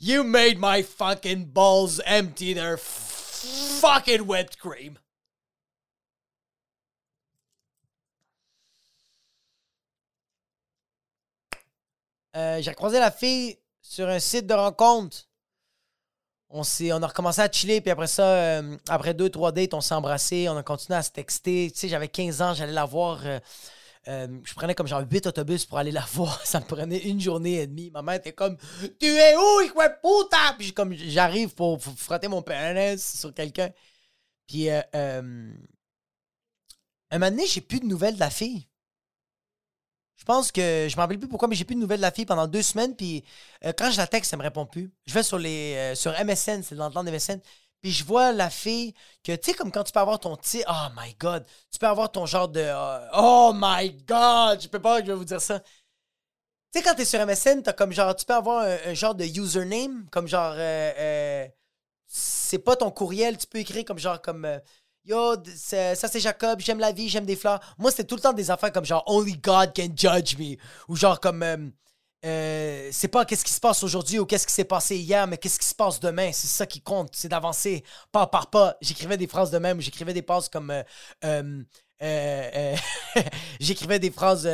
You 0.00 0.22
made 0.22 0.58
my 0.58 0.82
fucking 0.82 1.46
balls 1.46 2.00
empty 2.06 2.54
their 2.54 2.76
fucking 2.76 4.26
whipped 4.26 4.58
cream. 4.58 4.98
Euh, 12.36 12.62
j'ai 12.62 12.74
croisé 12.74 13.00
la 13.00 13.10
fille 13.10 13.58
sur 13.80 14.08
un 14.08 14.20
site 14.20 14.46
de 14.46 14.54
rencontre. 14.54 15.28
On, 16.50 16.62
on 16.62 17.02
a 17.02 17.06
recommencé 17.06 17.40
à 17.40 17.50
chiller, 17.50 17.80
puis 17.80 17.90
après 17.90 18.06
ça, 18.06 18.24
euh, 18.24 18.76
après 18.88 19.14
deux, 19.14 19.28
trois 19.28 19.50
dates, 19.50 19.74
on 19.74 19.80
s'est 19.80 19.94
embrassé, 19.94 20.48
on 20.48 20.56
a 20.56 20.62
continué 20.62 20.96
à 20.96 21.02
se 21.02 21.10
texter. 21.10 21.70
Tu 21.72 21.80
sais, 21.80 21.88
j'avais 21.88 22.08
15 22.08 22.40
ans, 22.40 22.54
j'allais 22.54 22.72
la 22.72 22.84
voir. 22.84 23.26
Euh, 23.26 23.40
euh, 24.06 24.26
je 24.44 24.54
prenais 24.54 24.74
comme 24.74 24.86
genre 24.86 25.02
8 25.10 25.26
autobus 25.26 25.64
pour 25.66 25.78
aller 25.78 25.90
la 25.90 26.04
voir. 26.12 26.44
Ça 26.46 26.60
me 26.60 26.64
prenait 26.64 26.98
une 26.98 27.20
journée 27.20 27.60
et 27.60 27.66
demie. 27.66 27.90
Ma 27.90 28.02
mère 28.02 28.14
était 28.14 28.32
comme 28.32 28.56
Tu 29.00 29.06
es 29.06 29.36
où, 29.36 29.60
hijo 29.60 29.74
puta? 29.74 30.54
Puis 30.58 30.72
comme 30.72 30.94
j'arrive 30.94 31.54
pour, 31.54 31.82
frotter 31.82 32.28
mon 32.28 32.42
pénis 32.42 33.18
sur 33.18 33.34
quelqu'un. 33.34 33.70
Puis 34.46 34.70
euh, 34.70 34.80
euh, 34.94 35.52
un 37.10 37.18
moment 37.18 37.30
donné, 37.30 37.46
j'ai 37.46 37.60
plus 37.60 37.80
de 37.80 37.86
nouvelles 37.86 38.14
de 38.14 38.20
la 38.20 38.30
fille. 38.30 38.66
Je 40.16 40.24
pense 40.24 40.50
que 40.50 40.88
je 40.90 40.96
me 40.96 41.00
rappelle 41.00 41.18
plus 41.18 41.28
pourquoi, 41.28 41.48
mais 41.48 41.54
j'ai 41.54 41.64
plus 41.64 41.76
de 41.76 41.80
nouvelles 41.80 41.98
de 41.98 42.02
la 42.02 42.10
fille 42.10 42.26
pendant 42.26 42.46
deux 42.46 42.62
semaines. 42.62 42.96
Puis 42.96 43.24
quand 43.76 43.90
je 43.90 43.96
la 43.96 44.06
texte, 44.06 44.32
elle 44.32 44.40
me 44.40 44.44
répond 44.44 44.66
plus. 44.66 44.90
Je 45.06 45.14
vais 45.14 45.22
sur 45.22 45.38
les 45.38 45.94
sur 45.94 46.12
MSN, 46.12 46.62
c'est 46.62 46.74
dans 46.74 46.88
le 46.88 46.92
temps 46.92 47.04
de 47.04 47.10
MSN. 47.10 47.40
Puis 47.80 47.92
je 47.92 48.04
vois 48.04 48.32
la 48.32 48.50
fille 48.50 48.92
que, 49.22 49.32
tu 49.36 49.50
sais, 49.50 49.56
comme 49.56 49.70
quand 49.70 49.84
tu 49.84 49.92
peux 49.92 50.00
avoir 50.00 50.18
ton 50.18 50.36
petit. 50.36 50.64
Oh 50.68 50.86
my 50.96 51.14
god. 51.14 51.46
Tu 51.70 51.78
peux 51.78 51.86
avoir 51.86 52.10
ton 52.10 52.26
genre 52.26 52.48
de. 52.48 52.60
Euh, 52.60 53.08
oh 53.14 53.52
my 53.54 53.92
god. 54.04 54.60
Je 54.60 54.68
peux 54.68 54.80
pas, 54.80 55.00
je 55.00 55.06
vais 55.06 55.14
vous 55.14 55.24
dire 55.24 55.40
ça. 55.40 55.60
Tu 55.60 55.66
sais, 56.74 56.82
quand 56.82 56.94
t'es 56.94 57.04
sur 57.04 57.24
MSN, 57.24 57.62
t'as 57.62 57.72
comme 57.72 57.92
genre. 57.92 58.14
Tu 58.16 58.24
peux 58.24 58.34
avoir 58.34 58.64
un, 58.64 58.94
genre 58.94 59.14
de 59.14 59.24
username, 59.24 60.06
comme 60.10 60.26
genre. 60.26 60.54
Euh, 60.56 60.92
euh, 60.98 61.46
c'est 62.06 62.58
pas 62.58 62.74
ton 62.74 62.90
courriel. 62.90 63.38
Tu 63.38 63.46
peux 63.46 63.58
écrire 63.58 63.84
comme 63.84 63.98
genre. 63.98 64.20
comme 64.20 64.60
Yo, 65.04 65.36
ça 65.54 65.94
c'est 65.94 66.20
Jacob, 66.20 66.60
j'aime 66.60 66.80
la 66.80 66.92
vie, 66.92 67.08
j'aime 67.08 67.24
des 67.24 67.36
fleurs. 67.36 67.60
Moi, 67.78 67.90
c'était 67.90 68.04
tout 68.04 68.16
le 68.16 68.20
temps 68.20 68.34
des 68.34 68.50
affaires 68.50 68.72
comme 68.72 68.84
genre 68.84 69.04
Only 69.06 69.38
God 69.38 69.72
can 69.74 69.88
judge 69.94 70.36
me. 70.36 70.56
Ou 70.88 70.96
genre 70.96 71.20
comme. 71.20 71.72
Euh, 72.24 72.88
c'est 72.90 73.08
pas 73.08 73.24
qu'est-ce 73.24 73.44
qui 73.44 73.52
se 73.52 73.60
passe 73.60 73.82
aujourd'hui 73.84 74.18
ou 74.18 74.26
qu'est-ce 74.26 74.46
qui 74.46 74.52
s'est 74.52 74.64
passé 74.64 74.96
hier, 74.96 75.26
mais 75.28 75.38
qu'est-ce 75.38 75.58
qui 75.58 75.66
se 75.66 75.74
passe 75.74 76.00
demain. 76.00 76.32
C'est 76.32 76.48
ça 76.48 76.66
qui 76.66 76.80
compte, 76.80 77.10
c'est 77.14 77.28
d'avancer 77.28 77.84
pas 78.10 78.26
par 78.26 78.50
pas. 78.50 78.76
J'écrivais 78.80 79.16
des 79.16 79.28
phrases 79.28 79.50
de 79.50 79.58
même, 79.58 79.80
j'écrivais 79.80 80.14
des 80.14 80.22
phrases 80.22 80.48
comme. 80.48 80.70
Euh, 81.24 81.62
euh, 82.02 82.76
j'écrivais 83.60 83.98
des 84.00 84.10
phrases. 84.10 84.48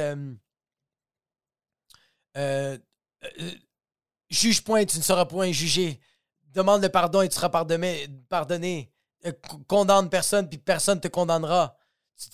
juge 4.31 4.64
point, 4.64 4.85
tu 4.85 4.98
ne 4.98 5.03
seras 5.03 5.24
point 5.24 5.53
jugé. 5.53 6.00
Demande 6.53 6.83
le 6.83 6.88
pardon 6.90 7.22
et 7.22 7.29
tu 7.29 7.35
seras 7.35 7.48
pardonné. 7.48 8.09
pardonné. 8.29 8.92
condamne 9.66 10.11
personne, 10.11 10.48
puis 10.48 10.59
personne 10.59 11.00
te 11.00 11.09
condamnera. 11.09 11.77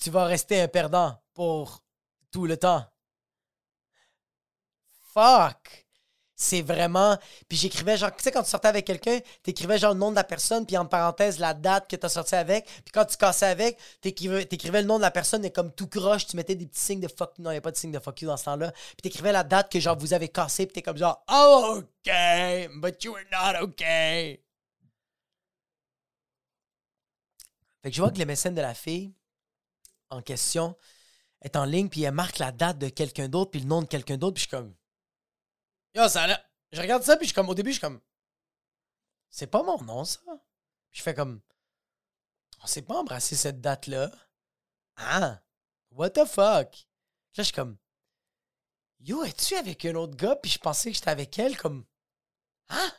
tu 0.01 0.09
vas 0.09 0.25
rester 0.25 0.61
un 0.61 0.67
perdant 0.67 1.17
pour 1.33 1.83
tout 2.31 2.45
le 2.45 2.57
temps 2.57 2.85
fuck. 5.13 5.87
C'est 6.41 6.63
vraiment. 6.63 7.19
Puis 7.47 7.57
j'écrivais 7.57 7.97
genre, 7.97 8.15
tu 8.15 8.23
sais, 8.23 8.31
quand 8.31 8.41
tu 8.41 8.49
sortais 8.49 8.67
avec 8.67 8.85
quelqu'un, 8.85 9.19
t'écrivais 9.43 9.77
genre 9.77 9.93
le 9.93 9.99
nom 9.99 10.09
de 10.09 10.15
la 10.15 10.23
personne, 10.23 10.65
puis 10.65 10.75
en 10.75 10.87
parenthèse 10.87 11.37
la 11.37 11.53
date 11.53 11.87
que 11.87 11.95
t'as 11.95 12.09
sorti 12.09 12.33
avec. 12.33 12.65
Puis 12.65 12.91
quand 12.91 13.05
tu 13.05 13.15
cassais 13.15 13.45
avec, 13.45 13.77
t'écrivais, 14.01 14.45
t'écrivais 14.45 14.81
le 14.81 14.87
nom 14.87 14.97
de 14.97 15.03
la 15.03 15.11
personne, 15.11 15.45
et 15.45 15.51
comme 15.51 15.71
tout 15.71 15.87
croche, 15.87 16.25
tu 16.25 16.35
mettais 16.35 16.55
des 16.55 16.65
petits 16.65 16.81
signes 16.81 16.99
de 16.99 17.07
fuck. 17.07 17.37
Non, 17.37 17.51
il 17.51 17.53
n'y 17.53 17.57
a 17.59 17.61
pas 17.61 17.69
de 17.69 17.77
signe 17.77 17.91
de 17.91 17.99
fuck 17.99 18.19
you 18.21 18.27
dans 18.27 18.37
ce 18.37 18.45
temps-là. 18.45 18.71
Puis 18.71 19.03
t'écrivais 19.03 19.31
la 19.31 19.43
date 19.43 19.71
que 19.71 19.79
genre 19.79 19.95
vous 19.95 20.13
avez 20.13 20.29
cassé, 20.29 20.65
puis 20.65 20.73
t'es 20.73 20.81
comme 20.81 20.97
genre, 20.97 21.23
oh, 21.31 21.81
ok, 21.81 22.11
but 22.81 23.03
you 23.03 23.13
were 23.13 23.25
not 23.31 23.61
okay. 23.61 24.43
Fait 27.83 27.89
que 27.89 27.95
je 27.95 28.01
vois 28.01 28.11
que 28.11 28.17
les 28.17 28.25
mécènes 28.25 28.55
de 28.55 28.61
la 28.61 28.73
fille 28.73 29.13
en 30.09 30.23
question 30.23 30.75
est 31.43 31.55
en 31.55 31.65
ligne, 31.65 31.87
puis 31.87 32.01
elle 32.01 32.13
marque 32.13 32.39
la 32.39 32.51
date 32.51 32.79
de 32.79 32.89
quelqu'un 32.89 33.27
d'autre, 33.27 33.51
puis 33.51 33.59
le 33.59 33.67
nom 33.67 33.81
de 33.83 33.87
quelqu'un 33.87 34.17
d'autre, 34.17 34.35
puis 34.35 34.43
je 34.43 34.49
suis 34.49 34.57
comme. 34.57 34.73
Yo, 35.93 36.07
ça 36.07 36.27
là. 36.27 36.43
Je 36.71 36.81
regarde 36.81 37.03
ça, 37.03 37.17
puis 37.17 37.27
je 37.27 37.33
comme, 37.33 37.49
au 37.49 37.55
début, 37.55 37.71
je 37.71 37.75
suis 37.75 37.81
comme, 37.81 37.99
c'est 39.29 39.47
pas 39.47 39.63
mon 39.63 39.81
nom, 39.81 40.05
ça. 40.05 40.19
je 40.91 41.01
fais 41.01 41.13
comme, 41.13 41.41
on 42.63 42.67
s'est 42.67 42.81
pas 42.81 42.95
embrassé 42.95 43.35
cette 43.35 43.59
date-là. 43.59 44.11
Ah, 44.95 45.41
what 45.91 46.11
the 46.11 46.25
fuck? 46.25 46.87
Là, 47.35 47.39
je 47.39 47.43
suis 47.43 47.53
comme, 47.53 47.77
Yo, 48.99 49.23
es-tu 49.23 49.55
avec 49.55 49.83
un 49.85 49.95
autre 49.95 50.15
gars? 50.15 50.35
Puis 50.35 50.51
je 50.51 50.59
pensais 50.59 50.91
que 50.91 50.95
j'étais 50.95 51.09
avec 51.09 51.37
elle, 51.39 51.57
comme, 51.57 51.85
Hein? 52.69 52.91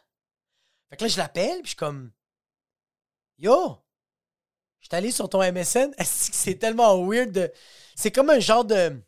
Fait 0.90 0.96
que 0.96 1.04
là, 1.04 1.08
je 1.08 1.16
l'appelle, 1.16 1.62
puis 1.62 1.64
je 1.64 1.68
suis 1.68 1.76
comme, 1.76 2.12
Yo, 3.38 3.82
je 4.82 4.96
allé 4.96 5.10
sur 5.10 5.28
ton 5.28 5.40
MSN. 5.40 5.94
C'est 6.04 6.56
tellement 6.56 7.06
weird 7.06 7.30
de. 7.30 7.52
C'est 7.94 8.10
comme 8.10 8.30
un 8.30 8.40
genre 8.40 8.64
de. 8.64 9.00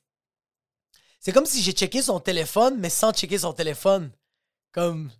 C'est 1.24 1.32
comme 1.32 1.46
si 1.46 1.62
j'ai 1.62 1.72
checké 1.72 2.02
son 2.02 2.20
téléphone, 2.20 2.78
mais 2.78 2.90
sans 2.90 3.10
checker 3.10 3.38
son 3.38 3.54
téléphone. 3.54 4.12
Comme. 4.72 5.10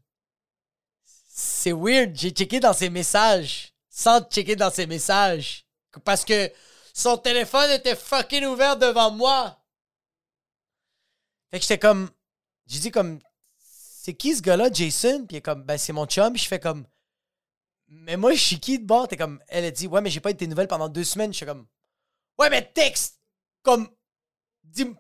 C'est 1.07 1.73
weird. 1.73 2.15
J'ai 2.15 2.29
checké 2.29 2.61
dans 2.61 2.75
ses 2.75 2.91
messages. 2.91 3.73
Sans 3.89 4.21
checker 4.21 4.55
dans 4.55 4.71
ses 4.71 4.87
messages. 4.87 5.67
Parce 6.05 6.27
que 6.27 6.53
son 6.93 7.17
téléphone 7.17 7.71
était 7.71 7.97
fucking 7.97 8.45
ouvert 8.45 8.77
devant 8.77 9.13
moi. 9.13 9.59
Fait 11.51 11.59
que 11.59 11.63
j'étais 11.63 11.79
comme. 11.79 12.11
J'ai 12.67 12.81
dit 12.81 12.91
comme. 12.91 13.19
C'est 13.57 14.13
qui 14.13 14.37
ce 14.37 14.43
gars-là, 14.43 14.71
Jason? 14.71 15.25
Puis 15.27 15.37
il 15.37 15.39
est 15.39 15.41
comme, 15.41 15.63
ben 15.63 15.79
c'est 15.79 15.95
mon 15.95 16.05
chum. 16.05 16.35
Puis 16.35 16.43
je 16.43 16.49
fais 16.49 16.61
comme. 16.61 16.87
Mais 17.89 18.19
moi, 18.19 18.35
je 18.35 18.43
suis 18.43 18.61
qui 18.61 18.79
de 18.79 18.85
bord? 18.85 19.09
T'es 19.09 19.17
comme. 19.17 19.43
Elle 19.49 19.65
a 19.65 19.71
dit, 19.71 19.87
ouais, 19.87 20.03
mais 20.03 20.11
j'ai 20.11 20.21
pas 20.21 20.33
eu 20.33 20.37
tes 20.37 20.47
nouvelles 20.47 20.69
pendant 20.69 20.91
deux 20.91 21.05
semaines. 21.05 21.33
Je 21.33 21.39
suis 21.39 21.47
comme. 21.47 21.67
Ouais, 22.39 22.51
mais 22.51 22.71
texte! 22.75 23.23
Comme. 23.63 23.89
Dis. 24.65 24.95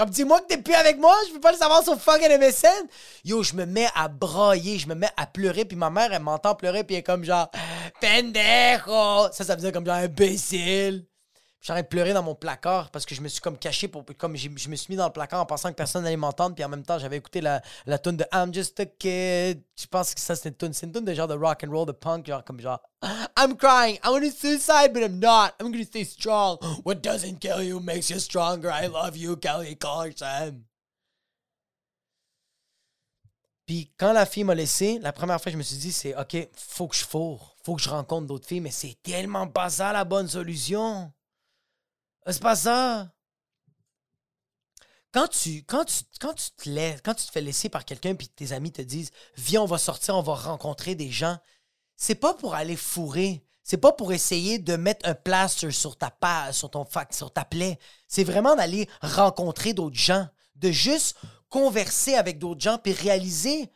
Comme 0.00 0.08
dis-moi 0.08 0.40
que 0.40 0.46
t'es 0.46 0.56
plus 0.56 0.72
avec 0.72 0.98
moi, 0.98 1.14
je 1.28 1.34
peux 1.34 1.40
pas 1.40 1.52
le 1.52 1.58
savoir 1.58 1.84
sur 1.84 1.94
fucking 2.00 2.38
MSN. 2.38 2.88
Yo, 3.22 3.42
je 3.42 3.52
me 3.52 3.66
mets 3.66 3.90
à 3.94 4.08
brailler, 4.08 4.78
je 4.78 4.88
me 4.88 4.94
mets 4.94 5.10
à 5.14 5.26
pleurer, 5.26 5.66
puis 5.66 5.76
ma 5.76 5.90
mère, 5.90 6.10
elle 6.10 6.22
m'entend 6.22 6.54
pleurer, 6.54 6.84
puis 6.84 6.94
elle 6.94 7.00
est 7.00 7.02
comme 7.02 7.22
genre, 7.22 7.50
pendejo! 8.00 9.30
Ça, 9.30 9.44
ça 9.44 9.56
veut 9.56 9.70
comme 9.70 9.84
genre 9.84 9.96
imbécile. 9.96 11.04
J'arrête 11.62 11.84
de 11.84 11.88
pleurer 11.90 12.14
dans 12.14 12.22
mon 12.22 12.34
placard 12.34 12.90
parce 12.90 13.04
que 13.04 13.14
je 13.14 13.20
me 13.20 13.28
suis 13.28 13.42
comme 13.42 13.58
caché 13.58 13.86
pour 13.86 14.02
comme 14.16 14.34
je 14.34 14.48
me 14.48 14.76
suis 14.76 14.86
mis 14.88 14.96
dans 14.96 15.04
le 15.04 15.12
placard 15.12 15.42
en 15.42 15.46
pensant 15.46 15.68
que 15.68 15.74
personne 15.74 16.04
n'allait 16.04 16.16
m'entendre 16.16 16.54
puis 16.54 16.64
en 16.64 16.70
même 16.70 16.84
temps 16.84 16.98
j'avais 16.98 17.18
écouté 17.18 17.42
la, 17.42 17.60
la 17.84 17.98
tune 17.98 18.16
de 18.16 18.24
I'm 18.32 18.52
just 18.52 18.80
a 18.80 18.86
kid. 18.86 19.62
Je 19.76 19.86
pense 19.86 20.14
que 20.14 20.20
ça 20.22 20.34
c'est 20.36 20.48
une 20.48 20.54
tune, 20.54 20.72
c'est 20.72 20.86
une 20.86 20.92
tune 20.92 21.04
de 21.04 21.12
genre 21.12 21.28
de 21.28 21.34
rock 21.34 21.62
and 21.62 21.70
roll 21.70 21.84
de 21.84 21.92
punk 21.92 22.26
genre 22.26 22.42
comme 22.44 22.60
genre 22.60 22.80
I'm 23.38 23.56
crying, 23.58 23.98
I 24.02 24.08
want 24.08 24.22
to 24.22 24.30
suicide 24.30 24.94
but 24.94 25.02
I'm 25.02 25.20
not. 25.20 25.52
I'm 25.60 25.70
gonna 25.70 25.84
stay 25.84 26.04
strong. 26.04 26.56
What 26.84 27.02
doesn't 27.02 27.40
kill 27.40 27.62
you 27.62 27.78
makes 27.78 28.08
you 28.08 28.20
stronger. 28.20 28.70
I 28.70 28.86
love 28.86 29.18
you, 29.18 29.36
Kelly 29.36 29.76
Clarkson. 29.76 30.64
Puis 33.66 33.92
quand 33.98 34.14
la 34.14 34.24
fille 34.24 34.44
m'a 34.44 34.54
laissé, 34.54 34.98
la 35.00 35.12
première 35.12 35.42
fois 35.42 35.52
je 35.52 35.58
me 35.58 35.62
suis 35.62 35.76
dit 35.76 35.92
c'est 35.92 36.16
OK, 36.16 36.48
faut 36.56 36.88
que 36.88 36.96
je 36.96 37.04
fourre, 37.04 37.54
faut 37.62 37.76
que 37.76 37.82
je 37.82 37.90
rencontre 37.90 38.28
d'autres 38.28 38.48
filles 38.48 38.62
mais 38.62 38.70
c'est 38.70 38.96
tellement 39.02 39.46
pas 39.46 39.68
ça 39.68 39.92
la 39.92 40.04
bonne 40.04 40.26
solution. 40.26 41.12
C'est 42.32 42.42
pas 42.42 42.56
ça. 42.56 43.08
Quand 45.12 45.26
tu, 45.26 45.64
te 45.64 46.68
laisses, 46.68 47.00
quand 47.02 47.14
tu 47.14 47.26
te 47.26 47.32
fais 47.32 47.40
laisser 47.40 47.68
par 47.68 47.84
quelqu'un 47.84 48.14
puis 48.14 48.28
tes 48.28 48.52
amis 48.52 48.70
te 48.70 48.82
disent 48.82 49.10
Viens, 49.36 49.62
on 49.62 49.66
va 49.66 49.78
sortir, 49.78 50.16
on 50.16 50.22
va 50.22 50.34
rencontrer 50.34 50.94
des 50.94 51.10
gens, 51.10 51.38
c'est 51.96 52.14
pas 52.14 52.34
pour 52.34 52.54
aller 52.54 52.76
fourrer. 52.76 53.44
C'est 53.62 53.76
pas 53.76 53.92
pour 53.92 54.12
essayer 54.12 54.58
de 54.58 54.74
mettre 54.76 55.08
un 55.08 55.14
plaster 55.14 55.70
sur 55.70 55.96
ta 55.96 56.10
page, 56.10 56.54
sur 56.54 56.70
ton 56.70 56.84
fac, 56.84 57.12
sur 57.12 57.32
ta 57.32 57.44
plaie. 57.44 57.78
C'est 58.08 58.24
vraiment 58.24 58.56
d'aller 58.56 58.88
rencontrer 59.02 59.74
d'autres 59.74 59.98
gens, 59.98 60.26
de 60.56 60.70
juste 60.70 61.16
converser 61.50 62.14
avec 62.14 62.38
d'autres 62.38 62.60
gens 62.60 62.78
puis 62.78 62.92
réaliser 62.92 63.70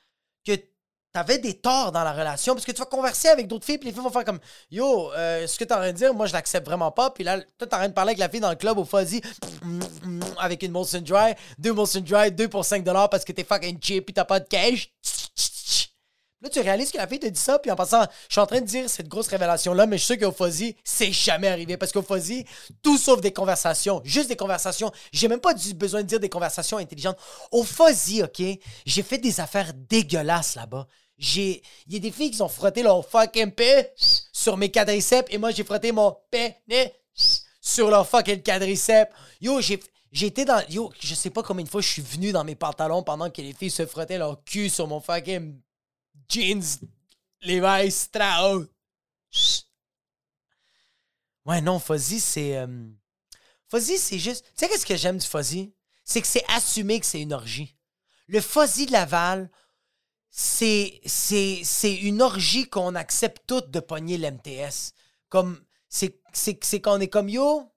t'avais 1.14 1.38
des 1.38 1.54
torts 1.54 1.92
dans 1.92 2.02
la 2.02 2.12
relation 2.12 2.54
parce 2.54 2.66
que 2.66 2.72
tu 2.72 2.80
vas 2.80 2.86
converser 2.86 3.28
avec 3.28 3.46
d'autres 3.46 3.64
filles 3.64 3.78
puis 3.78 3.88
les 3.88 3.94
filles 3.94 4.02
vont 4.02 4.10
faire 4.10 4.24
comme 4.24 4.40
yo 4.70 5.12
euh, 5.12 5.46
ce 5.46 5.56
que 5.56 5.62
t'es 5.62 5.72
en 5.72 5.76
train 5.76 5.92
de 5.92 5.96
dire 5.96 6.12
moi 6.12 6.26
je 6.26 6.32
l'accepte 6.32 6.66
vraiment 6.66 6.90
pas 6.90 7.10
puis 7.10 7.22
là 7.22 7.38
toi 7.56 7.68
t'es 7.68 7.74
en 7.74 7.78
train 7.78 7.88
de 7.88 7.94
parler 7.94 8.10
avec 8.10 8.18
la 8.18 8.28
fille 8.28 8.40
dans 8.40 8.50
le 8.50 8.56
club 8.56 8.76
au 8.78 8.84
fuzzy 8.84 9.22
avec 10.38 10.64
une 10.64 10.72
Molson 10.72 11.00
Dry 11.00 11.34
deux 11.56 11.72
Molson 11.72 12.00
Dry 12.00 12.32
deux 12.32 12.48
pour 12.48 12.64
5 12.64 12.82
dollars 12.82 13.08
parce 13.08 13.24
que 13.24 13.30
t'es 13.30 13.44
fucking 13.44 13.78
cheap 13.80 14.06
puis 14.06 14.12
t'as 14.12 14.24
pas 14.24 14.40
de 14.40 14.48
cash 14.48 14.90
Là, 16.44 16.50
tu 16.50 16.60
réalises 16.60 16.92
que 16.92 16.98
la 16.98 17.06
fille 17.06 17.18
te 17.18 17.26
dit 17.26 17.40
ça, 17.40 17.58
puis 17.58 17.70
en 17.70 17.74
passant, 17.74 18.02
je 18.28 18.34
suis 18.34 18.40
en 18.40 18.44
train 18.44 18.60
de 18.60 18.66
dire 18.66 18.90
cette 18.90 19.08
grosse 19.08 19.28
révélation-là, 19.28 19.86
mais 19.86 19.96
je 19.96 20.04
sais 20.04 20.18
qu'au 20.18 20.30
Fuzzy, 20.30 20.76
c'est 20.84 21.10
jamais 21.10 21.48
arrivé. 21.48 21.78
Parce 21.78 21.90
qu'au 21.90 22.02
Fuzzy, 22.02 22.44
tout 22.82 22.98
sauf 22.98 23.22
des 23.22 23.32
conversations, 23.32 24.02
juste 24.04 24.28
des 24.28 24.36
conversations. 24.36 24.92
J'ai 25.10 25.26
même 25.26 25.40
pas 25.40 25.54
besoin 25.74 26.02
de 26.02 26.06
dire 26.06 26.20
des 26.20 26.28
conversations 26.28 26.76
intelligentes. 26.76 27.16
Au 27.50 27.64
Fuzzy, 27.64 28.22
OK, 28.22 28.42
j'ai 28.84 29.02
fait 29.02 29.16
des 29.16 29.40
affaires 29.40 29.72
dégueulasses 29.88 30.56
là-bas. 30.56 30.86
J'ai. 31.16 31.62
Il 31.86 31.94
y 31.94 31.96
a 31.96 31.98
des 32.00 32.10
filles 32.10 32.30
qui 32.30 32.42
ont 32.42 32.48
frotté 32.48 32.82
leur 32.82 33.08
fucking 33.08 33.52
paix 33.52 33.92
sur 33.96 34.56
mes 34.56 34.70
quadriceps 34.70 35.32
et 35.32 35.38
moi 35.38 35.50
j'ai 35.50 35.64
frotté 35.64 35.92
mon 35.92 36.16
pénis 36.30 36.90
sur 37.60 37.90
leur 37.90 38.08
fucking 38.08 38.42
quadriceps. 38.42 39.12
Yo, 39.40 39.60
j'ai. 39.60 39.80
J'étais 40.10 40.44
dans. 40.44 40.64
Yo, 40.68 40.92
je 41.00 41.14
sais 41.14 41.30
pas 41.30 41.42
combien 41.42 41.64
de 41.64 41.68
fois 41.68 41.80
je 41.80 41.88
suis 41.88 42.02
venu 42.02 42.30
dans 42.30 42.44
mes 42.44 42.54
pantalons 42.54 43.02
pendant 43.02 43.30
que 43.30 43.42
les 43.42 43.52
filles 43.52 43.70
se 43.70 43.84
frottaient 43.84 44.18
leur 44.18 44.42
cul 44.44 44.70
sur 44.70 44.86
mon 44.86 45.00
fucking 45.00 45.60
jeans 46.28 46.78
Levi 47.42 47.90
Strauss. 47.90 48.68
Ouais, 51.44 51.60
non, 51.60 51.78
Fuzzy, 51.78 52.20
c'est. 52.20 52.56
Euh, 52.56 52.88
Fuzzy, 53.70 53.98
c'est 53.98 54.18
juste. 54.18 54.44
Tu 54.46 54.52
sais, 54.56 54.68
qu'est-ce 54.68 54.86
que 54.86 54.96
j'aime 54.96 55.18
du 55.18 55.26
Fuzzy? 55.26 55.74
C'est 56.04 56.20
que 56.20 56.26
c'est 56.26 56.44
assumé 56.48 57.00
que 57.00 57.06
c'est 57.06 57.20
une 57.20 57.32
orgie. 57.32 57.76
Le 58.26 58.40
Fuzzy 58.40 58.86
de 58.86 58.92
Laval, 58.92 59.50
c'est, 60.36 61.00
une 62.02 62.20
orgie 62.20 62.68
qu'on 62.68 62.96
accepte 62.96 63.42
toutes 63.46 63.70
de 63.70 63.78
pogner 63.78 64.18
l'MTS. 64.18 64.92
Comme, 65.28 65.60
c'est, 65.88 66.18
c'est, 66.32 66.58
c'est 66.64 66.80
qu'on 66.80 66.98
est 67.00 67.08
comme 67.08 67.28
yo. 67.28 67.70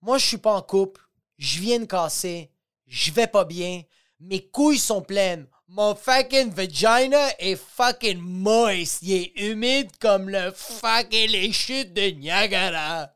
Moi, 0.00 0.16
je 0.16 0.26
suis 0.26 0.38
pas 0.38 0.54
en 0.54 0.62
couple. 0.62 1.02
Je 1.36 1.60
viens 1.60 1.80
de 1.80 1.84
casser. 1.84 2.50
Je 2.86 3.12
vais 3.12 3.26
pas 3.26 3.44
bien. 3.44 3.82
Mes 4.20 4.46
couilles 4.48 4.78
sont 4.78 5.02
pleines. 5.02 5.46
Mon 5.68 5.94
fucking 5.94 6.50
vagina 6.50 7.28
est 7.38 7.56
fucking 7.56 8.18
moist. 8.18 9.02
Il 9.02 9.12
est 9.12 9.32
humide 9.36 9.90
comme 10.00 10.30
le 10.30 10.50
fucking 10.52 11.28
les 11.28 11.52
chutes 11.52 11.92
de 11.92 12.10
Niagara. 12.10 13.10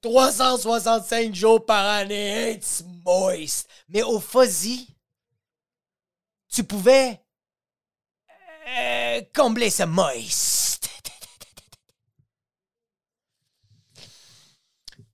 365 0.00 1.34
jours 1.34 1.64
par 1.64 1.84
année, 1.84 2.52
it's 2.54 2.82
moist. 3.04 3.68
Mais 3.88 4.02
au 4.02 4.18
fuzzy, 4.18 4.88
tu 6.50 6.64
pouvais 6.64 7.20
euh, 8.68 9.22
combler 9.34 9.70
ce 9.70 9.84
moist. 9.84 10.88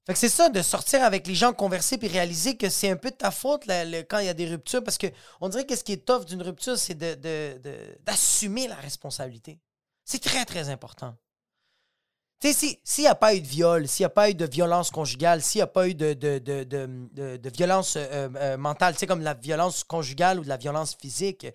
Fait 0.07 0.13
que 0.13 0.19
c'est 0.19 0.29
ça, 0.29 0.49
de 0.51 0.61
sortir 0.61 1.03
avec 1.03 1.27
les 1.27 1.35
gens, 1.35 1.53
converser, 1.53 1.97
puis 1.99 2.09
réaliser 2.09 2.57
que 2.57 2.69
c'est 2.69 2.91
un 2.91 2.97
peu 2.97 3.11
de 3.11 3.17
ta 3.17 3.31
faute 3.31 3.65
quand 4.09 4.19
il 4.19 4.27
y 4.27 4.29
a 4.29 4.35
des 4.35 4.49
ruptures. 4.49 4.85
Parce 4.85 4.99
que 4.99 5.07
on 5.41 5.49
dirait 5.49 5.67
que 5.67 5.77
ce 5.77 5.85
qui 5.85 5.93
est 5.93 6.05
tough 6.05 6.25
d'une 6.25 6.43
rupture, 6.43 6.77
c'est 6.77 6.95
d'assumer 6.95 8.69
la 8.69 8.77
responsabilité. 8.77 9.61
C'est 10.05 10.23
très, 10.23 10.45
très 10.45 10.69
important. 10.69 11.17
Tu 12.41 12.53
sais, 12.53 12.81
s'il 12.85 13.05
n'y 13.05 13.09
a 13.09 13.15
pas 13.15 13.35
eu 13.35 13.41
de 13.41 13.47
viol, 13.47 13.89
s'il 13.89 14.03
n'y 14.03 14.07
a 14.07 14.11
pas 14.11 14.29
eu 14.31 14.35
de 14.35 14.45
violence 14.47 14.91
conjugale, 14.91 15.41
s'il 15.43 15.61
n'y 15.61 15.63
a 15.63 15.67
pas 15.67 15.89
eu 15.89 15.95
de, 15.95 17.51
violence 17.57 17.97
euh, 17.97 18.29
euh, 18.37 18.57
mentale, 18.57 18.95
tu 18.95 19.01
sais, 19.01 19.07
comme 19.07 19.23
la 19.23 19.35
violence 19.35 19.83
conjugale 19.85 20.39
ou 20.41 20.45
de 20.45 20.49
la 20.49 20.59
violence 20.59 20.95
physique, 20.95 21.47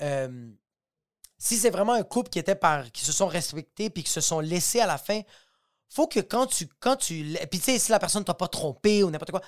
euh, 0.00 0.50
si 1.38 1.56
c'est 1.56 1.70
vraiment 1.70 1.92
un 1.92 2.02
couple 2.02 2.30
qui 2.30 2.38
était 2.38 2.54
par 2.54 2.90
qui 2.92 3.04
se 3.04 3.12
sont 3.12 3.26
respectés 3.26 3.90
puis 3.90 4.04
qui 4.04 4.10
se 4.10 4.20
sont 4.20 4.40
laissés 4.40 4.80
à 4.80 4.86
la 4.86 4.96
fin, 4.96 5.20
faut 5.90 6.06
que 6.06 6.20
quand 6.20 6.46
tu 6.46 6.66
quand 6.80 6.96
tu 6.96 7.36
puis 7.50 7.58
tu 7.58 7.64
sais 7.64 7.78
si 7.78 7.90
la 7.90 7.98
personne 7.98 8.24
t'a 8.24 8.34
pas 8.34 8.48
trompé 8.48 9.02
ou 9.02 9.10
n'importe 9.10 9.32
quoi, 9.32 9.42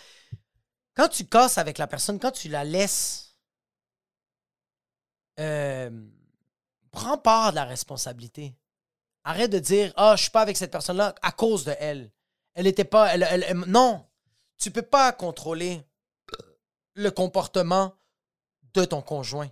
quand 0.94 1.08
tu 1.08 1.24
casses 1.24 1.56
avec 1.56 1.78
la 1.78 1.86
personne, 1.86 2.18
quand 2.18 2.32
tu 2.32 2.48
la 2.48 2.64
laisses 2.64 3.36
prends 6.94 7.18
part 7.18 7.50
de 7.50 7.56
la 7.56 7.64
responsabilité. 7.64 8.54
Arrête 9.24 9.50
de 9.50 9.58
dire 9.58 9.92
Ah, 9.96 10.12
oh, 10.12 10.16
je 10.16 10.22
suis 10.22 10.30
pas 10.30 10.42
avec 10.42 10.56
cette 10.56 10.70
personne-là 10.70 11.14
à 11.22 11.32
cause 11.32 11.64
de 11.64 11.74
elle. 11.78 12.12
Elle 12.52 12.66
était 12.66 12.84
pas. 12.84 13.14
Elle, 13.14 13.54
non! 13.66 14.06
Tu 14.58 14.70
peux 14.70 14.82
pas 14.82 15.12
contrôler 15.12 15.82
le 16.94 17.10
comportement 17.10 17.94
de 18.74 18.84
ton 18.84 19.02
conjoint. 19.02 19.50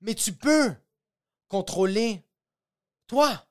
Mais 0.00 0.14
tu 0.14 0.32
peux 0.32 0.74
contrôler 1.48 2.22
toi. 3.06 3.46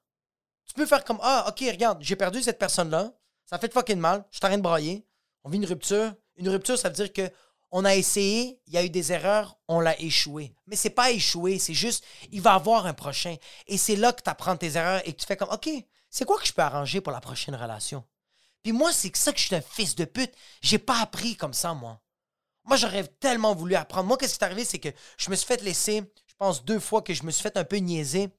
Tu 0.65 0.73
peux 0.73 0.85
faire 0.85 1.03
comme 1.03 1.19
Ah, 1.21 1.45
ok, 1.49 1.59
regarde, 1.59 2.01
j'ai 2.01 2.15
perdu 2.15 2.41
cette 2.41 2.59
personne-là. 2.59 3.11
Ça 3.45 3.57
fait 3.59 3.73
fucking 3.73 3.99
mal. 3.99 4.25
Je 4.31 4.37
suis 4.37 4.45
en 4.45 4.49
train 4.49 4.57
de 4.57 4.63
brailler. 4.63 5.05
On 5.43 5.49
vit 5.49 5.57
une 5.57 5.65
rupture. 5.65 6.13
Une 6.37 6.49
rupture, 6.49 6.77
ça 6.77 6.89
veut 6.89 6.95
dire 6.95 7.11
que 7.11 7.29
on 7.75 7.85
a 7.85 7.95
essayé, 7.95 8.61
il 8.67 8.73
y 8.73 8.77
a 8.77 8.85
eu 8.85 8.89
des 8.91 9.11
erreurs, 9.11 9.57
on 9.67 9.79
l'a 9.79 9.99
échoué. 9.99 10.53
Mais 10.67 10.75
c'est 10.75 10.91
pas 10.91 11.09
échoué, 11.09 11.57
c'est 11.57 11.73
juste, 11.73 12.05
il 12.31 12.39
va 12.39 12.53
avoir 12.53 12.85
un 12.85 12.93
prochain. 12.93 13.35
Et 13.65 13.79
c'est 13.79 13.95
là 13.95 14.13
que 14.13 14.21
tu 14.21 14.29
apprends 14.29 14.55
tes 14.55 14.75
erreurs 14.77 15.01
et 15.05 15.11
que 15.11 15.19
tu 15.19 15.25
fais 15.25 15.35
comme, 15.35 15.49
OK, 15.49 15.67
c'est 16.11 16.23
quoi 16.23 16.39
que 16.39 16.45
je 16.45 16.53
peux 16.53 16.61
arranger 16.61 17.01
pour 17.01 17.11
la 17.11 17.19
prochaine 17.19 17.55
relation? 17.55 18.03
Puis 18.61 18.73
moi, 18.73 18.93
c'est 18.93 19.13
ça 19.17 19.33
que 19.33 19.39
je 19.39 19.45
suis 19.45 19.55
un 19.55 19.61
fils 19.61 19.95
de 19.95 20.05
pute. 20.05 20.35
J'ai 20.61 20.77
pas 20.77 21.01
appris 21.01 21.35
comme 21.35 21.55
ça, 21.55 21.73
moi. 21.73 21.99
Moi, 22.63 22.77
j'aurais 22.77 23.07
tellement 23.07 23.55
voulu 23.55 23.73
apprendre. 23.73 24.07
Moi, 24.07 24.17
qu'est-ce 24.17 24.37
qui 24.37 24.43
est 24.43 24.45
arrivé, 24.45 24.65
c'est 24.65 24.77
que 24.77 24.89
je 25.17 25.31
me 25.31 25.35
suis 25.35 25.47
fait 25.47 25.63
laisser, 25.63 26.03
je 26.27 26.35
pense 26.37 26.63
deux 26.63 26.79
fois 26.79 27.01
que 27.01 27.15
je 27.15 27.23
me 27.23 27.31
suis 27.31 27.41
fait 27.41 27.57
un 27.57 27.63
peu 27.63 27.77
niaiser. 27.77 28.29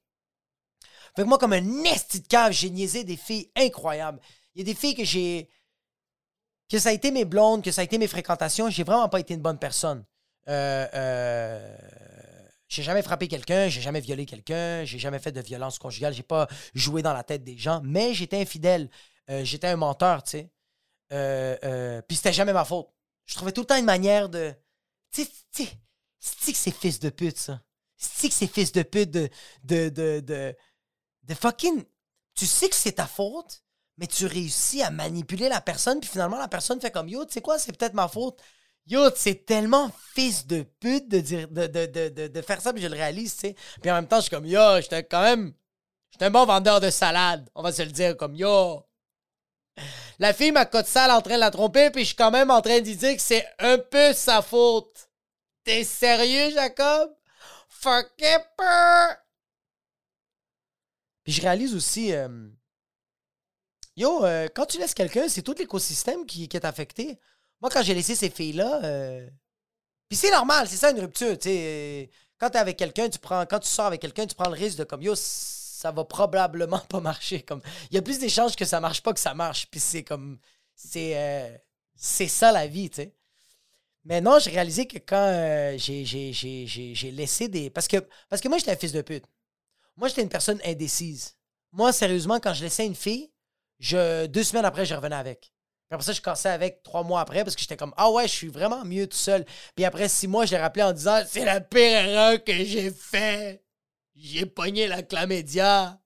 Fait 1.16 1.22
que 1.22 1.28
moi, 1.28 1.38
comme 1.38 1.54
un 1.54 1.82
esti 1.82 2.20
de 2.20 2.28
cave, 2.28 2.52
j'ai 2.52 2.70
niaisé 2.70 3.02
des 3.02 3.16
filles 3.16 3.50
incroyables. 3.56 4.20
Il 4.54 4.60
y 4.60 4.62
a 4.62 4.72
des 4.72 4.78
filles 4.78 4.94
que 4.94 5.04
j'ai 5.04 5.50
que 6.70 6.78
ça 6.78 6.88
a 6.90 6.92
été 6.92 7.10
mes 7.10 7.24
blondes, 7.24 7.62
que 7.62 7.70
ça 7.70 7.82
a 7.82 7.84
été 7.84 7.98
mes 7.98 8.08
fréquentations, 8.08 8.70
j'ai 8.70 8.84
vraiment 8.84 9.08
pas 9.08 9.20
été 9.20 9.34
une 9.34 9.42
bonne 9.42 9.58
personne. 9.58 10.04
Euh, 10.48 10.86
euh, 10.94 11.76
j'ai 12.68 12.82
jamais 12.82 13.02
frappé 13.02 13.28
quelqu'un, 13.28 13.68
j'ai 13.68 13.80
jamais 13.80 14.00
violé 14.00 14.26
quelqu'un, 14.26 14.84
j'ai 14.84 14.98
jamais 14.98 15.18
fait 15.18 15.32
de 15.32 15.40
violence 15.40 15.78
conjugale, 15.78 16.14
j'ai 16.14 16.22
pas 16.22 16.48
joué 16.74 17.02
dans 17.02 17.12
la 17.12 17.22
tête 17.22 17.44
des 17.44 17.56
gens, 17.56 17.80
mais 17.84 18.14
j'étais 18.14 18.40
infidèle, 18.40 18.90
euh, 19.30 19.44
j'étais 19.44 19.68
un 19.68 19.76
menteur, 19.76 20.22
tu 20.22 20.30
sais. 20.30 20.50
Euh, 21.12 22.02
Puis 22.08 22.16
c'était 22.16 22.32
jamais 22.32 22.52
ma 22.52 22.64
faute. 22.64 22.88
Je 23.26 23.34
trouvais 23.34 23.52
tout 23.52 23.60
le 23.60 23.66
temps 23.66 23.76
une 23.76 23.84
manière 23.84 24.28
de. 24.28 24.54
Tu 25.12 25.24
sais, 25.52 25.66
que 26.52 26.58
c'est 26.58 26.74
fils 26.74 26.98
de 26.98 27.10
pute, 27.10 27.38
ça? 27.38 27.60
C'est 27.96 28.28
que 28.28 28.34
c'est 28.34 28.46
fils 28.46 28.72
de 28.72 28.82
pute 28.82 29.10
de, 29.10 29.30
de, 29.62 29.88
de, 29.88 30.56
de 31.22 31.34
fucking. 31.34 31.84
Tu 32.34 32.46
sais 32.46 32.68
que 32.68 32.74
c'est 32.74 32.92
ta 32.92 33.06
faute, 33.06 33.63
mais 33.98 34.06
tu 34.06 34.26
réussis 34.26 34.82
à 34.82 34.90
manipuler 34.90 35.48
la 35.48 35.60
personne, 35.60 36.00
puis 36.00 36.10
finalement, 36.10 36.38
la 36.38 36.48
personne 36.48 36.80
fait 36.80 36.90
comme 36.90 37.08
Yo, 37.08 37.24
tu 37.24 37.32
sais 37.32 37.40
quoi, 37.40 37.58
c'est 37.58 37.76
peut-être 37.76 37.94
ma 37.94 38.08
faute. 38.08 38.40
Yo, 38.86 39.08
c'est 39.16 39.46
tellement 39.46 39.90
fils 40.14 40.46
de 40.46 40.62
pute 40.62 41.08
de, 41.08 41.20
dire, 41.20 41.48
de, 41.48 42.42
faire 42.42 42.60
ça, 42.60 42.72
puis 42.72 42.82
je 42.82 42.88
le 42.88 42.94
réalise, 42.94 43.34
tu 43.34 43.40
sais. 43.40 43.56
Puis 43.80 43.90
en 43.90 43.94
même 43.94 44.08
temps, 44.08 44.16
je 44.16 44.22
suis 44.22 44.30
comme 44.30 44.46
Yo, 44.46 44.80
j'étais 44.80 45.04
quand 45.04 45.22
même. 45.22 45.54
J'étais 46.10 46.26
un 46.26 46.30
bon 46.30 46.44
vendeur 46.44 46.80
de 46.80 46.90
salade, 46.90 47.48
on 47.54 47.62
va 47.62 47.72
se 47.72 47.82
le 47.82 47.90
dire, 47.90 48.16
comme 48.16 48.36
Yo. 48.36 48.84
La 50.18 50.32
fille 50.32 50.52
m'a 50.52 50.66
côte 50.66 50.86
sale 50.86 51.10
en 51.10 51.20
train 51.20 51.34
de 51.34 51.40
la 51.40 51.50
tromper, 51.50 51.90
puis 51.90 52.02
je 52.02 52.08
suis 52.08 52.16
quand 52.16 52.30
même 52.30 52.50
en 52.50 52.60
train 52.62 52.78
de 52.80 52.84
dire 52.84 53.16
que 53.16 53.22
c'est 53.22 53.46
un 53.58 53.78
peu 53.78 54.12
sa 54.12 54.42
faute. 54.42 55.08
T'es 55.64 55.82
sérieux, 55.82 56.50
Jacob? 56.50 57.10
Fuck 57.68 58.12
it, 58.20 58.42
Puis 61.24 61.32
je 61.32 61.42
réalise 61.42 61.74
aussi. 61.74 62.12
Euh, 62.12 62.28
yo, 63.96 64.24
euh, 64.24 64.48
quand 64.54 64.66
tu 64.66 64.78
laisses 64.78 64.94
quelqu'un, 64.94 65.28
c'est 65.28 65.42
tout 65.42 65.54
l'écosystème 65.58 66.26
qui, 66.26 66.44
est 66.44 66.64
affecté. 66.64 67.18
Moi, 67.60 67.70
quand 67.70 67.82
j'ai 67.82 67.94
laissé 67.94 68.14
ces 68.14 68.30
filles-là. 68.30 68.80
Euh, 68.84 69.28
puis 70.08 70.16
c'est 70.16 70.30
normal, 70.30 70.68
c'est 70.68 70.76
ça 70.76 70.90
une 70.90 71.00
rupture. 71.00 71.38
Tu 71.38 71.48
sais, 71.48 72.10
quand 72.38 72.50
t'es 72.50 72.58
avec 72.58 72.76
quelqu'un, 72.76 73.08
tu 73.08 73.18
prends. 73.18 73.46
Quand 73.46 73.58
tu 73.58 73.68
sors 73.68 73.86
avec 73.86 74.00
quelqu'un, 74.00 74.26
tu 74.26 74.34
prends 74.34 74.50
le 74.50 74.56
risque 74.56 74.78
de 74.78 74.84
comme 74.84 75.02
yo, 75.02 75.14
ça 75.14 75.90
va 75.90 76.04
probablement 76.04 76.78
pas 76.88 77.00
marcher. 77.00 77.42
Comme 77.42 77.62
il 77.90 77.94
y 77.94 77.98
a 77.98 78.02
plus 78.02 78.18
d'échanges 78.18 78.56
que 78.56 78.64
ça 78.64 78.80
marche 78.80 79.02
pas 79.02 79.12
que 79.12 79.20
ça 79.20 79.34
marche. 79.34 79.66
Puis 79.70 79.80
c'est 79.80 80.04
comme 80.04 80.38
c'est 80.74 81.62
c'est 81.96 82.28
ça 82.28 82.52
la 82.52 82.66
vie, 82.66 82.90
tu 82.90 82.96
sais. 82.96 83.14
Mais 84.04 84.20
non, 84.20 84.38
j'ai 84.38 84.50
réalisé 84.50 84.86
que 84.86 84.98
quand 84.98 85.16
euh, 85.16 85.78
j'ai 85.78 87.10
laissé 87.12 87.48
des. 87.48 87.70
Parce 87.70 87.88
que, 87.88 87.96
parce 88.28 88.42
que 88.42 88.48
moi, 88.48 88.58
j'étais 88.58 88.72
un 88.72 88.76
fils 88.76 88.92
de 88.92 89.00
pute. 89.00 89.24
Moi, 89.96 90.08
j'étais 90.08 90.22
une 90.22 90.28
personne 90.28 90.60
indécise. 90.64 91.36
Moi, 91.72 91.92
sérieusement, 91.92 92.38
quand 92.38 92.52
je 92.52 92.64
laissais 92.64 92.86
une 92.86 92.94
fille, 92.94 93.30
je, 93.78 94.26
deux 94.26 94.42
semaines 94.42 94.64
après, 94.64 94.86
je 94.86 94.94
revenais 94.94 95.16
avec. 95.16 95.52
Puis 95.88 95.94
après 95.94 96.04
ça, 96.04 96.12
je 96.12 96.20
cassais 96.20 96.48
avec 96.48 96.82
trois 96.82 97.02
mois 97.02 97.20
après 97.20 97.44
parce 97.44 97.54
que 97.54 97.60
j'étais 97.60 97.76
comme 97.76 97.94
Ah 97.96 98.10
ouais, 98.10 98.26
je 98.26 98.32
suis 98.32 98.48
vraiment 98.48 98.84
mieux 98.84 99.06
tout 99.06 99.16
seul. 99.16 99.44
Puis 99.74 99.84
après 99.84 100.08
six 100.08 100.28
mois, 100.28 100.46
je 100.46 100.52
l'ai 100.52 100.58
rappelé 100.60 100.82
en 100.82 100.92
disant 100.92 101.22
C'est 101.26 101.44
la 101.44 101.60
pire 101.60 101.82
erreur 101.82 102.42
que 102.42 102.52
j'ai 102.52 102.90
fait. 102.90 103.62
J'ai 104.16 104.46
pogné 104.46 104.86
la 104.88 105.02
clamédia. 105.02 106.00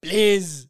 Please. 0.00 0.68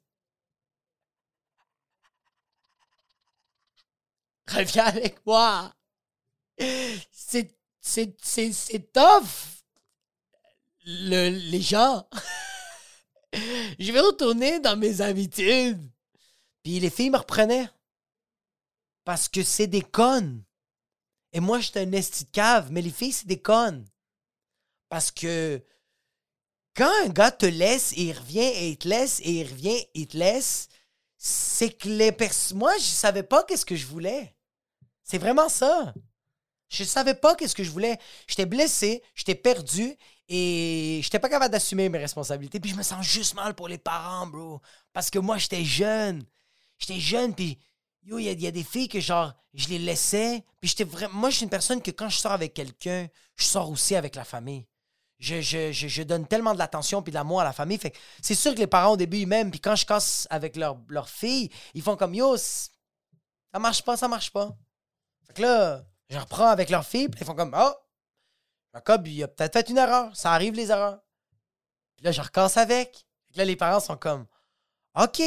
Reviens 4.48 4.84
avec 4.84 5.24
moi 5.24 5.72
c'est, 7.10 7.54
c'est, 7.80 8.16
c'est, 8.22 8.52
c'est 8.52 8.92
tough. 8.92 9.62
Le, 10.84 11.28
les 11.50 11.60
gens. 11.60 12.08
je 13.32 13.92
vais 13.92 14.00
retourner 14.00 14.60
dans 14.60 14.76
mes 14.76 15.00
habitudes. 15.00 15.80
Puis 16.62 16.80
les 16.80 16.90
filles 16.90 17.10
me 17.10 17.18
reprenaient. 17.18 17.68
Parce 19.04 19.28
que 19.28 19.42
c'est 19.42 19.66
des 19.66 19.82
connes. 19.82 20.44
Et 21.32 21.40
moi, 21.40 21.60
j'étais 21.60 21.80
un 21.80 21.92
esti 21.92 22.26
cave, 22.26 22.70
mais 22.70 22.82
les 22.82 22.90
filles, 22.90 23.12
c'est 23.12 23.26
des 23.26 23.40
connes. 23.40 23.84
Parce 24.88 25.10
que 25.10 25.62
quand 26.76 26.90
un 27.04 27.08
gars 27.08 27.30
te 27.30 27.46
laisse 27.46 27.92
et 27.92 28.04
il 28.04 28.12
revient 28.12 28.40
et 28.40 28.68
il 28.70 28.78
te 28.78 28.88
laisse 28.88 29.20
et 29.20 29.40
il 29.40 29.48
revient 29.48 29.76
et 29.76 29.90
il 29.94 30.06
te 30.06 30.16
laisse, 30.16 30.68
c'est 31.16 31.70
que 31.70 31.88
les 31.88 32.12
personnes. 32.12 32.58
Moi, 32.58 32.76
je 32.78 32.84
savais 32.84 33.22
pas 33.22 33.44
qu'est-ce 33.44 33.66
que 33.66 33.76
je 33.76 33.86
voulais. 33.86 34.34
C'est 35.02 35.18
vraiment 35.18 35.48
ça. 35.48 35.94
Je 36.68 36.84
savais 36.84 37.14
pas 37.14 37.34
qu'est-ce 37.34 37.54
que 37.54 37.64
je 37.64 37.70
voulais. 37.70 37.98
J'étais 38.26 38.46
blessé, 38.46 39.02
j'étais 39.14 39.34
perdu 39.34 39.96
et 40.28 41.00
j'étais 41.02 41.18
pas 41.18 41.28
capable 41.28 41.52
d'assumer 41.52 41.88
mes 41.90 41.98
responsabilités. 41.98 42.60
Puis 42.60 42.70
je 42.70 42.76
me 42.76 42.82
sens 42.82 43.06
juste 43.06 43.34
mal 43.34 43.54
pour 43.54 43.68
les 43.68 43.78
parents, 43.78 44.26
bro. 44.26 44.60
Parce 44.92 45.10
que 45.10 45.18
moi, 45.18 45.36
j'étais 45.36 45.64
jeune. 45.64 46.24
J'étais 46.82 47.00
jeune, 47.00 47.32
puis 47.34 47.58
yo, 48.02 48.18
il 48.18 48.40
y, 48.40 48.46
a 48.46 48.50
des 48.50 48.64
filles 48.64 48.88
que 48.88 48.98
genre, 48.98 49.32
je 49.54 49.68
les 49.68 49.78
laissais. 49.78 50.44
Puis 50.60 50.70
j'étais 50.70 50.84
vraiment. 50.84 51.14
Moi, 51.14 51.30
je 51.30 51.36
suis 51.36 51.44
une 51.44 51.50
personne 51.50 51.80
que 51.80 51.92
quand 51.92 52.08
je 52.08 52.18
sors 52.18 52.32
avec 52.32 52.54
quelqu'un, 52.54 53.06
je 53.36 53.44
sors 53.44 53.70
aussi 53.70 53.94
avec 53.94 54.16
la 54.16 54.24
famille. 54.24 54.66
Je, 55.20 55.40
je, 55.40 56.02
donne 56.02 56.26
tellement 56.26 56.52
de 56.52 56.58
l'attention 56.58 57.00
puis 57.00 57.12
de 57.12 57.14
l'amour 57.14 57.40
à 57.40 57.44
la 57.44 57.52
famille. 57.52 57.78
C'est 58.20 58.34
sûr 58.34 58.54
que 58.54 58.58
les 58.58 58.66
parents, 58.66 58.94
au 58.94 58.96
début, 58.96 59.18
ils 59.18 59.26
m'aiment. 59.26 59.52
Puis 59.52 59.60
quand 59.60 59.76
je 59.76 59.86
casse 59.86 60.26
avec 60.30 60.56
leur, 60.56 60.78
leur 60.88 61.08
fille, 61.08 61.48
ils 61.74 61.82
font 61.82 61.94
comme 61.94 62.12
yo, 62.12 62.36
ça 62.36 63.58
marche 63.60 63.84
pas, 63.84 63.96
ça 63.96 64.08
marche 64.08 64.32
pas. 64.32 64.50
Fait 65.28 65.38
là, 65.38 65.84
je 66.10 66.18
reprends 66.18 66.48
avec 66.48 66.70
leur 66.70 66.84
fille, 66.84 67.08
puis 67.08 67.20
ils 67.20 67.24
font 67.24 67.36
comme 67.36 67.54
Oh, 67.56 67.72
Jacob, 68.74 69.06
il 69.06 69.22
a 69.22 69.28
peut-être 69.28 69.52
fait 69.52 69.70
une 69.70 69.78
erreur. 69.78 70.16
Ça 70.16 70.32
arrive, 70.32 70.54
les 70.54 70.72
erreurs. 70.72 70.98
Puis 71.96 72.04
là, 72.04 72.10
je 72.10 72.20
recasse 72.20 72.56
avec. 72.56 73.06
là, 73.36 73.44
les 73.44 73.54
parents 73.54 73.78
sont 73.78 73.96
comme 73.96 74.26
OK, 75.00 75.22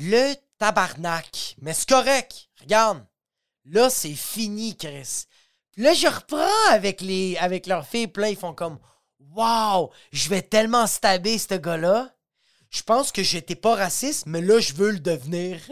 le 0.00 0.34
tabarnak. 0.58 1.54
Mais 1.60 1.72
c'est 1.74 1.88
correct. 1.88 2.48
Regarde. 2.60 3.06
Là, 3.66 3.88
c'est 3.90 4.14
fini, 4.14 4.76
Chris. 4.76 5.26
Là, 5.76 5.94
je 5.94 6.08
reprends 6.08 6.70
avec, 6.70 7.00
les, 7.00 7.36
avec 7.36 7.66
leur 7.66 7.86
fille, 7.86 8.08
puis 8.08 8.22
là, 8.22 8.30
ils 8.30 8.36
font 8.36 8.54
comme 8.54 8.78
Wow, 9.20 9.92
je 10.12 10.28
vais 10.28 10.42
tellement 10.42 10.86
stabber 10.88 11.38
ce 11.38 11.54
gars-là. 11.54 12.12
Je 12.70 12.82
pense 12.82 13.12
que 13.12 13.22
j'étais 13.22 13.54
pas 13.54 13.76
raciste, 13.76 14.26
mais 14.26 14.40
là, 14.40 14.58
je 14.58 14.74
veux 14.74 14.90
le 14.90 14.98
devenir. 15.00 15.60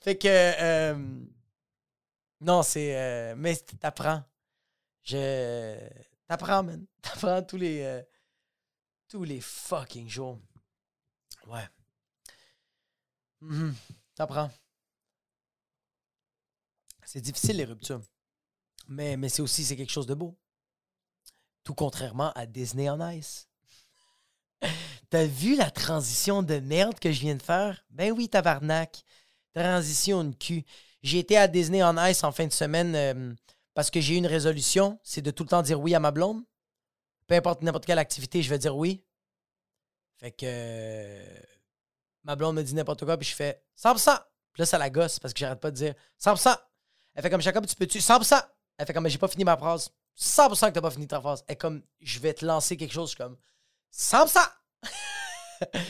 Fait 0.00 0.16
que. 0.16 0.28
Euh, 0.28 0.94
non, 2.40 2.62
c'est. 2.62 2.96
Euh, 2.96 3.34
mais 3.36 3.56
t'apprends. 3.80 4.22
Je. 5.02 5.76
T'apprends, 6.28 6.62
man. 6.62 6.86
T'apprends 7.02 7.42
tous 7.42 7.56
les. 7.56 7.82
Euh, 7.82 8.02
tous 9.12 9.24
les 9.24 9.42
fucking 9.42 10.08
jours. 10.08 10.38
Ouais. 11.46 11.68
T'apprends. 14.14 14.50
C'est 17.04 17.20
difficile, 17.20 17.58
les 17.58 17.66
ruptures. 17.66 18.00
Mais, 18.88 19.18
mais 19.18 19.28
c'est 19.28 19.42
aussi 19.42 19.66
c'est 19.66 19.76
quelque 19.76 19.92
chose 19.92 20.06
de 20.06 20.14
beau. 20.14 20.34
Tout 21.62 21.74
contrairement 21.74 22.32
à 22.32 22.46
Disney 22.46 22.88
on 22.88 23.06
Ice. 23.10 23.50
T'as 25.10 25.26
vu 25.26 25.56
la 25.56 25.70
transition 25.70 26.42
de 26.42 26.58
merde 26.60 26.98
que 26.98 27.12
je 27.12 27.20
viens 27.20 27.36
de 27.36 27.42
faire? 27.42 27.84
Ben 27.90 28.12
oui, 28.12 28.30
tabarnak. 28.30 29.04
Transition 29.54 30.24
de 30.24 30.34
cul. 30.34 30.64
J'ai 31.02 31.18
été 31.18 31.36
à 31.36 31.48
Disney 31.48 31.82
en 31.82 32.02
Ice 32.06 32.24
en 32.24 32.32
fin 32.32 32.46
de 32.46 32.52
semaine 32.52 32.94
euh, 32.96 33.34
parce 33.74 33.90
que 33.90 34.00
j'ai 34.00 34.14
eu 34.14 34.16
une 34.16 34.26
résolution, 34.26 34.98
c'est 35.02 35.20
de 35.20 35.30
tout 35.30 35.42
le 35.42 35.50
temps 35.50 35.60
dire 35.60 35.82
oui 35.82 35.94
à 35.94 36.00
ma 36.00 36.12
blonde. 36.12 36.42
Peu 37.26 37.34
importe 37.34 37.62
n'importe 37.62 37.86
quelle 37.86 37.98
activité, 37.98 38.42
je 38.42 38.50
vais 38.50 38.58
dire 38.58 38.76
oui. 38.76 39.04
Fait 40.18 40.30
que 40.30 40.44
euh, 40.44 41.40
ma 42.24 42.36
blonde 42.36 42.56
me 42.56 42.62
dit 42.62 42.74
n'importe 42.74 43.04
quoi, 43.04 43.16
puis 43.16 43.28
je 43.28 43.34
fais 43.34 43.62
100%. 43.76 44.18
Puis 44.52 44.60
là, 44.60 44.66
ça 44.66 44.78
la 44.78 44.90
gosse 44.90 45.18
parce 45.18 45.34
que 45.34 45.40
j'arrête 45.40 45.60
pas 45.60 45.70
de 45.70 45.76
dire 45.76 45.94
100%. 46.22 46.56
Elle 47.14 47.22
fait 47.22 47.30
comme 47.30 47.40
Jacob, 47.40 47.66
tu 47.66 47.74
peux-tu 47.74 47.98
100%. 47.98 48.40
Elle 48.78 48.86
fait 48.86 48.92
comme 48.92 49.08
j'ai 49.08 49.18
pas 49.18 49.28
fini 49.28 49.44
ma 49.44 49.56
phrase. 49.56 49.90
100% 50.18 50.68
que 50.68 50.74
t'as 50.74 50.80
pas 50.80 50.90
fini 50.90 51.08
ta 51.08 51.20
phrase. 51.20 51.44
Elle 51.48 51.56
comme 51.56 51.82
je 52.00 52.18
vais 52.20 52.34
te 52.34 52.44
lancer 52.44 52.76
quelque 52.76 52.92
chose, 52.92 53.10
je 53.10 53.16
suis 53.16 53.24
comme 53.24 53.36
100%. 53.92 54.38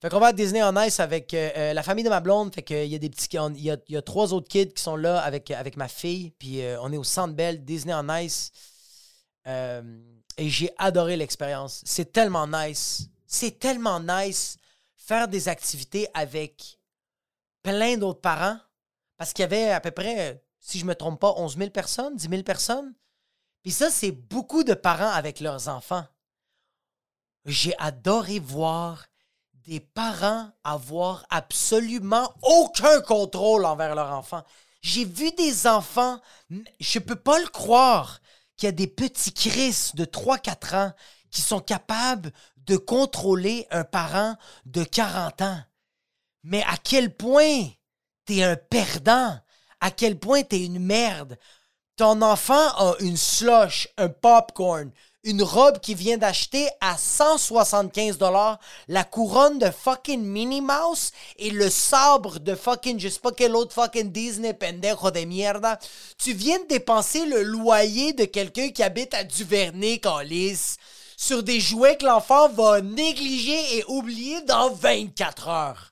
Fait 0.00 0.08
qu'on 0.08 0.18
va 0.18 0.28
à 0.28 0.32
Disney 0.32 0.62
en 0.62 0.74
Ice 0.82 0.98
avec 0.98 1.34
euh, 1.34 1.50
euh, 1.56 1.72
la 1.74 1.82
famille 1.82 2.04
de 2.04 2.08
ma 2.08 2.20
blonde. 2.20 2.54
Fait 2.54 2.62
qu'il 2.62 2.86
y 2.86 2.94
a 2.94 2.98
des 2.98 3.10
petits. 3.10 3.28
Il 3.54 3.58
y 3.58 3.70
y 3.88 3.96
a, 3.96 4.02
trois 4.02 4.32
autres 4.32 4.48
kids 4.48 4.72
qui 4.72 4.82
sont 4.82 4.96
là 4.96 5.20
avec, 5.20 5.50
avec 5.50 5.76
ma 5.76 5.88
fille. 5.88 6.30
Puis 6.38 6.62
on 6.80 6.90
est 6.90 6.96
au 6.96 7.04
Centre 7.04 7.34
Bell, 7.34 7.62
Disney 7.62 7.92
en 7.92 8.08
Ice. 8.16 8.50
Et 9.46 10.48
j'ai 10.48 10.72
adoré 10.78 11.16
l'expérience. 11.16 11.82
C'est 11.84 12.12
tellement 12.12 12.46
nice. 12.46 13.08
C'est 13.26 13.58
tellement 13.58 14.00
nice 14.00 14.56
faire 14.96 15.28
des 15.28 15.48
activités 15.48 16.08
avec 16.14 16.78
plein 17.62 17.96
d'autres 17.96 18.20
parents. 18.20 18.58
Parce 19.16 19.32
qu'il 19.32 19.42
y 19.42 19.44
avait 19.44 19.70
à 19.70 19.80
peu 19.80 19.90
près, 19.90 20.42
si 20.60 20.78
je 20.78 20.86
me 20.86 20.94
trompe 20.94 21.20
pas, 21.20 21.34
11 21.36 21.58
000 21.58 21.70
personnes, 21.70 22.16
10 22.16 22.28
000 22.28 22.42
personnes. 22.42 22.94
Puis 23.62 23.72
ça, 23.72 23.90
c'est 23.90 24.12
beaucoup 24.12 24.64
de 24.64 24.74
parents 24.74 25.10
avec 25.10 25.40
leurs 25.40 25.68
enfants. 25.68 26.06
J'ai 27.44 27.76
adoré 27.78 28.38
voir 28.38 29.06
des 29.66 29.80
parents 29.80 30.50
avoir 30.64 31.26
absolument 31.30 32.34
aucun 32.42 33.00
contrôle 33.02 33.64
envers 33.64 33.94
leur 33.94 34.10
enfant. 34.12 34.42
J'ai 34.82 35.04
vu 35.04 35.30
des 35.32 35.66
enfants, 35.66 36.20
je 36.80 36.98
peux 36.98 37.16
pas 37.16 37.38
le 37.38 37.48
croire, 37.48 38.20
qu'il 38.60 38.66
y 38.66 38.68
a 38.68 38.72
des 38.72 38.86
petits 38.86 39.32
Chris 39.32 39.92
de 39.94 40.04
3-4 40.04 40.76
ans 40.76 40.92
qui 41.30 41.40
sont 41.40 41.60
capables 41.60 42.30
de 42.58 42.76
contrôler 42.76 43.66
un 43.70 43.84
parent 43.84 44.36
de 44.66 44.84
40 44.84 45.40
ans. 45.40 45.60
Mais 46.44 46.62
à 46.64 46.76
quel 46.76 47.16
point 47.16 47.68
t'es 48.26 48.42
un 48.42 48.56
perdant, 48.56 49.38
à 49.80 49.90
quel 49.90 50.18
point 50.18 50.42
t'es 50.42 50.62
une 50.62 50.78
merde. 50.78 51.38
Ton 51.96 52.20
enfant 52.20 52.68
a 52.76 52.96
une 53.00 53.16
slush, 53.16 53.88
un 53.96 54.10
popcorn, 54.10 54.92
une 55.22 55.42
robe 55.42 55.80
qui 55.80 55.94
vient 55.94 56.16
d'acheter 56.16 56.68
à 56.80 56.96
175 56.96 58.16
dollars, 58.16 58.58
la 58.88 59.04
couronne 59.04 59.58
de 59.58 59.70
fucking 59.70 60.22
Minnie 60.22 60.62
Mouse 60.62 61.12
et 61.36 61.50
le 61.50 61.68
sabre 61.68 62.38
de 62.38 62.54
fucking 62.54 62.98
je 62.98 63.08
sais 63.08 63.20
pas 63.20 63.32
quel 63.32 63.54
autre 63.54 63.74
fucking 63.74 64.10
Disney 64.10 64.54
pendejo 64.54 65.10
de 65.10 65.20
mierda. 65.20 65.78
Tu 66.18 66.32
viens 66.32 66.58
de 66.60 66.68
dépenser 66.68 67.26
le 67.26 67.42
loyer 67.42 68.12
de 68.12 68.24
quelqu'un 68.24 68.70
qui 68.70 68.82
habite 68.82 69.12
à 69.12 69.24
Duvernay, 69.24 69.98
Calis, 69.98 70.76
sur 71.16 71.42
des 71.42 71.60
jouets 71.60 71.98
que 71.98 72.06
l'enfant 72.06 72.48
va 72.48 72.80
négliger 72.80 73.76
et 73.76 73.84
oublier 73.88 74.40
dans 74.42 74.70
24 74.70 75.48
heures. 75.48 75.90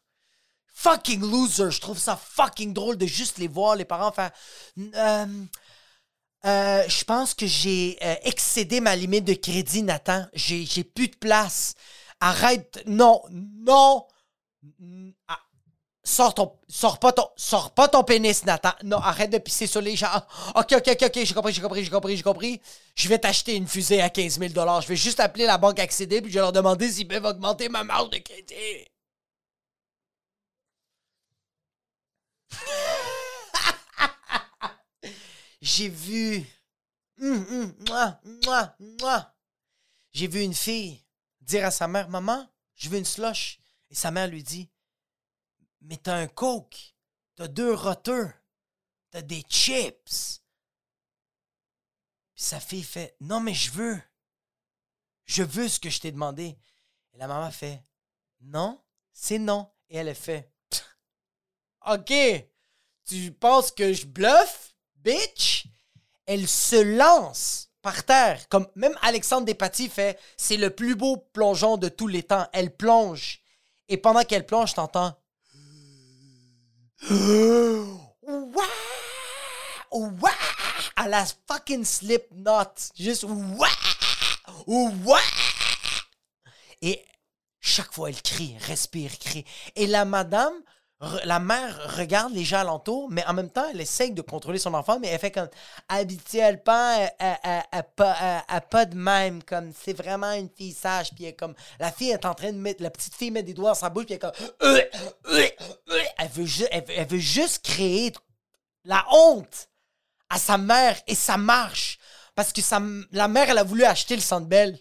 Fucking 0.73 1.21
loser, 1.21 1.71
je 1.71 1.81
trouve 1.81 1.99
ça 1.99 2.17
fucking 2.17 2.73
drôle 2.73 2.97
de 2.97 3.07
juste 3.07 3.39
les 3.39 3.49
voir, 3.49 3.77
les 3.77 3.85
parents 3.85 4.13
faire... 4.13 4.31
Euh, 4.95 5.27
euh, 6.47 6.89
je 6.89 7.05
pense 7.05 7.35
que 7.35 7.47
j'ai 7.47 7.99
euh, 8.03 8.15
excédé 8.23 8.81
ma 8.81 8.95
limite 8.95 9.25
de 9.25 9.35
crédit, 9.35 9.83
Nathan. 9.83 10.27
J'ai, 10.35 10.65
j'ai 10.65 10.85
plus 10.85 11.09
de 11.09 11.17
place. 11.17 11.75
Arrête. 12.21 12.83
Non, 12.87 13.23
non. 13.31 14.07
Ah. 15.27 15.39
Sors, 16.05 16.33
ton, 16.35 16.59
sors, 16.69 16.99
pas 16.99 17.13
ton, 17.13 17.29
sors 17.37 17.73
pas 17.75 17.89
ton 17.89 18.03
pénis, 18.03 18.45
Nathan. 18.47 18.71
Non, 18.83 18.97
arrête 18.99 19.31
de 19.31 19.39
pisser 19.39 19.67
sur 19.67 19.81
les 19.83 19.95
gens. 19.97 20.09
Ok, 20.57 20.73
ok, 20.73 20.89
ok, 20.89 21.03
ok, 21.03 21.25
j'ai 21.25 21.35
compris, 21.35 21.53
j'ai 21.53 21.61
compris, 21.61 21.85
j'ai 21.85 21.91
compris, 21.91 22.17
j'ai 22.17 22.23
compris. 22.23 22.61
Je 22.95 23.09
vais 23.09 23.19
t'acheter 23.19 23.57
une 23.57 23.69
fusée 23.69 24.01
à 24.01 24.09
15 24.09 24.39
000 24.39 24.53
Je 24.81 24.89
vais 24.89 24.97
juste 24.97 25.21
appeler 25.21 25.45
la 25.47 25.59
banque 25.59 25.79
accédée 25.81 26.23
puis 26.23 26.31
je 26.31 26.37
vais 26.37 26.41
leur 26.41 26.53
demander 26.53 26.91
s'ils 26.91 27.09
peuvent 27.09 27.25
augmenter 27.25 27.69
ma 27.69 27.85
marge 27.85 28.11
de 28.11 28.19
crédit. 28.19 28.55
J'ai 35.61 35.89
vu. 35.89 36.45
Hum, 37.21 37.45
hum, 37.51 37.75
J'ai 40.13 40.29
vu 40.29 40.43
une 40.43 40.55
fille 40.55 41.05
dire 41.41 41.65
à 41.65 41.71
sa 41.71 41.89
mère 41.89 42.09
Maman, 42.09 42.49
je 42.75 42.89
veux 42.89 42.99
une 42.99 43.05
slush. 43.05 43.61
Et 43.91 43.95
sa 43.95 44.11
mère 44.11 44.29
lui 44.29 44.43
dit 44.43 44.71
Mais 45.81 45.97
t'as 45.97 46.17
un 46.17 46.29
coke, 46.29 46.95
t'as 47.35 47.49
deux 47.49 47.75
roteux, 47.75 48.31
t'as 49.11 49.23
des 49.23 49.43
chips. 49.49 50.43
Puis 52.35 52.45
sa 52.45 52.61
fille 52.61 52.85
fait 52.85 53.17
Non, 53.21 53.41
mais 53.41 53.55
je 53.55 53.71
veux. 53.73 54.01
Je 55.25 55.43
veux 55.43 55.69
ce 55.69 55.81
que 55.81 55.91
je 55.91 56.01
t'ai 56.01 56.13
demandé. 56.13 56.59
Et 57.13 57.19
la 57.19 57.27
maman 57.27 57.51
fait 57.51 57.85
Non, 58.41 58.83
c'est 59.13 59.39
non. 59.39 59.73
Et 59.89 59.97
elle 59.97 60.15
fait 60.15 60.53
OK, 61.87 62.13
tu 63.07 63.33
penses 63.33 63.73
que 63.73 63.93
je 63.93 64.07
bluffe? 64.07 64.68
Bitch, 65.03 65.67
elle 66.27 66.47
se 66.47 66.77
lance 66.77 67.69
par 67.83 68.05
terre. 68.05 68.49
Comme 68.49 68.69
même 68.75 68.97
Alexandre 69.03 69.47
Despatie 69.47 69.89
fait, 69.89 70.19
c'est 70.37 70.57
le 70.57 70.71
plus 70.71 70.95
beau 70.95 71.17
plongeon 71.33 71.77
de 71.77 71.89
tous 71.89 72.07
les 72.07 72.23
temps. 72.23 72.47
Elle 72.53 72.75
plonge. 72.75 73.41
Et 73.89 73.97
pendant 73.97 74.23
qu'elle 74.25 74.47
plonge, 74.47 74.75
t'entends. 74.75 75.15
À 80.97 81.07
la 81.07 81.25
fucking 81.47 81.85
slip 81.85 82.25
knot. 82.33 82.93
Juste. 82.95 83.25
Et 86.83 87.05
chaque 87.61 87.93
fois, 87.93 88.09
elle 88.11 88.21
crie, 88.21 88.57
respire, 88.67 89.17
crie. 89.19 89.45
Et 89.77 89.87
la 89.87 90.05
madame 90.05 90.55
la 91.01 91.39
mère 91.39 91.97
regarde 91.97 92.33
les 92.33 92.45
gens 92.45 92.59
alentour, 92.59 93.09
mais 93.09 93.25
en 93.27 93.33
même 93.33 93.51
temps, 93.51 93.69
elle 93.71 93.81
essaye 93.81 94.11
de 94.13 94.23
contrôler 94.23 94.59
son 94.59 94.75
enfant, 94.75 94.99
mais 94.99 95.09
elle 95.09 95.21
fait 95.21 95.31
comme 95.31 95.49
habituellement, 95.89 97.09
elle, 97.19 97.63
elle, 97.73 98.63
pas, 98.71 98.85
de 98.85 98.97
même, 98.97 99.43
comme 99.45 99.73
c'est 99.73 99.93
vraiment 99.93 100.33
une 100.33 100.49
fille 100.49 100.73
sage, 100.73 101.11
puis 101.15 101.27
elle, 101.27 101.37
comme 101.37 101.55
la 101.79 101.93
fille 101.93 102.11
est 102.11 102.25
en 102.25 102.35
train 102.35 102.53
de 102.53 102.59
mettre, 102.59 102.83
la 102.83 102.91
petite 102.91 103.15
fille 103.15 103.31
met 103.31 103.45
des 103.45 103.55
doigts 103.55 103.71
dans 103.71 103.75
sa 103.75 103.91
bouche, 103.91 104.07
puis 104.07 104.15
elle 104.15 104.17
est 104.17 104.21
comme 104.21 104.33
elle 106.19 106.29
veut, 106.31 106.69
elle, 106.71 107.07
veut 107.07 107.19
juste 107.19 107.65
créer 107.65 108.13
la 108.85 109.07
honte 109.13 109.71
à 110.29 110.39
sa 110.39 110.59
mère 110.59 111.01
et 111.07 111.15
ça 111.15 111.37
marche 111.37 111.99
parce 112.35 112.53
que 112.53 112.61
la 113.13 113.29
mère, 113.29 113.51
elle 113.51 113.59
a 113.59 113.65
voulu 113.65 113.85
acheter 113.85 114.15
le 114.15 114.23
Sandbell. 114.23 114.79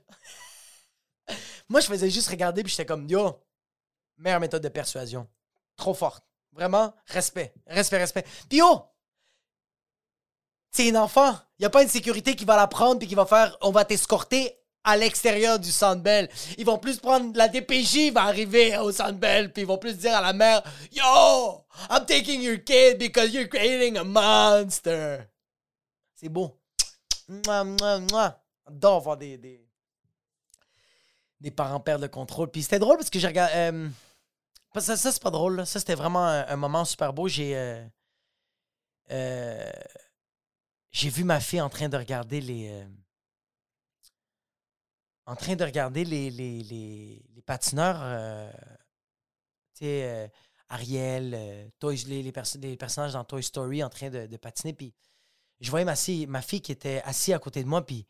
Moi, 1.70 1.80
je 1.82 1.88
faisais 1.88 2.09
juste 2.09 2.30
regarder, 2.30 2.63
puis 2.63 2.72
j'étais 2.72 2.86
comme 2.86 3.07
yo, 3.07 3.39
meilleure 4.18 4.39
méthode 4.39 4.63
de 4.63 4.70
persuasion 4.70 5.28
trop 5.78 5.93
forte. 5.93 6.23
Vraiment, 6.51 6.93
respect. 7.05 7.53
Respect, 7.67 7.99
respect. 7.99 8.25
Puis 8.49 8.61
oh! 8.61 8.82
C'est 10.71 10.89
un 10.91 11.01
enfant. 11.01 11.34
Il 11.57 11.61
n'y 11.61 11.65
a 11.65 11.69
pas 11.69 11.84
une 11.84 11.89
sécurité 11.89 12.36
qui 12.36 12.45
va 12.45 12.55
la 12.55 12.67
prendre 12.67 12.99
puis 12.99 13.07
qui 13.07 13.15
va 13.15 13.25
faire 13.25 13.55
on 13.61 13.71
va 13.71 13.86
t'escorter 13.86 14.59
à 14.84 14.97
l'extérieur 14.97 15.59
du 15.59 15.71
Sandbell. 15.71 16.30
Ils 16.57 16.65
vont 16.65 16.78
plus 16.78 16.97
prendre 16.97 17.36
la 17.38 17.47
DPJ 17.47 18.11
va 18.11 18.23
arriver 18.23 18.78
au 18.78 18.91
Sandbell 18.91 19.51
puis 19.51 19.63
ils 19.63 19.67
vont 19.67 19.78
plus 19.78 19.97
dire 19.97 20.15
à 20.15 20.21
la 20.21 20.34
mère 20.34 20.63
Yo, 20.91 21.65
I'm 21.89 22.05
taking 22.05 22.41
your 22.41 22.63
kid 22.63 22.97
because 22.97 23.34
you're 23.34 23.49
creating 23.49 23.97
a 23.97 24.03
monster. 24.03 25.19
C'est 26.15 26.30
beau. 26.30 26.59
Moi, 27.45 27.63
moi. 28.11 28.43
J'adore 28.67 29.01
voir 29.01 29.17
des, 29.17 29.38
des, 29.38 29.65
des 31.39 31.51
parents 31.51 31.80
perdre 31.80 32.03
le 32.03 32.09
contrôle. 32.09 32.49
Puis 32.49 32.63
c'était 32.63 32.80
drôle 32.80 32.97
parce 32.97 33.09
que 33.09 33.19
j'ai 33.19 33.28
regardé. 33.28 33.53
Euh, 33.55 33.89
ça, 34.76 34.97
c'est 34.97 35.22
pas 35.22 35.32
drôle. 35.32 35.65
Ça, 35.65 35.80
c'était 35.80 35.95
vraiment 35.95 36.26
un, 36.26 36.55
moment 36.55 36.86
super 36.86 37.13
beau. 37.13 37.28
J'ai. 37.28 37.55
Euh, 37.57 37.86
euh, 39.11 39.72
j'ai 40.91 41.09
vu 41.09 41.24
ma 41.24 41.39
fille 41.39 41.61
en 41.61 41.70
train 41.70 41.89
de 41.89 41.97
regarder 41.97 42.41
les. 42.41 42.70
Euh, 42.70 42.88
en 45.26 45.36
train 45.36 45.55
de 45.55 45.63
regarder 45.63 46.05
les, 46.05 46.30
les, 46.30 46.63
les, 46.63 47.41
patineurs. 47.45 48.51
tu 49.74 49.80
sais, 49.80 50.32
Ariel, 50.70 51.32
les, 51.82 52.24
les, 52.24 52.78
personnages 52.78 53.13
dans 53.13 53.26
Toy 53.26 53.43
Story 53.43 53.84
en 53.84 53.89
train 53.89 54.09
de, 54.09 54.26
de 54.26 54.38
patiner. 54.38 54.74
Puis 54.74 54.93
je 55.59 55.70
voyais 55.70 55.86
ma 55.86 55.97
fille, 55.97 56.28
ma 56.28 56.41
fille 56.41 56.61
qui 56.61 56.72
était 56.72 57.01
assise 57.03 57.34
à 57.34 57.39
côté 57.39 57.61
de 57.61 57.68
moi. 57.68 57.86
Puis 57.86 58.07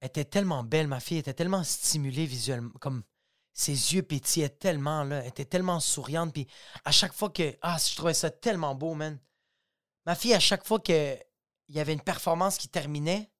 elle 0.00 0.08
était 0.08 0.24
tellement 0.24 0.62
belle, 0.62 0.86
ma 0.86 1.00
fille 1.00 1.18
était 1.18 1.34
tellement 1.34 1.64
stimulée 1.64 2.26
visuellement. 2.26 2.72
Comme 2.80 3.02
ses 3.54 3.94
yeux 3.94 4.02
pétillaient 4.02 4.48
tellement, 4.48 5.04
là. 5.04 5.24
Était 5.24 5.44
tellement 5.44 5.80
souriante. 5.80 6.32
Puis 6.34 6.46
à 6.84 6.90
chaque 6.90 7.12
fois 7.12 7.30
que. 7.30 7.56
Ah, 7.62 7.76
je 7.78 7.94
trouvais 7.94 8.14
ça 8.14 8.30
tellement 8.30 8.74
beau, 8.74 8.94
man. 8.94 9.18
Ma 10.04 10.14
fille, 10.16 10.34
à 10.34 10.40
chaque 10.40 10.66
fois 10.66 10.80
qu'il 10.80 11.18
y 11.68 11.80
avait 11.80 11.94
une 11.94 12.02
performance 12.02 12.58
qui 12.58 12.68
terminait, 12.68 13.30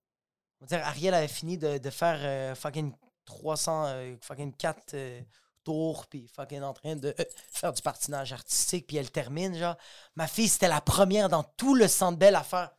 on 0.61 0.65
va 0.65 0.69
dire, 0.69 0.87
Ariel 0.87 1.15
avait 1.15 1.29
fini 1.29 1.59
de, 1.59 1.91
faire 1.91 2.19
euh, 2.23 2.55
fucking 2.55 2.95
300, 3.27 3.87
euh, 3.87 4.17
fucking 4.23 4.55
4 4.55 4.95
euh, 4.95 5.21
tours, 5.65 6.07
puis 6.07 6.27
fucking 6.29 6.63
en 6.63 6.73
train 6.73 6.97
de 6.97 7.15
faire 7.51 7.73
du 7.73 7.83
patinage 7.83 8.33
artistique, 8.33 8.87
puis 8.87 8.97
elle 8.97 9.11
termine, 9.11 9.59
genre. 9.59 9.77
Ma 10.15 10.29
fille, 10.29 10.49
c'était 10.49 10.69
la 10.69 10.81
première 10.81 11.29
dans 11.29 11.43
tout 11.43 11.75
le 11.75 11.89
centre 11.89 12.19
belle 12.19 12.37
à 12.37 12.45
faire. 12.45 12.71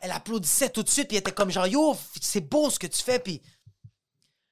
Elle 0.00 0.10
applaudissait 0.10 0.70
tout 0.70 0.82
de 0.82 0.88
suite, 0.88 1.08
puis 1.08 1.16
elle 1.16 1.20
était 1.20 1.32
comme 1.32 1.50
genre, 1.50 1.68
yo, 1.68 1.96
c'est 2.20 2.40
beau 2.40 2.70
ce 2.70 2.78
que 2.80 2.88
tu 2.88 3.02
fais, 3.02 3.20
puis. 3.20 3.40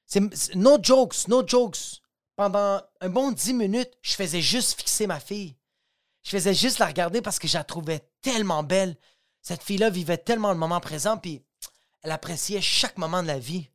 C'est 0.07 0.55
no 0.55 0.77
jokes, 0.81 1.27
no 1.27 1.45
jokes 1.45 1.99
pendant 2.35 2.81
un 3.01 3.09
bon 3.09 3.31
dix 3.31 3.53
minutes, 3.53 3.91
je 4.01 4.13
faisais 4.13 4.41
juste 4.41 4.77
fixer 4.77 5.07
ma 5.07 5.19
fille. 5.19 5.57
Je 6.23 6.31
faisais 6.31 6.53
juste 6.53 6.79
la 6.79 6.87
regarder 6.87 7.21
parce 7.21 7.39
que 7.39 7.47
je 7.47 7.57
la 7.57 7.63
trouvais 7.63 8.01
tellement 8.21 8.63
belle. 8.63 8.97
Cette 9.41 9.63
fille-là 9.63 9.89
vivait 9.89 10.17
tellement 10.17 10.51
le 10.51 10.57
moment 10.57 10.79
présent, 10.79 11.17
puis 11.17 11.43
elle 12.01 12.11
appréciait 12.11 12.61
chaque 12.61 12.97
moment 12.97 13.21
de 13.21 13.27
la 13.27 13.39
vie. 13.39 13.69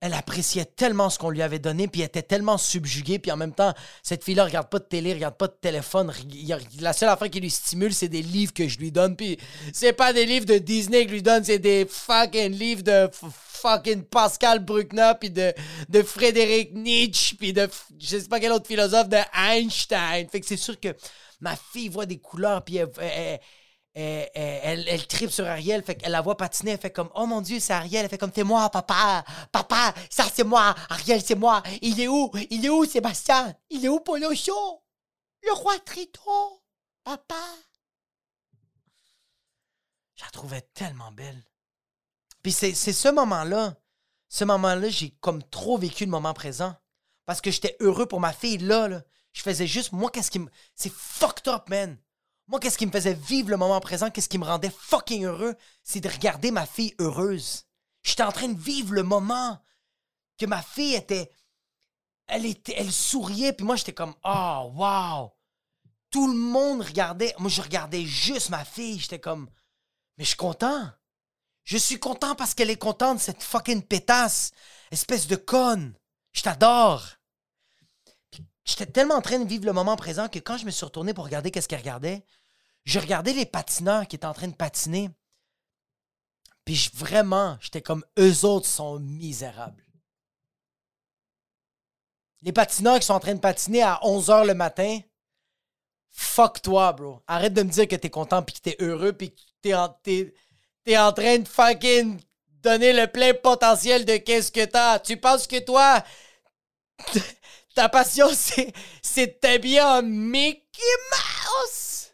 Elle 0.00 0.12
appréciait 0.12 0.66
tellement 0.66 1.08
ce 1.08 1.18
qu'on 1.18 1.30
lui 1.30 1.40
avait 1.40 1.58
donné, 1.58 1.88
puis 1.88 2.02
était 2.02 2.20
tellement 2.20 2.58
subjuguée, 2.58 3.18
puis 3.18 3.32
en 3.32 3.38
même 3.38 3.54
temps, 3.54 3.72
cette 4.02 4.22
fille-là 4.22 4.44
regarde 4.44 4.68
pas 4.68 4.78
de 4.78 4.84
télé, 4.84 5.14
regarde 5.14 5.36
pas 5.36 5.46
de 5.46 5.56
téléphone. 5.58 6.12
La 6.80 6.92
seule 6.92 7.08
affaire 7.08 7.30
qui 7.30 7.40
lui 7.40 7.48
stimule, 7.48 7.94
c'est 7.94 8.08
des 8.08 8.20
livres 8.20 8.52
que 8.52 8.68
je 8.68 8.78
lui 8.78 8.92
donne, 8.92 9.16
puis 9.16 9.38
c'est 9.72 9.94
pas 9.94 10.12
des 10.12 10.26
livres 10.26 10.44
de 10.44 10.58
Disney 10.58 11.04
que 11.04 11.08
je 11.08 11.14
lui 11.14 11.22
donne, 11.22 11.42
c'est 11.42 11.58
des 11.58 11.86
fucking 11.88 12.52
livres 12.52 12.82
de 12.82 13.08
fucking 13.64 14.02
Pascal 14.02 14.58
Bruckner, 14.58 15.12
puis 15.18 15.30
de, 15.30 15.54
de 15.88 16.02
Frédéric 16.02 16.74
Nietzsche, 16.74 17.36
puis 17.36 17.54
de 17.54 17.66
je 17.98 18.18
sais 18.18 18.28
pas 18.28 18.40
quel 18.40 18.52
autre 18.52 18.66
philosophe, 18.66 19.08
de 19.08 19.18
Einstein. 19.34 20.28
Fait 20.28 20.40
que 20.40 20.46
c'est 20.46 20.58
sûr 20.58 20.78
que 20.78 20.88
ma 21.40 21.56
fille 21.56 21.88
voit 21.88 22.04
des 22.04 22.18
couleurs, 22.18 22.62
puis 22.62 22.76
elle, 22.76 22.90
tripe 23.94 25.30
sur 25.30 25.46
Ariel, 25.46 25.82
fait 25.82 25.94
qu'elle 25.94 26.12
la 26.12 26.20
voit 26.20 26.36
patiner, 26.36 26.72
elle 26.72 26.78
fait 26.78 26.90
comme 26.90 27.10
Oh 27.14 27.26
mon 27.26 27.40
Dieu, 27.40 27.60
c'est 27.60 27.72
Ariel, 27.72 28.04
elle 28.04 28.10
fait 28.10 28.18
comme 28.18 28.32
C'est 28.34 28.44
moi, 28.44 28.68
papa, 28.70 29.24
papa, 29.52 29.94
ça 30.10 30.24
c'est 30.32 30.44
moi, 30.44 30.74
Ariel 30.88 31.22
c'est 31.24 31.34
moi, 31.34 31.62
il 31.80 32.00
est 32.00 32.08
où, 32.08 32.30
il 32.50 32.64
est 32.64 32.70
où 32.70 32.84
Sébastien, 32.84 33.54
il 33.70 33.84
est 33.84 33.88
où 33.88 34.00
Polocho, 34.00 34.82
le 35.42 35.52
roi 35.52 35.78
Trito, 35.80 36.62
papa? 37.04 37.42
Je 40.16 40.24
la 40.24 40.30
trouvais 40.30 40.62
tellement 40.74 41.12
belle. 41.12 41.42
Puis 42.42 42.52
c'est 42.52 42.74
ce 42.74 43.08
moment-là, 43.08 43.76
ce 44.28 44.44
moment-là, 44.44 44.88
j'ai 44.88 45.10
comme 45.20 45.42
trop 45.42 45.78
vécu 45.78 46.04
le 46.04 46.10
moment 46.10 46.34
présent. 46.34 46.74
Parce 47.26 47.40
que 47.40 47.50
j'étais 47.50 47.76
heureux 47.80 48.06
pour 48.06 48.20
ma 48.20 48.32
fille 48.32 48.58
là, 48.58 48.88
là. 48.88 49.02
Je 49.32 49.42
faisais 49.42 49.66
juste, 49.66 49.92
moi, 49.92 50.10
qu'est-ce 50.10 50.30
qui 50.30 50.38
me. 50.38 50.50
C'est 50.74 50.92
fucked 50.92 51.48
up, 51.48 51.68
man. 51.68 51.98
Moi, 52.46 52.60
qu'est-ce 52.60 52.76
qui 52.76 52.86
me 52.86 52.92
faisait 52.92 53.14
vivre 53.14 53.50
le 53.50 53.56
moment 53.56 53.80
présent, 53.80 54.10
qu'est-ce 54.10 54.28
qui 54.28 54.38
me 54.38 54.44
rendait 54.44 54.70
fucking 54.70 55.24
heureux, 55.24 55.54
c'est 55.82 56.00
de 56.00 56.08
regarder 56.08 56.50
ma 56.50 56.66
fille 56.66 56.94
heureuse. 56.98 57.64
J'étais 58.02 58.22
en 58.22 58.32
train 58.32 58.48
de 58.48 58.60
vivre 58.60 58.92
le 58.92 59.02
moment 59.02 59.58
que 60.38 60.46
ma 60.46 60.62
fille 60.62 60.94
était. 60.94 61.30
Elle 62.26 62.92
souriait, 62.92 63.52
puis 63.52 63.64
moi, 63.64 63.76
j'étais 63.76 63.94
comme, 63.94 64.14
oh, 64.24 64.72
wow. 64.74 65.32
Tout 66.10 66.28
le 66.28 66.38
monde 66.38 66.82
regardait. 66.82 67.34
Moi, 67.38 67.50
je 67.50 67.62
regardais 67.62 68.04
juste 68.04 68.50
ma 68.50 68.64
fille. 68.64 69.00
J'étais 69.00 69.18
comme, 69.18 69.48
mais 70.16 70.24
je 70.24 70.28
suis 70.28 70.36
content. 70.36 70.90
Je 71.64 71.78
suis 71.78 71.98
content 71.98 72.34
parce 72.34 72.54
qu'elle 72.54 72.70
est 72.70 72.76
contente, 72.76 73.20
cette 73.20 73.42
fucking 73.42 73.82
pétasse. 73.82 74.52
Espèce 74.90 75.26
de 75.26 75.36
conne. 75.36 75.94
Je 76.32 76.42
t'adore. 76.42 77.04
J'étais 78.64 78.86
tellement 78.86 79.16
en 79.16 79.22
train 79.22 79.38
de 79.38 79.48
vivre 79.48 79.66
le 79.66 79.72
moment 79.72 79.96
présent 79.96 80.28
que 80.28 80.38
quand 80.38 80.56
je 80.56 80.64
me 80.64 80.70
suis 80.70 80.84
retourné 80.84 81.12
pour 81.12 81.24
regarder 81.24 81.50
qu'est-ce 81.50 81.68
qu'elle 81.68 81.80
regardait, 81.80 82.24
je 82.84 82.98
regardais 82.98 83.32
les 83.32 83.46
patineurs 83.46 84.06
qui 84.06 84.16
étaient 84.16 84.26
en 84.26 84.34
train 84.34 84.48
de 84.48 84.54
patiner. 84.54 85.10
Puis 86.64 86.90
vraiment, 86.94 87.58
j'étais 87.60 87.82
comme 87.82 88.04
eux 88.18 88.44
autres 88.44 88.66
sont 88.66 88.98
misérables. 89.00 89.84
Les 92.42 92.52
patineurs 92.52 92.98
qui 93.00 93.06
sont 93.06 93.14
en 93.14 93.20
train 93.20 93.34
de 93.34 93.40
patiner 93.40 93.82
à 93.82 94.00
11h 94.02 94.46
le 94.46 94.54
matin, 94.54 95.00
fuck 96.10 96.62
toi, 96.62 96.92
bro. 96.92 97.22
Arrête 97.26 97.54
de 97.54 97.62
me 97.62 97.70
dire 97.70 97.88
que 97.88 97.96
t'es 97.96 98.10
content 98.10 98.42
puis 98.42 98.54
que 98.54 98.60
t'es 98.60 98.76
heureux 98.80 99.12
puis 99.12 99.34
que 99.34 99.40
t'es 99.62 99.74
en, 99.74 99.88
t'es 99.88 100.98
en 100.98 101.12
train 101.12 101.38
de 101.38 101.48
fucking 101.48 102.20
donner 102.62 102.92
le 102.92 103.06
plein 103.06 103.34
potentiel 103.34 104.04
de 104.04 104.16
qu'est-ce 104.16 104.50
que 104.50 104.64
t'as. 104.64 104.98
Tu 104.98 105.16
penses 105.18 105.46
que 105.46 105.58
toi, 105.58 106.02
ta 107.74 107.88
passion, 107.88 108.28
c'est, 108.34 108.72
c'est 109.02 109.26
de 109.26 109.32
t'habiller 109.32 109.82
en 109.82 110.02
Mickey 110.02 110.82
Mouse. 111.10 112.12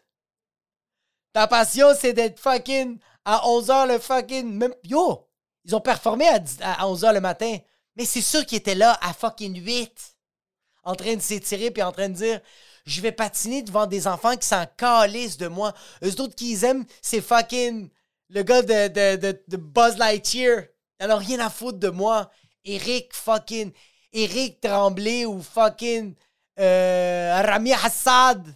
Ta 1.33 1.47
passion, 1.47 1.87
c'est 1.97 2.13
d'être 2.13 2.39
fucking 2.39 2.99
à 3.25 3.41
11h 3.45 3.87
le 3.87 3.99
fucking... 3.99 4.51
Même, 4.51 4.73
yo, 4.83 5.27
ils 5.63 5.75
ont 5.75 5.81
performé 5.81 6.27
à, 6.27 6.41
à 6.61 6.85
11h 6.85 7.13
le 7.13 7.21
matin. 7.21 7.57
Mais 7.95 8.05
c'est 8.05 8.21
sûr 8.21 8.45
qu'ils 8.45 8.57
étaient 8.57 8.75
là 8.75 8.97
à 9.01 9.13
fucking 9.13 9.63
8. 9.63 10.15
En 10.83 10.95
train 10.95 11.15
de 11.15 11.21
s'étirer 11.21 11.71
puis 11.71 11.83
en 11.83 11.91
train 11.91 12.09
de 12.09 12.15
dire 12.15 12.41
je 12.85 13.01
vais 13.01 13.11
patiner 13.11 13.61
devant 13.61 13.85
des 13.85 14.07
enfants 14.07 14.35
qui 14.35 14.47
s'en 14.47 14.65
calissent 14.77 15.37
de 15.37 15.47
moi. 15.47 15.73
Eux 16.03 16.19
autres 16.19 16.35
qui 16.35 16.57
aiment, 16.65 16.85
c'est 17.01 17.21
fucking 17.21 17.89
le 18.29 18.43
gars 18.43 18.61
de, 18.61 18.87
de, 19.17 19.43
de, 19.47 19.57
Buzz 19.57 19.97
Lightyear. 19.97 20.63
Il 20.99 21.11
a 21.11 21.17
rien 21.17 21.39
à 21.39 21.49
foutre 21.49 21.79
de 21.79 21.89
moi. 21.89 22.31
Eric 22.63 23.13
fucking. 23.13 23.71
Eric 24.13 24.61
Tremblay 24.61 25.25
ou 25.25 25.41
fucking. 25.41 26.15
Euh, 26.59 27.41
Rami 27.45 27.73
Hassad. 27.73 28.55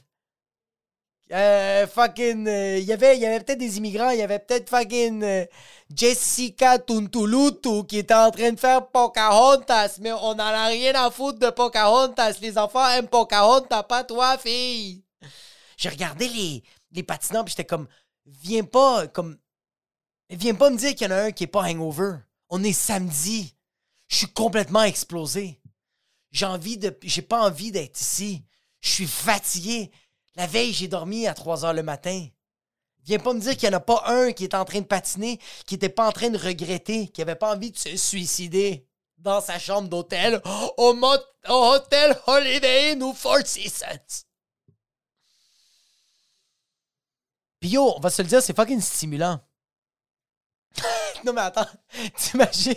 Euh, 1.32 1.88
fucking. 1.88 2.48
Euh, 2.48 2.78
il 2.78 2.86
y 2.86 2.94
avait, 2.94 3.40
peut-être 3.40 3.60
des 3.60 3.78
immigrants. 3.78 4.10
Il 4.12 4.20
y 4.20 4.22
avait 4.22 4.40
peut-être 4.40 4.70
fucking. 4.70 5.48
Jessica 5.94 6.80
Tuntulutu 6.80 7.86
qui 7.88 8.00
était 8.00 8.14
en 8.14 8.32
train 8.32 8.52
de 8.52 8.60
faire 8.60 8.88
Pocahontas. 8.88 9.98
Mais 10.02 10.12
on 10.12 10.36
n'en 10.36 10.44
a 10.44 10.68
rien 10.68 10.94
à 10.96 11.10
foutre 11.10 11.40
de 11.40 11.50
Pocahontas. 11.50 12.38
Les 12.42 12.58
enfants 12.58 12.88
aiment 12.90 13.08
Pocahontas, 13.08 13.84
pas 13.84 14.04
toi, 14.04 14.38
fille. 14.38 15.04
J'ai 15.78 15.90
regardé 15.90 16.28
les, 16.28 16.64
les 16.92 17.04
patinants 17.04 17.44
puis 17.44 17.52
j'étais 17.52 17.66
comme. 17.66 17.88
Viens 18.26 18.64
pas, 18.64 19.08
comme 19.08 19.38
Viens 20.30 20.56
pas 20.56 20.70
me 20.70 20.78
dire 20.78 20.96
qu'il 20.96 21.08
y 21.08 21.14
en 21.14 21.16
a 21.16 21.22
un 21.24 21.32
qui 21.32 21.44
est 21.44 21.48
pas 21.48 21.62
hangover. 21.62 22.16
On 22.50 22.64
est 22.64 22.74
samedi. 22.74 23.55
Je 24.08 24.18
suis 24.18 24.34
complètement 24.34 24.84
explosé. 24.84 25.60
J'ai 26.32 26.46
envie 26.46 26.78
de. 26.78 26.98
J'ai 27.04 27.22
pas 27.22 27.42
envie 27.42 27.72
d'être 27.72 28.00
ici. 28.00 28.44
Je 28.82 28.90
suis 28.90 29.08
fatigué. 29.08 29.92
La 30.36 30.48
veille, 30.48 30.74
j'ai 30.74 30.88
dormi 30.88 31.28
à 31.28 31.34
3 31.34 31.66
heures 31.66 31.74
le 31.74 31.84
matin. 31.84 32.28
Viens 33.06 33.20
pas 33.20 33.34
me 33.34 33.40
dire 33.40 33.56
qu'il 33.56 33.70
y 33.70 33.72
en 33.72 33.78
a 33.78 33.80
pas 33.80 34.04
un 34.08 34.32
qui 34.32 34.44
est 34.44 34.56
en 34.56 34.66
train 34.66 34.82
de 34.82 34.86
patiner, 34.86 35.40
qui 35.66 35.76
était 35.76 35.90
pas 35.90 36.08
en 36.08 36.12
train 36.12 36.30
de 36.30 36.38
regretter, 36.38 37.08
qui 37.08 37.22
avait 37.22 37.36
pas 37.36 37.56
envie 37.56 37.72
de 37.72 37.78
se 37.78 37.96
suicider 37.96 38.88
dans 39.18 39.42
sa 39.42 39.60
chambre 39.60 39.88
d'hôtel 39.88 40.42
au, 40.78 40.96
au 41.48 41.74
Hôtel 41.74 42.20
Holiday 42.28 42.92
Inn 42.92 43.04
ou 43.04 43.14
Four 43.14 43.46
Seasons. 43.46 44.26
Pis 47.60 47.70
yo, 47.70 47.94
on 47.96 48.00
va 48.00 48.10
se 48.10 48.22
le 48.22 48.28
dire, 48.28 48.42
c'est 48.42 48.56
fucking 48.56 48.82
stimulant. 48.82 49.40
non, 51.24 51.34
mais 51.34 51.42
attends, 51.42 51.68
t'imagines? 52.18 52.76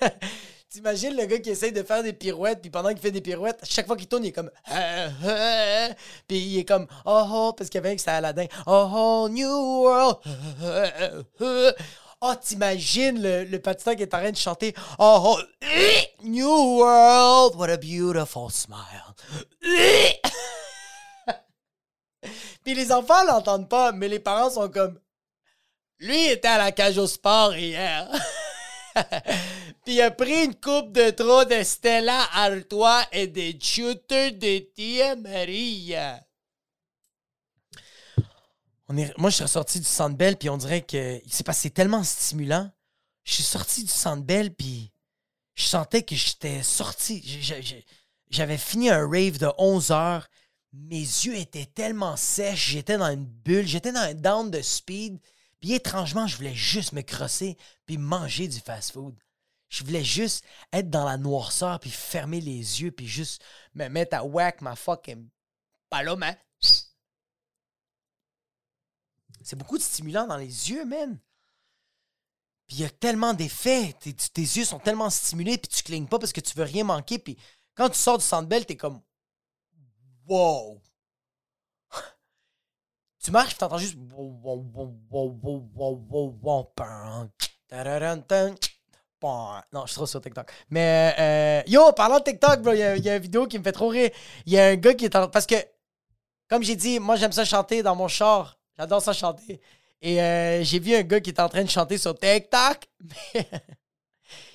T'imagines 0.70 1.16
le 1.16 1.24
gars 1.24 1.38
qui 1.38 1.50
essaye 1.50 1.72
de 1.72 1.82
faire 1.82 2.02
des 2.02 2.12
pirouettes, 2.12 2.60
puis 2.60 2.70
pendant 2.70 2.90
qu'il 2.90 2.98
fait 2.98 3.10
des 3.10 3.22
pirouettes, 3.22 3.60
chaque 3.64 3.86
fois 3.86 3.96
qu'il 3.96 4.06
tourne, 4.06 4.24
il 4.24 4.28
est 4.28 4.32
comme. 4.32 4.50
Puis 6.28 6.38
il 6.38 6.58
est 6.58 6.64
comme. 6.64 6.86
Oh 7.06 7.24
oh, 7.32 7.52
parce 7.56 7.70
qu'il 7.70 7.78
y 7.78 7.84
avait 7.84 7.94
que 7.94 8.00
c'était 8.00 8.12
Aladdin. 8.12 8.46
Oh 8.66 8.90
oh, 8.94 9.28
New 9.30 9.82
World. 9.82 10.18
Oh, 12.20 12.34
t'imagines 12.34 13.22
le, 13.22 13.44
le 13.44 13.58
qui 13.58 13.68
est 13.68 14.14
en 14.14 14.18
train 14.18 14.32
de 14.32 14.36
chanter. 14.36 14.74
Oh 14.98 15.22
oh, 15.24 15.40
New 16.24 16.80
World, 16.80 17.54
what 17.54 17.70
a 17.70 17.76
beautiful 17.76 18.50
smile. 18.50 19.14
Puis 22.64 22.74
les 22.74 22.90
enfants 22.90 23.22
l'entendent 23.24 23.68
pas, 23.68 23.92
mais 23.92 24.08
les 24.08 24.18
parents 24.18 24.50
sont 24.50 24.68
comme. 24.68 24.98
Lui 26.00 26.26
était 26.26 26.48
à 26.48 26.58
la 26.58 26.72
cage 26.72 26.98
au 26.98 27.06
sport 27.06 27.54
hier. 27.54 28.10
Puis 29.88 29.94
il 29.94 30.02
a 30.02 30.10
pris 30.10 30.44
une 30.44 30.54
coupe 30.54 30.92
de 30.92 31.08
trop 31.08 31.46
de 31.46 31.62
Stella 31.62 32.28
Artois 32.34 33.06
et 33.10 33.26
des 33.26 33.58
shooters 33.58 34.34
de 34.34 34.58
Tia 34.58 35.16
Maria. 35.16 36.22
Moi, 38.90 39.30
je 39.30 39.36
suis 39.36 39.48
sorti 39.48 39.78
du 39.80 39.86
Centre 39.86 40.36
puis 40.38 40.50
on 40.50 40.58
dirait 40.58 40.82
que 40.82 41.22
c'est 41.26 41.42
passé 41.42 41.70
tellement 41.70 42.04
stimulant. 42.04 42.70
Je 43.24 43.32
suis 43.32 43.42
sorti 43.42 43.82
du 43.82 43.88
Centre 43.88 44.26
puis 44.58 44.92
je 45.54 45.64
sentais 45.64 46.02
que 46.02 46.14
j'étais 46.14 46.62
sorti. 46.62 47.24
J'avais 48.28 48.58
fini 48.58 48.90
un 48.90 49.08
rave 49.08 49.38
de 49.38 49.50
11 49.56 49.90
heures. 49.90 50.28
Mes 50.74 51.00
yeux 51.00 51.34
étaient 51.34 51.64
tellement 51.64 52.18
sèches. 52.18 52.72
J'étais 52.72 52.98
dans 52.98 53.10
une 53.10 53.24
bulle. 53.24 53.66
J'étais 53.66 53.92
dans 53.92 54.00
un 54.00 54.12
down 54.12 54.50
de 54.50 54.60
speed. 54.60 55.18
Puis 55.60 55.72
étrangement, 55.72 56.26
je 56.26 56.36
voulais 56.36 56.54
juste 56.54 56.92
me 56.92 57.00
crosser 57.00 57.56
puis 57.86 57.96
manger 57.96 58.48
du 58.48 58.60
fast-food. 58.60 59.14
Je 59.68 59.84
voulais 59.84 60.04
juste 60.04 60.44
être 60.72 60.88
dans 60.88 61.04
la 61.04 61.16
noirceur 61.16 61.78
puis 61.78 61.90
fermer 61.90 62.40
les 62.40 62.82
yeux 62.82 62.90
puis 62.90 63.06
juste 63.06 63.42
me 63.74 63.88
mettre 63.88 64.16
à 64.16 64.24
whack 64.24 64.62
ma 64.62 64.76
fucking 64.76 65.28
paloma. 65.90 66.34
C'est 69.42 69.56
beaucoup 69.56 69.78
de 69.78 69.82
stimulants 69.82 70.26
dans 70.26 70.36
les 70.36 70.70
yeux, 70.70 70.84
man. 70.84 71.18
Puis 72.66 72.76
il 72.76 72.80
y 72.80 72.84
a 72.84 72.90
tellement 72.90 73.34
d'effets. 73.34 73.94
Tes, 74.00 74.12
tes, 74.12 74.42
yeux 74.42 74.64
sont 74.64 74.78
tellement 74.78 75.10
stimulés 75.10 75.58
puis 75.58 75.68
tu 75.68 75.82
clignes 75.82 76.08
pas 76.08 76.18
parce 76.18 76.32
que 76.32 76.40
tu 76.40 76.56
veux 76.56 76.64
rien 76.64 76.84
manquer. 76.84 77.18
Puis 77.18 77.38
quand 77.74 77.88
tu 77.88 77.98
sors 77.98 78.18
du 78.18 78.24
tu 78.24 78.64
t'es 78.66 78.76
comme 78.76 79.00
Wow! 80.26 80.82
Tu 83.20 83.30
marches, 83.30 83.56
t'entends 83.56 83.78
juste. 83.78 83.96
Non, 89.22 89.82
je 89.82 89.86
suis 89.86 89.94
trop 89.94 90.06
sur 90.06 90.20
TikTok. 90.20 90.50
Mais 90.70 91.14
euh, 91.18 91.62
yo, 91.70 91.92
parlant 91.92 92.18
de 92.18 92.24
TikTok, 92.24 92.62
bro, 92.62 92.72
il 92.72 92.78
y, 92.78 93.08
a, 93.10 93.16
une 93.16 93.22
vidéo 93.22 93.46
qui 93.46 93.58
me 93.58 93.64
fait 93.64 93.72
trop 93.72 93.88
rire. 93.88 94.10
Il 94.46 94.52
y 94.52 94.58
a 94.58 94.66
un 94.68 94.76
gars 94.76 94.94
qui 94.94 95.04
est 95.06 95.16
en. 95.16 95.28
Parce 95.28 95.46
que, 95.46 95.56
comme 96.48 96.62
j'ai 96.62 96.76
dit, 96.76 97.00
moi 97.00 97.16
j'aime 97.16 97.32
ça 97.32 97.44
chanter 97.44 97.82
dans 97.82 97.96
mon 97.96 98.08
char. 98.08 98.58
J'adore 98.76 99.02
ça 99.02 99.12
chanter. 99.12 99.60
Et 100.00 100.22
euh, 100.22 100.62
j'ai 100.62 100.78
vu 100.78 100.94
un 100.94 101.02
gars 101.02 101.20
qui 101.20 101.30
est 101.30 101.40
en 101.40 101.48
train 101.48 101.64
de 101.64 101.70
chanter 101.70 101.98
sur 101.98 102.16
TikTok. 102.16 102.88
Mais 103.34 103.48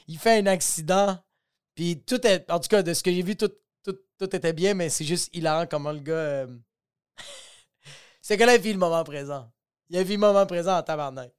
il 0.07 0.17
fait 0.17 0.39
un 0.39 0.47
accident. 0.47 1.17
Puis 1.75 2.01
tout 2.01 2.25
est. 2.25 2.49
En 2.49 2.59
tout 2.59 2.69
cas, 2.69 2.83
de 2.83 2.93
ce 2.93 3.03
que 3.03 3.11
j'ai 3.11 3.23
vu, 3.23 3.35
tout, 3.35 3.51
tout, 3.83 3.97
tout, 4.17 4.35
était 4.35 4.53
bien, 4.53 4.73
mais 4.75 4.89
c'est 4.89 5.05
juste 5.05 5.35
hilarant 5.35 5.65
comment 5.65 5.91
le 5.91 5.99
gars. 5.99 6.45
C'est 8.21 8.37
que 8.37 8.43
là, 8.43 8.55
il 8.55 8.61
vit 8.61 8.73
le 8.73 8.79
moment 8.79 9.03
présent. 9.03 9.51
Il 9.89 9.97
a 9.97 10.03
vu 10.03 10.13
le 10.13 10.19
moment 10.19 10.45
présent 10.45 10.77
en 10.77 10.83
tabarnak. 10.83 11.31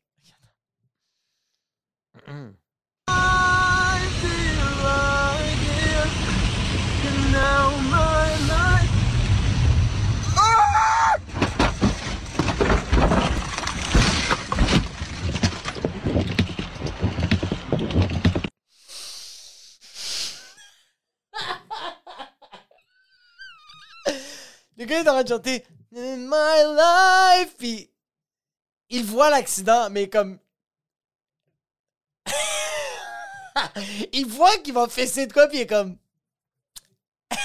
Le 24.76 24.84
gars 24.86 25.00
est 25.00 25.08
en 25.08 25.12
train 25.12 25.22
de 25.22 25.28
chanter 25.28 25.64
In 25.96 26.16
my 26.28 26.64
life. 26.76 27.54
Puis 27.56 27.90
il 28.90 29.04
voit 29.04 29.30
l'accident, 29.30 29.88
mais 29.90 30.08
comme. 30.08 30.38
il 34.12 34.26
voit 34.26 34.56
qu'il 34.58 34.74
va 34.74 34.88
fesser 34.88 35.26
de 35.26 35.32
quoi, 35.32 35.46
puis 35.48 35.58
il 35.58 35.62
est 35.62 35.66
comme. 35.66 35.96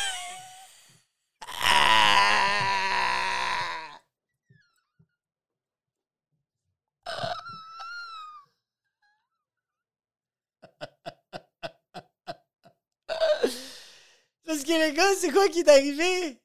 Parce 14.45 14.63
que 14.63 14.71
le 14.71 14.91
gars, 14.95 15.15
c'est 15.19 15.31
quoi 15.31 15.47
qui 15.49 15.59
est 15.59 15.69
arrivé? 15.69 16.39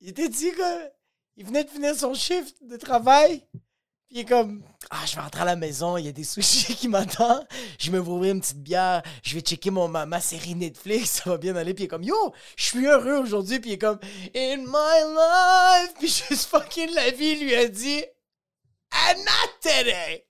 Il 0.00 0.08
était 0.08 0.28
dit 0.28 0.52
quoi? 0.52 0.78
Il 1.36 1.46
venait 1.46 1.64
de 1.64 1.70
finir 1.70 1.94
son 1.94 2.14
shift 2.14 2.56
de 2.62 2.76
travail. 2.76 3.46
Puis 4.08 4.18
il 4.18 4.20
est 4.20 4.24
comme 4.24 4.62
Ah, 4.90 5.04
je 5.06 5.14
vais 5.14 5.20
rentrer 5.20 5.42
à 5.42 5.44
la 5.44 5.56
maison, 5.56 5.96
il 5.96 6.06
y 6.06 6.08
a 6.08 6.12
des 6.12 6.24
sushis 6.24 6.74
qui 6.76 6.88
m'attendent. 6.88 7.46
Je 7.78 7.90
vais 7.90 7.98
ouvrir 7.98 8.34
une 8.34 8.40
petite 8.40 8.62
bière, 8.62 9.02
je 9.22 9.34
vais 9.34 9.40
checker 9.40 9.70
mon, 9.70 9.88
ma, 9.88 10.20
série 10.20 10.54
Netflix, 10.54 11.10
ça 11.24 11.30
va 11.30 11.38
bien 11.38 11.54
aller. 11.56 11.74
Puis 11.74 11.84
il 11.84 11.86
est 11.86 11.88
comme 11.88 12.02
Yo, 12.02 12.34
je 12.56 12.64
suis 12.64 12.86
heureux 12.86 13.16
aujourd'hui. 13.16 13.60
Puis 13.60 13.70
il 13.70 13.72
est 13.74 13.78
comme 13.78 14.00
In 14.34 14.64
my 14.66 15.14
life. 15.14 15.94
Puis 15.98 16.08
juste 16.28 16.46
fucking 16.46 16.92
la 16.94 17.10
vie 17.10 17.36
lui 17.36 17.54
a 17.54 17.68
dit 17.68 18.02
I'm 18.92 19.18
not 19.18 19.52
today. 19.62 20.26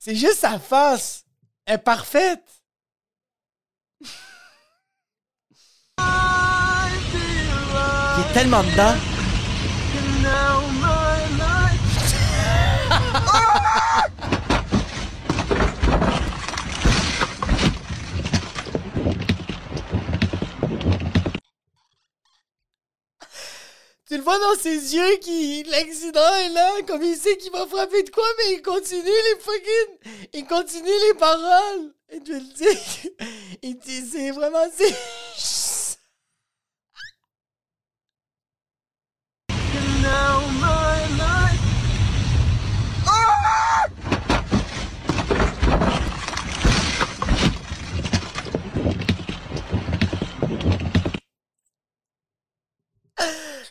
C'est 0.00 0.16
juste 0.16 0.38
sa 0.38 0.58
face. 0.58 1.24
Elle 1.64 1.74
est 1.74 1.78
parfaite. 1.78 2.57
Tellement 8.38 8.62
dedans. 8.62 8.94
Tu 24.06 24.16
le 24.16 24.22
vois 24.22 24.38
dans 24.38 24.54
ses 24.56 24.94
yeux 24.94 25.16
qui 25.20 25.64
l'accident 25.64 26.20
est 26.44 26.50
là, 26.50 26.70
comme 26.86 27.02
il 27.02 27.16
sait 27.16 27.36
qu'il 27.38 27.50
va 27.50 27.66
frapper 27.66 28.04
de 28.04 28.10
quoi, 28.10 28.24
mais 28.38 28.54
il 28.54 28.62
continue 28.62 29.02
les 29.02 29.40
fucking. 29.40 30.28
Il 30.32 30.46
continue 30.46 30.86
les 31.08 31.14
paroles. 31.18 31.92
Et 32.10 32.20
tu 32.20 32.34
le 32.34 32.40
dis. 32.40 33.10
Il 33.62 33.78
dit 33.78 34.08
c'est 34.10 34.30
vraiment. 34.30 34.64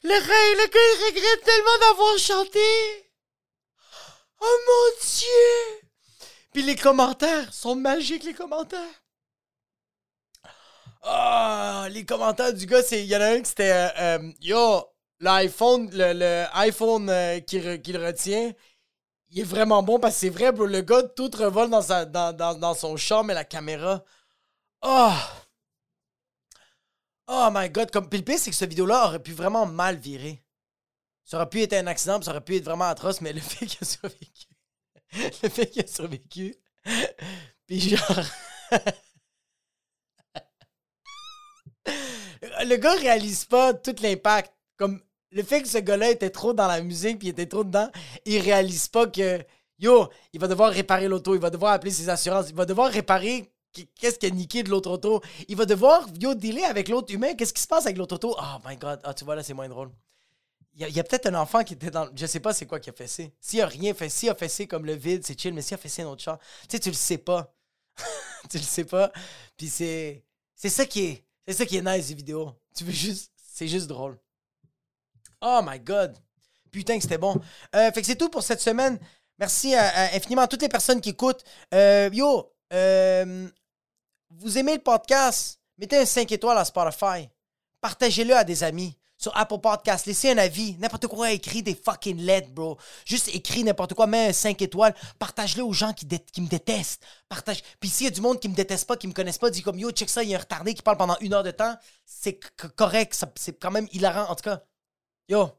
Le, 0.04 0.10
le 0.10 0.68
gars, 0.68 0.80
il 0.80 1.06
regrette 1.06 1.44
tellement 1.44 1.78
d'avoir 1.80 2.18
chanté. 2.18 2.60
Oh 4.40 4.58
mon 4.68 5.06
Dieu! 5.06 5.88
Puis 6.54 6.64
les 6.64 6.76
commentaires 6.76 7.54
sont 7.54 7.76
magiques, 7.76 8.24
les 8.24 8.34
commentaires. 8.34 9.02
Ah, 11.04 11.88
les 11.90 12.06
commentaires 12.06 12.54
du 12.54 12.66
gars. 12.66 12.82
Il 12.92 13.06
y 13.06 13.16
en 13.16 13.22
a 13.22 13.28
un 13.28 13.42
qui 13.42 13.50
c'était. 13.50 13.72
Euh, 13.72 13.90
euh, 14.00 14.32
yo, 14.42 14.84
l'iPhone, 15.20 15.90
le, 15.94 16.46
iPhone 16.54 17.10
euh, 17.10 17.40
qui, 17.40 17.60
retient, 17.60 18.52
il 19.30 19.40
est 19.40 19.44
vraiment 19.44 19.84
bon 19.84 20.00
parce 20.00 20.16
que 20.16 20.20
c'est 20.22 20.30
vrai, 20.30 20.52
bro. 20.52 20.66
Le 20.66 20.82
gars, 20.82 21.04
tout 21.04 21.32
revole 21.38 21.70
dans, 21.70 21.82
sa, 21.82 22.06
dans, 22.06 22.34
dans, 22.34 22.74
son 22.74 22.98
champ, 22.98 23.24
mais 23.24 23.34
la 23.34 23.46
caméra. 23.46 24.04
Oh! 24.82 25.14
Oh 27.28 27.50
my 27.52 27.70
god, 27.70 27.92
comme 27.92 28.08
c'est 28.10 28.52
que 28.52 28.56
cette 28.56 28.70
vidéo-là 28.70 29.08
aurait 29.08 29.22
pu 29.22 29.34
vraiment 29.34 29.66
mal 29.66 29.98
virer. 29.98 30.42
Ça 31.26 31.38
aurait 31.38 31.50
pu 31.50 31.62
être 31.62 31.74
un 31.74 31.88
accident, 31.88 32.22
ça 32.22 32.32
aurait 32.32 32.42
pu 32.42 32.56
être 32.56 32.64
vraiment 32.64 32.86
atroce, 32.86 33.20
mais 33.20 33.34
le 33.34 33.42
fait 33.42 33.66
qu'il 33.66 33.80
a 33.82 33.86
survécu. 33.86 34.48
le 35.44 35.50
fait 35.50 35.68
qu'il 35.68 35.84
a 35.84 35.88
survécu. 35.88 36.56
Puis 37.66 37.82
genre. 37.82 38.22
le 42.66 42.76
gars 42.78 42.96
réalise 42.96 43.44
pas 43.44 43.74
tout 43.74 43.96
l'impact. 44.02 44.54
Comme 44.78 45.02
le 45.32 45.44
fait 45.44 45.62
que 45.62 45.68
ce 45.68 45.80
gars-là 45.80 46.12
était 46.12 46.30
trop 46.30 46.54
dans 46.54 46.68
la 46.68 46.82
musique 46.82 47.20
puis 47.20 47.28
il 47.28 47.32
était 47.32 47.48
trop 47.48 47.66
dedans, 47.66 47.92
il 48.26 48.40
réalise 48.40 48.88
pas 48.88 49.08
que 49.08 49.44
yo, 49.80 50.10
il 50.32 50.40
va 50.40 50.48
devoir 50.48 50.72
réparer 50.72 51.08
l'auto, 51.08 51.36
il 51.36 51.42
va 51.42 51.50
devoir 51.50 51.74
appeler 51.74 51.92
ses 51.92 52.10
assurances, 52.10 52.50
il 52.50 52.56
va 52.56 52.66
devoir 52.66 52.92
réparer 52.92 53.52
qu'est-ce 53.86 54.20
qu'il 54.20 54.32
a 54.32 54.36
niqué 54.36 54.64
de 54.64 54.70
l'autre 54.70 54.92
auto? 54.92 55.22
Il 55.48 55.56
va 55.56 55.66
devoir, 55.66 56.08
yo, 56.20 56.34
dealer 56.34 56.66
avec 56.66 56.90
l'autre 56.90 57.14
humain. 57.14 57.34
Qu'est-ce 57.36 57.54
qui 57.54 57.62
se 57.62 57.68
passe 57.68 57.86
avec 57.86 57.98
l'autre 57.98 58.16
auto? 58.16 58.36
Oh 58.40 58.58
my 58.68 58.78
god. 58.78 59.00
Ah, 59.04 59.14
tu 59.14 59.26
vois, 59.26 59.36
là, 59.36 59.44
c'est 59.44 59.54
moins 59.54 59.70
drôle. 59.70 59.92
Il 60.76 60.88
y 60.90 61.00
a, 61.00 61.04
peut-être 61.04 61.26
un 61.26 61.34
enfant 61.36 61.64
qui 61.64 61.74
était 61.74 61.90
dans. 61.90 62.08
Je 62.16 62.26
sais 62.28 62.40
pas 62.40 62.54
c'est 62.54 62.68
quoi 62.68 62.80
qui 62.80 62.92
a 62.92 62.94
fessé. 62.94 63.34
S'il 63.42 63.62
a 63.62 63.66
rien 63.66 63.96
fait, 63.96 64.10
s'il 64.10 64.30
a 64.30 64.36
fessé 64.36 64.68
comme 64.68 64.86
le 64.86 64.94
vide, 64.94 65.26
c'est 65.26 65.40
chill, 65.40 65.54
mais 65.54 65.64
s'il 65.64 65.74
a 65.74 65.78
fessé 65.78 66.04
un 66.04 66.08
autre 66.08 66.22
chat, 66.22 66.40
tu 66.70 66.78
sais, 66.78 66.80
tu 66.80 66.90
le 66.90 66.96
sais 66.96 67.18
pas. 67.18 67.56
tu 68.50 68.58
le 68.58 68.64
sais 68.64 68.86
pas. 68.86 69.12
Puis 69.56 69.70
c'est. 69.70 70.24
C'est 70.56 70.70
ça 70.70 70.86
qui 70.86 71.06
est. 71.06 71.26
C'est 71.48 71.54
ça 71.54 71.66
qui 71.66 71.78
est 71.78 71.82
nice 71.82 72.10
des 72.10 72.14
vidéos. 72.14 72.52
Tu 72.76 72.84
veux 72.84 72.92
juste. 72.92 73.32
C'est 73.38 73.68
juste 73.68 73.88
drôle. 73.88 74.20
Oh 75.42 75.62
my 75.64 75.80
god. 75.80 76.16
Putain 76.72 76.98
que 76.98 77.04
c'était 77.04 77.18
bon. 77.18 77.42
Euh, 77.76 77.92
fait 77.92 78.02
que 78.02 78.08
c'est 78.08 78.16
tout 78.16 78.30
pour 78.30 78.44
cette 78.44 78.62
semaine. 78.62 79.00
Merci 79.40 79.76
infiniment 79.76 80.44
à 80.44 80.48
toutes 80.48 80.62
les 80.62 80.70
personnes 80.70 81.02
qui 81.02 81.10
écoutent. 81.10 81.44
Euh, 81.74 82.10
yo, 82.12 82.54
euh, 82.74 83.48
vous 84.30 84.58
aimez 84.58 84.76
le 84.76 84.82
podcast, 84.82 85.60
mettez 85.78 85.98
un 85.98 86.06
5 86.06 86.32
étoiles 86.32 86.58
à 86.58 86.66
Spotify. 86.66 87.30
Partagez-le 87.82 88.36
à 88.36 88.44
des 88.44 88.64
amis. 88.64 88.98
Sur 89.20 89.36
Apple 89.36 89.58
Podcast, 89.58 90.06
laissez 90.06 90.30
un 90.30 90.38
avis. 90.38 90.78
N'importe 90.78 91.08
quoi, 91.08 91.32
écrit 91.32 91.64
des 91.64 91.74
fucking 91.74 92.18
lettres, 92.18 92.52
bro. 92.52 92.78
Juste 93.04 93.30
écris 93.34 93.64
n'importe 93.64 93.96
quoi, 93.96 94.06
mets 94.06 94.28
un 94.28 94.34
5 94.34 94.62
étoiles. 94.62 94.94
Partage-le 95.18 95.64
aux 95.64 95.74
gens 95.74 95.92
qui, 95.92 96.06
me 96.06 96.48
détestent. 96.48 97.04
Partage. 97.28 97.64
Puis 97.80 97.90
s'il 97.90 98.06
y 98.06 98.08
a 98.08 98.12
du 98.12 98.22
monde 98.22 98.40
qui 98.40 98.48
me 98.48 98.54
déteste 98.54 98.86
pas, 98.86 98.96
qui 98.96 99.08
me 99.08 99.14
connaissent 99.14 99.40
pas, 99.40 99.50
dis 99.50 99.64
comme 99.64 99.80
yo, 99.80 99.90
check 99.90 100.10
ça, 100.10 100.22
il 100.24 100.30
y 100.30 100.36
a 100.36 100.38
un 100.38 100.42
retardé 100.42 100.76
qui 100.76 100.84
parle 100.84 100.98
pendant 100.98 101.18
une 101.22 101.34
heure 101.34 101.42
de 101.42 101.50
temps. 101.50 101.76
C'est 102.06 102.40
correct. 102.76 103.20
C'est 103.36 103.60
quand 103.60 103.72
même 103.72 103.88
hilarant. 103.92 104.30
En 104.30 104.36
tout 104.36 104.44
cas, 104.44 104.62
yo, 105.28 105.50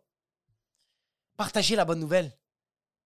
partagez 1.36 1.74
la 1.74 1.84
bonne 1.84 2.00
nouvelle. 2.00 2.32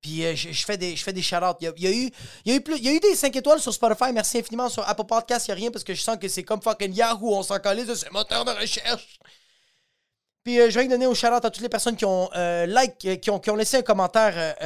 Puis 0.03 0.27
euh, 0.27 0.35
je, 0.35 0.65
fais 0.65 0.77
des, 0.77 0.97
je 0.97 1.03
fais 1.03 1.13
des. 1.13 1.21
Il 1.21 1.35
a, 1.35 1.71
eu, 1.71 2.11
il, 2.45 2.51
y 2.51 2.51
a 2.51 2.57
eu 2.57 2.61
plus, 2.61 2.77
il 2.77 2.85
y 2.85 2.89
a 2.89 2.93
eu 2.93 2.99
des 2.99 3.15
5 3.15 3.35
étoiles 3.37 3.61
sur 3.61 3.73
Spotify. 3.73 4.13
Merci 4.13 4.39
infiniment. 4.39 4.69
Sur 4.69 4.87
Apple 4.87 5.05
Podcast, 5.05 5.47
il 5.47 5.51
n'y 5.51 5.53
a 5.53 5.57
rien 5.57 5.71
parce 5.71 5.85
que 5.85 5.95
je 5.95 6.03
sens 6.03 6.17
que 6.19 6.27
c'est 6.27 6.43
comme 6.43 6.61
fucking 6.61 6.93
Yahoo. 6.93 7.37
On 7.37 7.43
s'en 7.45 7.61
calise 7.61 7.87
de 7.87 7.95
ce 7.95 8.11
moteur 8.11 8.45
de 8.45 8.51
recherche. 8.51 9.21
Puis 10.43 10.61
euh, 10.61 10.71
je 10.71 10.79
vais 10.79 10.89
donner 10.89 11.05
un 11.05 11.15
shout-out 11.15 11.45
à 11.45 11.51
toutes 11.51 11.63
les 11.63 11.69
personnes 11.69 11.95
qui 11.95 12.05
ont 12.05 12.29
euh, 12.35 12.67
like, 12.67 13.21
qui 13.21 13.31
ont, 13.31 13.39
qui 13.39 13.51
ont 13.51 13.55
laissé 13.55 13.77
un 13.77 13.83
commentaire 13.83 14.57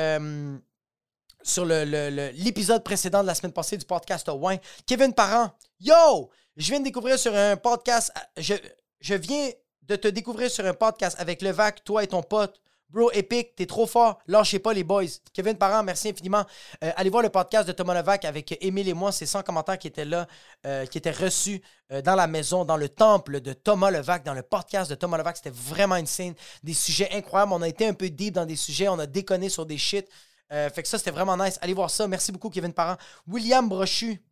sur 1.42 1.66
l'épisode 1.66 2.82
précédent 2.82 3.20
de 3.20 3.26
la 3.26 3.34
semaine 3.34 3.52
passée 3.52 3.76
du 3.76 3.84
podcast 3.84 4.30
Wine. 4.32 4.58
Kevin 4.86 5.12
Parent, 5.12 5.50
yo! 5.78 6.30
Je 6.56 6.70
viens 6.70 6.80
de 6.80 6.84
découvrir 6.84 7.18
sur 7.18 7.34
un 7.34 7.58
podcast. 7.58 8.10
Je, 8.38 8.54
je 9.00 9.14
viens 9.14 9.50
de 9.82 9.96
te 9.96 10.08
découvrir 10.08 10.50
sur 10.50 10.64
un 10.64 10.72
podcast 10.72 11.14
avec 11.20 11.42
Levac, 11.42 11.84
toi 11.84 12.02
et 12.02 12.06
ton 12.06 12.22
pote. 12.22 12.58
Bro, 12.88 13.10
Epic, 13.12 13.56
t'es 13.56 13.66
trop 13.66 13.86
fort. 13.86 14.18
Lâchez 14.28 14.60
pas 14.60 14.72
les 14.72 14.84
boys. 14.84 15.04
Kevin 15.32 15.56
Parent, 15.56 15.82
merci 15.82 16.10
infiniment. 16.10 16.44
Euh, 16.84 16.92
allez 16.96 17.10
voir 17.10 17.22
le 17.22 17.30
podcast 17.30 17.66
de 17.66 17.72
Thomas 17.72 17.94
Levac 17.94 18.24
avec 18.24 18.56
Émile 18.64 18.88
et 18.88 18.94
moi. 18.94 19.10
C'est 19.10 19.26
100 19.26 19.42
commentaires 19.42 19.78
qui 19.78 19.88
étaient 19.88 20.04
là, 20.04 20.28
euh, 20.66 20.86
qui 20.86 20.98
étaient 20.98 21.10
reçus 21.10 21.60
euh, 21.92 22.00
dans 22.00 22.14
la 22.14 22.28
maison, 22.28 22.64
dans 22.64 22.76
le 22.76 22.88
temple 22.88 23.40
de 23.40 23.52
Thomas 23.52 23.90
Levac, 23.90 24.24
dans 24.24 24.34
le 24.34 24.42
podcast 24.42 24.88
de 24.88 24.94
Thomas 24.94 25.18
Levac. 25.18 25.36
C'était 25.36 25.50
vraiment 25.50 25.96
une 25.96 26.06
scène. 26.06 26.34
Des 26.62 26.74
sujets 26.74 27.10
incroyables. 27.12 27.52
On 27.52 27.62
a 27.62 27.68
été 27.68 27.88
un 27.88 27.94
peu 27.94 28.08
deep 28.08 28.34
dans 28.34 28.46
des 28.46 28.56
sujets. 28.56 28.88
On 28.88 29.00
a 29.00 29.06
déconné 29.06 29.48
sur 29.48 29.66
des 29.66 29.78
shit. 29.78 30.08
fait 30.48 30.82
que 30.82 30.88
ça, 30.88 30.98
c'était 30.98 31.10
vraiment 31.10 31.36
nice. 31.36 31.58
Allez 31.62 31.74
voir 31.74 31.90
ça. 31.90 32.06
Merci 32.06 32.30
beaucoup, 32.30 32.50
Kevin 32.50 32.72
Parent. 32.72 32.96
William 33.26 33.68
Brochu. 33.68 34.22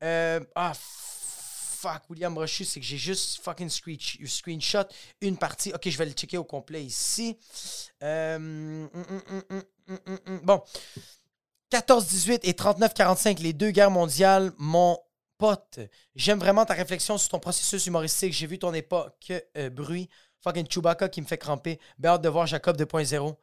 ah, 0.00 0.72
fuck, 1.82 2.02
William 2.10 2.32
Brochu, 2.32 2.64
c'est 2.64 2.78
que 2.78 2.86
j'ai 2.86 2.96
juste 2.96 3.42
fucking 3.42 3.68
screenshot 3.68 4.84
une 5.20 5.36
partie. 5.36 5.72
Ok, 5.72 5.88
je 5.88 5.98
vais 5.98 6.06
le 6.06 6.12
checker 6.12 6.38
au 6.38 6.44
complet 6.44 6.84
ici. 6.84 7.36
Euh, 8.02 8.36
hum, 8.36 8.88
hum, 9.88 10.18
hum, 10.26 10.40
bon. 10.44 10.62
14-18 11.72 12.40
et 12.44 12.52
39-45, 12.52 13.40
les 13.40 13.52
deux 13.52 13.70
guerres 13.70 13.90
mondiales, 13.90 14.52
mon 14.58 14.98
pote. 15.38 15.80
J'aime 16.14 16.38
vraiment 16.38 16.64
ta 16.64 16.74
réflexion 16.74 17.18
sur 17.18 17.30
ton 17.30 17.40
processus 17.40 17.86
humoristique. 17.86 18.32
J'ai 18.32 18.46
vu 18.46 18.58
ton 18.58 18.72
époque 18.74 19.32
euh, 19.56 19.70
bruit. 19.70 20.08
Fucking 20.44 20.66
Chewbacca 20.68 21.08
qui 21.08 21.20
me 21.20 21.26
fait 21.26 21.38
cramper. 21.38 21.80
Ben 21.98 22.10
hâte 22.10 22.22
de 22.22 22.28
voir 22.28 22.46
Jacob 22.46 22.76
2.0. 22.76 23.34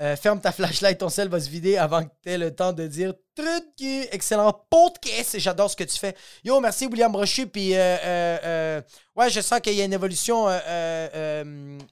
Euh, 0.00 0.16
ferme 0.16 0.40
ta 0.40 0.52
flashlight, 0.52 0.98
ton 0.98 1.08
sel 1.08 1.28
va 1.28 1.40
se 1.40 1.48
vider 1.48 1.76
avant 1.76 2.04
que 2.04 2.10
tu 2.22 2.30
aies 2.30 2.38
le 2.38 2.54
temps 2.54 2.72
de 2.72 2.86
dire 2.86 3.14
truc. 3.36 3.64
Excellent 4.10 4.64
podcast. 4.70 5.38
J'adore 5.38 5.70
ce 5.70 5.76
que 5.76 5.84
tu 5.84 5.96
fais. 5.98 6.16
Yo, 6.42 6.58
merci 6.58 6.86
William 6.86 7.12
Brochu. 7.12 7.46
Puis, 7.46 7.74
euh, 7.74 7.78
euh, 7.78 8.38
euh, 8.44 8.82
ouais, 9.14 9.28
je 9.28 9.40
sens 9.42 9.60
qu'il 9.60 9.74
y 9.74 9.82
a 9.82 9.84
une 9.84 9.92
évolution 9.92 10.46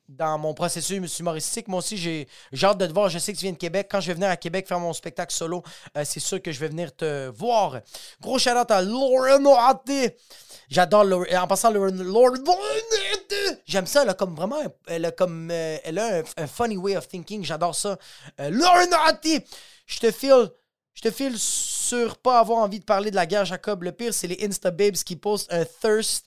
dans 0.08 0.38
mon 0.38 0.54
processus 0.54 1.18
humoristique. 1.18 1.68
Moi 1.68 1.78
aussi, 1.78 1.98
j'ai 1.98 2.26
hâte 2.62 2.78
de 2.78 2.86
te 2.86 2.92
voir. 2.92 3.10
Je 3.10 3.18
sais 3.18 3.32
que 3.32 3.38
tu 3.38 3.44
viens 3.44 3.52
de 3.52 3.58
Québec. 3.58 3.88
Quand 3.90 4.00
je 4.00 4.08
vais 4.08 4.14
venir 4.14 4.30
à 4.30 4.36
Québec 4.36 4.66
faire 4.66 4.80
mon 4.80 4.94
spectacle 4.94 5.34
solo, 5.34 5.62
c'est 6.04 6.20
sûr 6.20 6.40
que 6.40 6.50
je 6.50 6.58
vais 6.58 6.68
venir 6.68 6.96
te 6.96 7.28
voir. 7.28 7.80
Gros 8.20 8.38
shout 8.38 8.50
à 8.50 8.82
Lauren 8.82 9.44
Oaté. 9.44 10.16
J'adore 10.70 11.04
Lauren. 11.04 11.42
En 11.42 11.46
passant, 11.46 11.70
Lauren. 11.70 12.02
Lauren 12.02 12.42
J'aime 13.66 13.86
ça. 13.86 14.02
Elle 14.02 14.08
a 14.08 14.14
comme 14.14 14.34
vraiment. 14.34 14.62
Elle 14.86 15.04
a 15.04 15.10
comme. 15.10 15.50
elle 15.50 15.98
a 15.98 16.18
un, 16.18 16.22
un 16.38 16.46
funny 16.46 16.78
way 16.78 16.96
of 16.96 17.06
thinking. 17.06 17.44
J'adore 17.44 17.74
ça. 17.74 17.98
Lauren 18.38 18.88
Oaté. 19.06 19.44
Je 19.86 19.98
te 19.98 20.10
file. 20.10 20.48
Je 20.94 21.02
te 21.02 21.10
file 21.10 21.38
sur 21.38 22.16
pas 22.18 22.38
avoir 22.38 22.58
envie 22.58 22.80
de 22.80 22.84
parler 22.84 23.10
de 23.10 23.16
la 23.16 23.26
guerre, 23.26 23.44
Jacob. 23.44 23.82
Le 23.82 23.92
pire, 23.92 24.14
c'est 24.14 24.26
les 24.28 24.44
Insta 24.44 24.70
Babes 24.70 24.94
qui 24.94 25.16
postent 25.16 25.52
un 25.52 25.64
thirst 25.64 26.24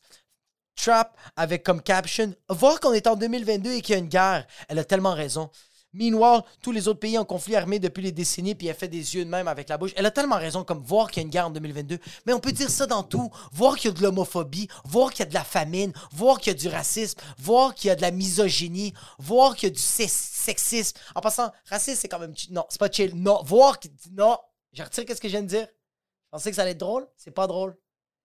trap 0.76 1.18
avec 1.36 1.64
comme 1.64 1.82
caption 1.82 2.34
Voir 2.50 2.80
qu'on 2.80 2.94
est 2.94 3.08
en 3.08 3.16
2022 3.16 3.72
et 3.74 3.82
qu'il 3.82 3.94
y 3.94 3.96
a 3.96 4.00
une 4.00 4.08
guerre. 4.10 4.46
Elle 4.68 4.80
a 4.80 4.84
tellement 4.84 5.14
raison. 5.14 5.50
Meanwhile, 5.94 6.42
tous 6.62 6.72
les 6.74 6.88
autres 6.90 7.00
pays 7.00 7.18
en 7.18 7.26
conflit 7.26 7.56
armé 7.56 7.80
depuis 7.80 8.04
les 8.04 8.12
décennies, 8.12 8.54
puis 8.54 8.68
elle 8.68 8.76
fait 8.76 8.90
des 8.90 9.16
yeux 9.16 9.24
de 9.26 9.30
même 9.30 9.48
avec 9.48 9.70
la 9.70 9.78
bouche. 9.78 9.94
Elle 9.96 10.06
a 10.06 10.12
tellement 10.12 10.36
raison, 10.36 10.64
comme 10.64 10.84
voir 10.84 11.10
qu'il 11.10 11.22
y 11.22 11.24
a 11.24 11.26
une 11.26 11.32
guerre 11.32 11.48
en 11.48 11.50
2022. 11.50 11.98
Mais 12.26 12.34
on 12.34 12.40
peut 12.40 12.52
dire 12.52 12.70
ça 12.70 12.86
dans 12.86 13.02
tout. 13.04 13.32
Voir 13.54 13.78
qu'il 13.78 13.90
y 13.90 13.94
a 13.94 13.98
de 13.98 14.04
l'homophobie, 14.04 14.68
voir 14.84 15.10
qu'il 15.12 15.22
y 15.22 15.24
a 15.24 15.30
de 15.30 15.34
la 15.34 15.46
famine, 15.46 15.94
voir 16.12 16.40
qu'il 16.40 16.52
y 16.52 16.56
a 16.56 16.60
du 16.60 16.68
racisme, 16.68 17.18
voir 17.40 17.74
qu'il 17.74 17.88
y 17.88 17.92
a 17.92 17.96
de 17.96 18.02
la 18.02 18.12
misogynie, 18.12 18.94
voir 19.18 19.56
qu'il 19.56 19.70
y 19.70 19.72
a 19.72 19.76
du 19.76 19.82
sex- 19.82 20.12
sexisme. 20.34 20.98
En 21.16 21.22
passant, 21.22 21.52
racisme, 21.68 22.00
c'est 22.02 22.10
quand 22.10 22.20
même... 22.20 22.34
Non, 22.52 22.66
c'est 22.70 22.80
pas 22.80 22.92
chill. 22.92 23.14
Non, 23.16 23.42
voir... 23.44 23.80
Non, 24.12 24.38
je 24.74 24.84
retire 24.84 25.06
qu'est-ce 25.06 25.22
que 25.22 25.28
je 25.28 25.34
viens 25.34 25.44
de 25.44 25.48
dire. 25.48 25.68
Je 25.68 26.30
pensais 26.32 26.50
que 26.50 26.56
ça 26.56 26.64
allait 26.64 26.72
être 26.72 26.78
drôle. 26.78 27.08
C'est 27.16 27.32
pas 27.32 27.48
drôle. 27.48 27.78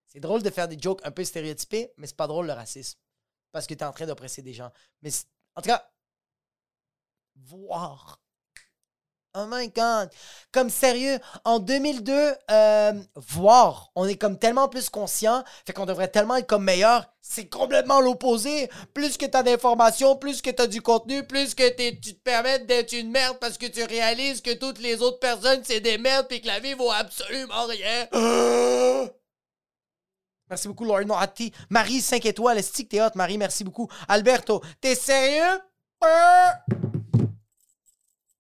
C'est 0.07 0.20
drôle 0.20 0.43
de 0.43 0.51
faire 0.51 0.68
des 0.68 0.78
jokes 0.78 1.01
un 1.05 1.11
peu 1.11 1.24
stéréotypés, 1.24 1.93
mais 1.97 2.07
c'est 2.07 2.16
pas 2.16 2.26
drôle 2.26 2.47
le 2.47 2.53
racisme. 2.53 2.99
Parce 3.51 3.66
que 3.66 3.74
t'es 3.74 3.84
en 3.84 3.93
train 3.93 4.07
d'oppresser 4.07 4.43
des 4.43 4.53
gens. 4.53 4.70
Mais 5.03 5.11
en 5.55 5.62
tout 5.62 5.68
cas, 5.68 5.90
voir. 7.36 8.22
Oh 9.35 9.47
my 9.49 9.68
god. 9.70 10.11
Comme 10.53 10.68
sérieux, 10.68 11.18
en 11.45 11.59
2002, 11.59 12.35
euh, 12.51 12.93
voir, 13.16 13.91
on 13.95 14.07
est 14.07 14.16
comme 14.16 14.39
tellement 14.39 14.68
plus 14.68 14.91
conscient, 14.91 15.43
fait 15.66 15.72
qu'on 15.72 15.87
devrait 15.87 16.09
tellement 16.09 16.37
être 16.37 16.47
comme 16.47 16.64
meilleur. 16.64 17.07
C'est 17.22 17.49
complètement 17.49 18.01
l'opposé. 18.03 18.68
Plus 18.93 19.16
que 19.16 19.24
t'as 19.24 19.43
d'informations, 19.43 20.16
plus 20.16 20.43
que 20.43 20.51
t'as 20.51 20.66
du 20.66 20.83
contenu, 20.83 21.26
plus 21.26 21.55
que 21.55 21.66
t'es- 21.70 21.99
tu 21.99 22.14
te 22.14 22.20
permets 22.22 22.59
d'être 22.59 22.93
une 22.93 23.11
merde 23.11 23.39
parce 23.41 23.57
que 23.57 23.64
tu 23.64 23.83
réalises 23.85 24.43
que 24.43 24.53
toutes 24.53 24.80
les 24.80 25.01
autres 25.01 25.18
personnes, 25.20 25.62
c'est 25.64 25.80
des 25.80 25.97
merdes 25.97 26.26
puis 26.28 26.43
que 26.43 26.47
la 26.49 26.61
vie 26.61 26.74
vaut 26.74 26.91
absolument 26.91 27.64
rien. 27.64 28.09
Merci 30.51 30.68
beaucoup, 30.68 30.85
Lauren 30.85 31.07
Noati. 31.07 31.53
Marie, 31.70 32.03
5 32.03 32.26
étoiles. 32.26 32.61
Que 32.62 32.83
t'es 32.83 33.01
hot, 33.01 33.09
Marie? 33.14 33.39
Merci 33.39 33.64
beaucoup. 33.64 33.89
Alberto, 34.09 34.61
t'es 34.83 34.95
sérieux? 34.95 35.59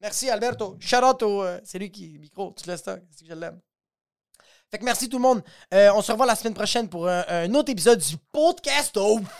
Merci, 0.02 0.28
Alberto. 0.28 0.76
Shout 0.80 0.96
out 1.04 1.22
au. 1.22 1.42
euh, 1.44 1.60
c'est 1.64 1.78
lui 1.78 1.90
qui. 1.90 2.18
Micro, 2.18 2.52
tu 2.60 2.68
laisses 2.68 2.82
ça. 2.82 2.98
C'est 3.10 3.24
que 3.24 3.30
je 3.30 3.38
l'aime. 3.38 3.60
Fait 4.70 4.78
que 4.78 4.84
merci 4.84 5.08
tout 5.08 5.18
le 5.18 5.22
monde. 5.22 5.42
Euh, 5.72 5.92
on 5.94 6.02
se 6.02 6.10
revoit 6.10 6.26
la 6.26 6.34
semaine 6.34 6.54
prochaine 6.54 6.88
pour 6.88 7.08
un, 7.08 7.24
un 7.28 7.54
autre 7.54 7.70
épisode 7.70 8.00
du 8.00 8.16
podcast. 8.32 8.96
Oh! 8.96 9.20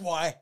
Ouais. 0.00 0.34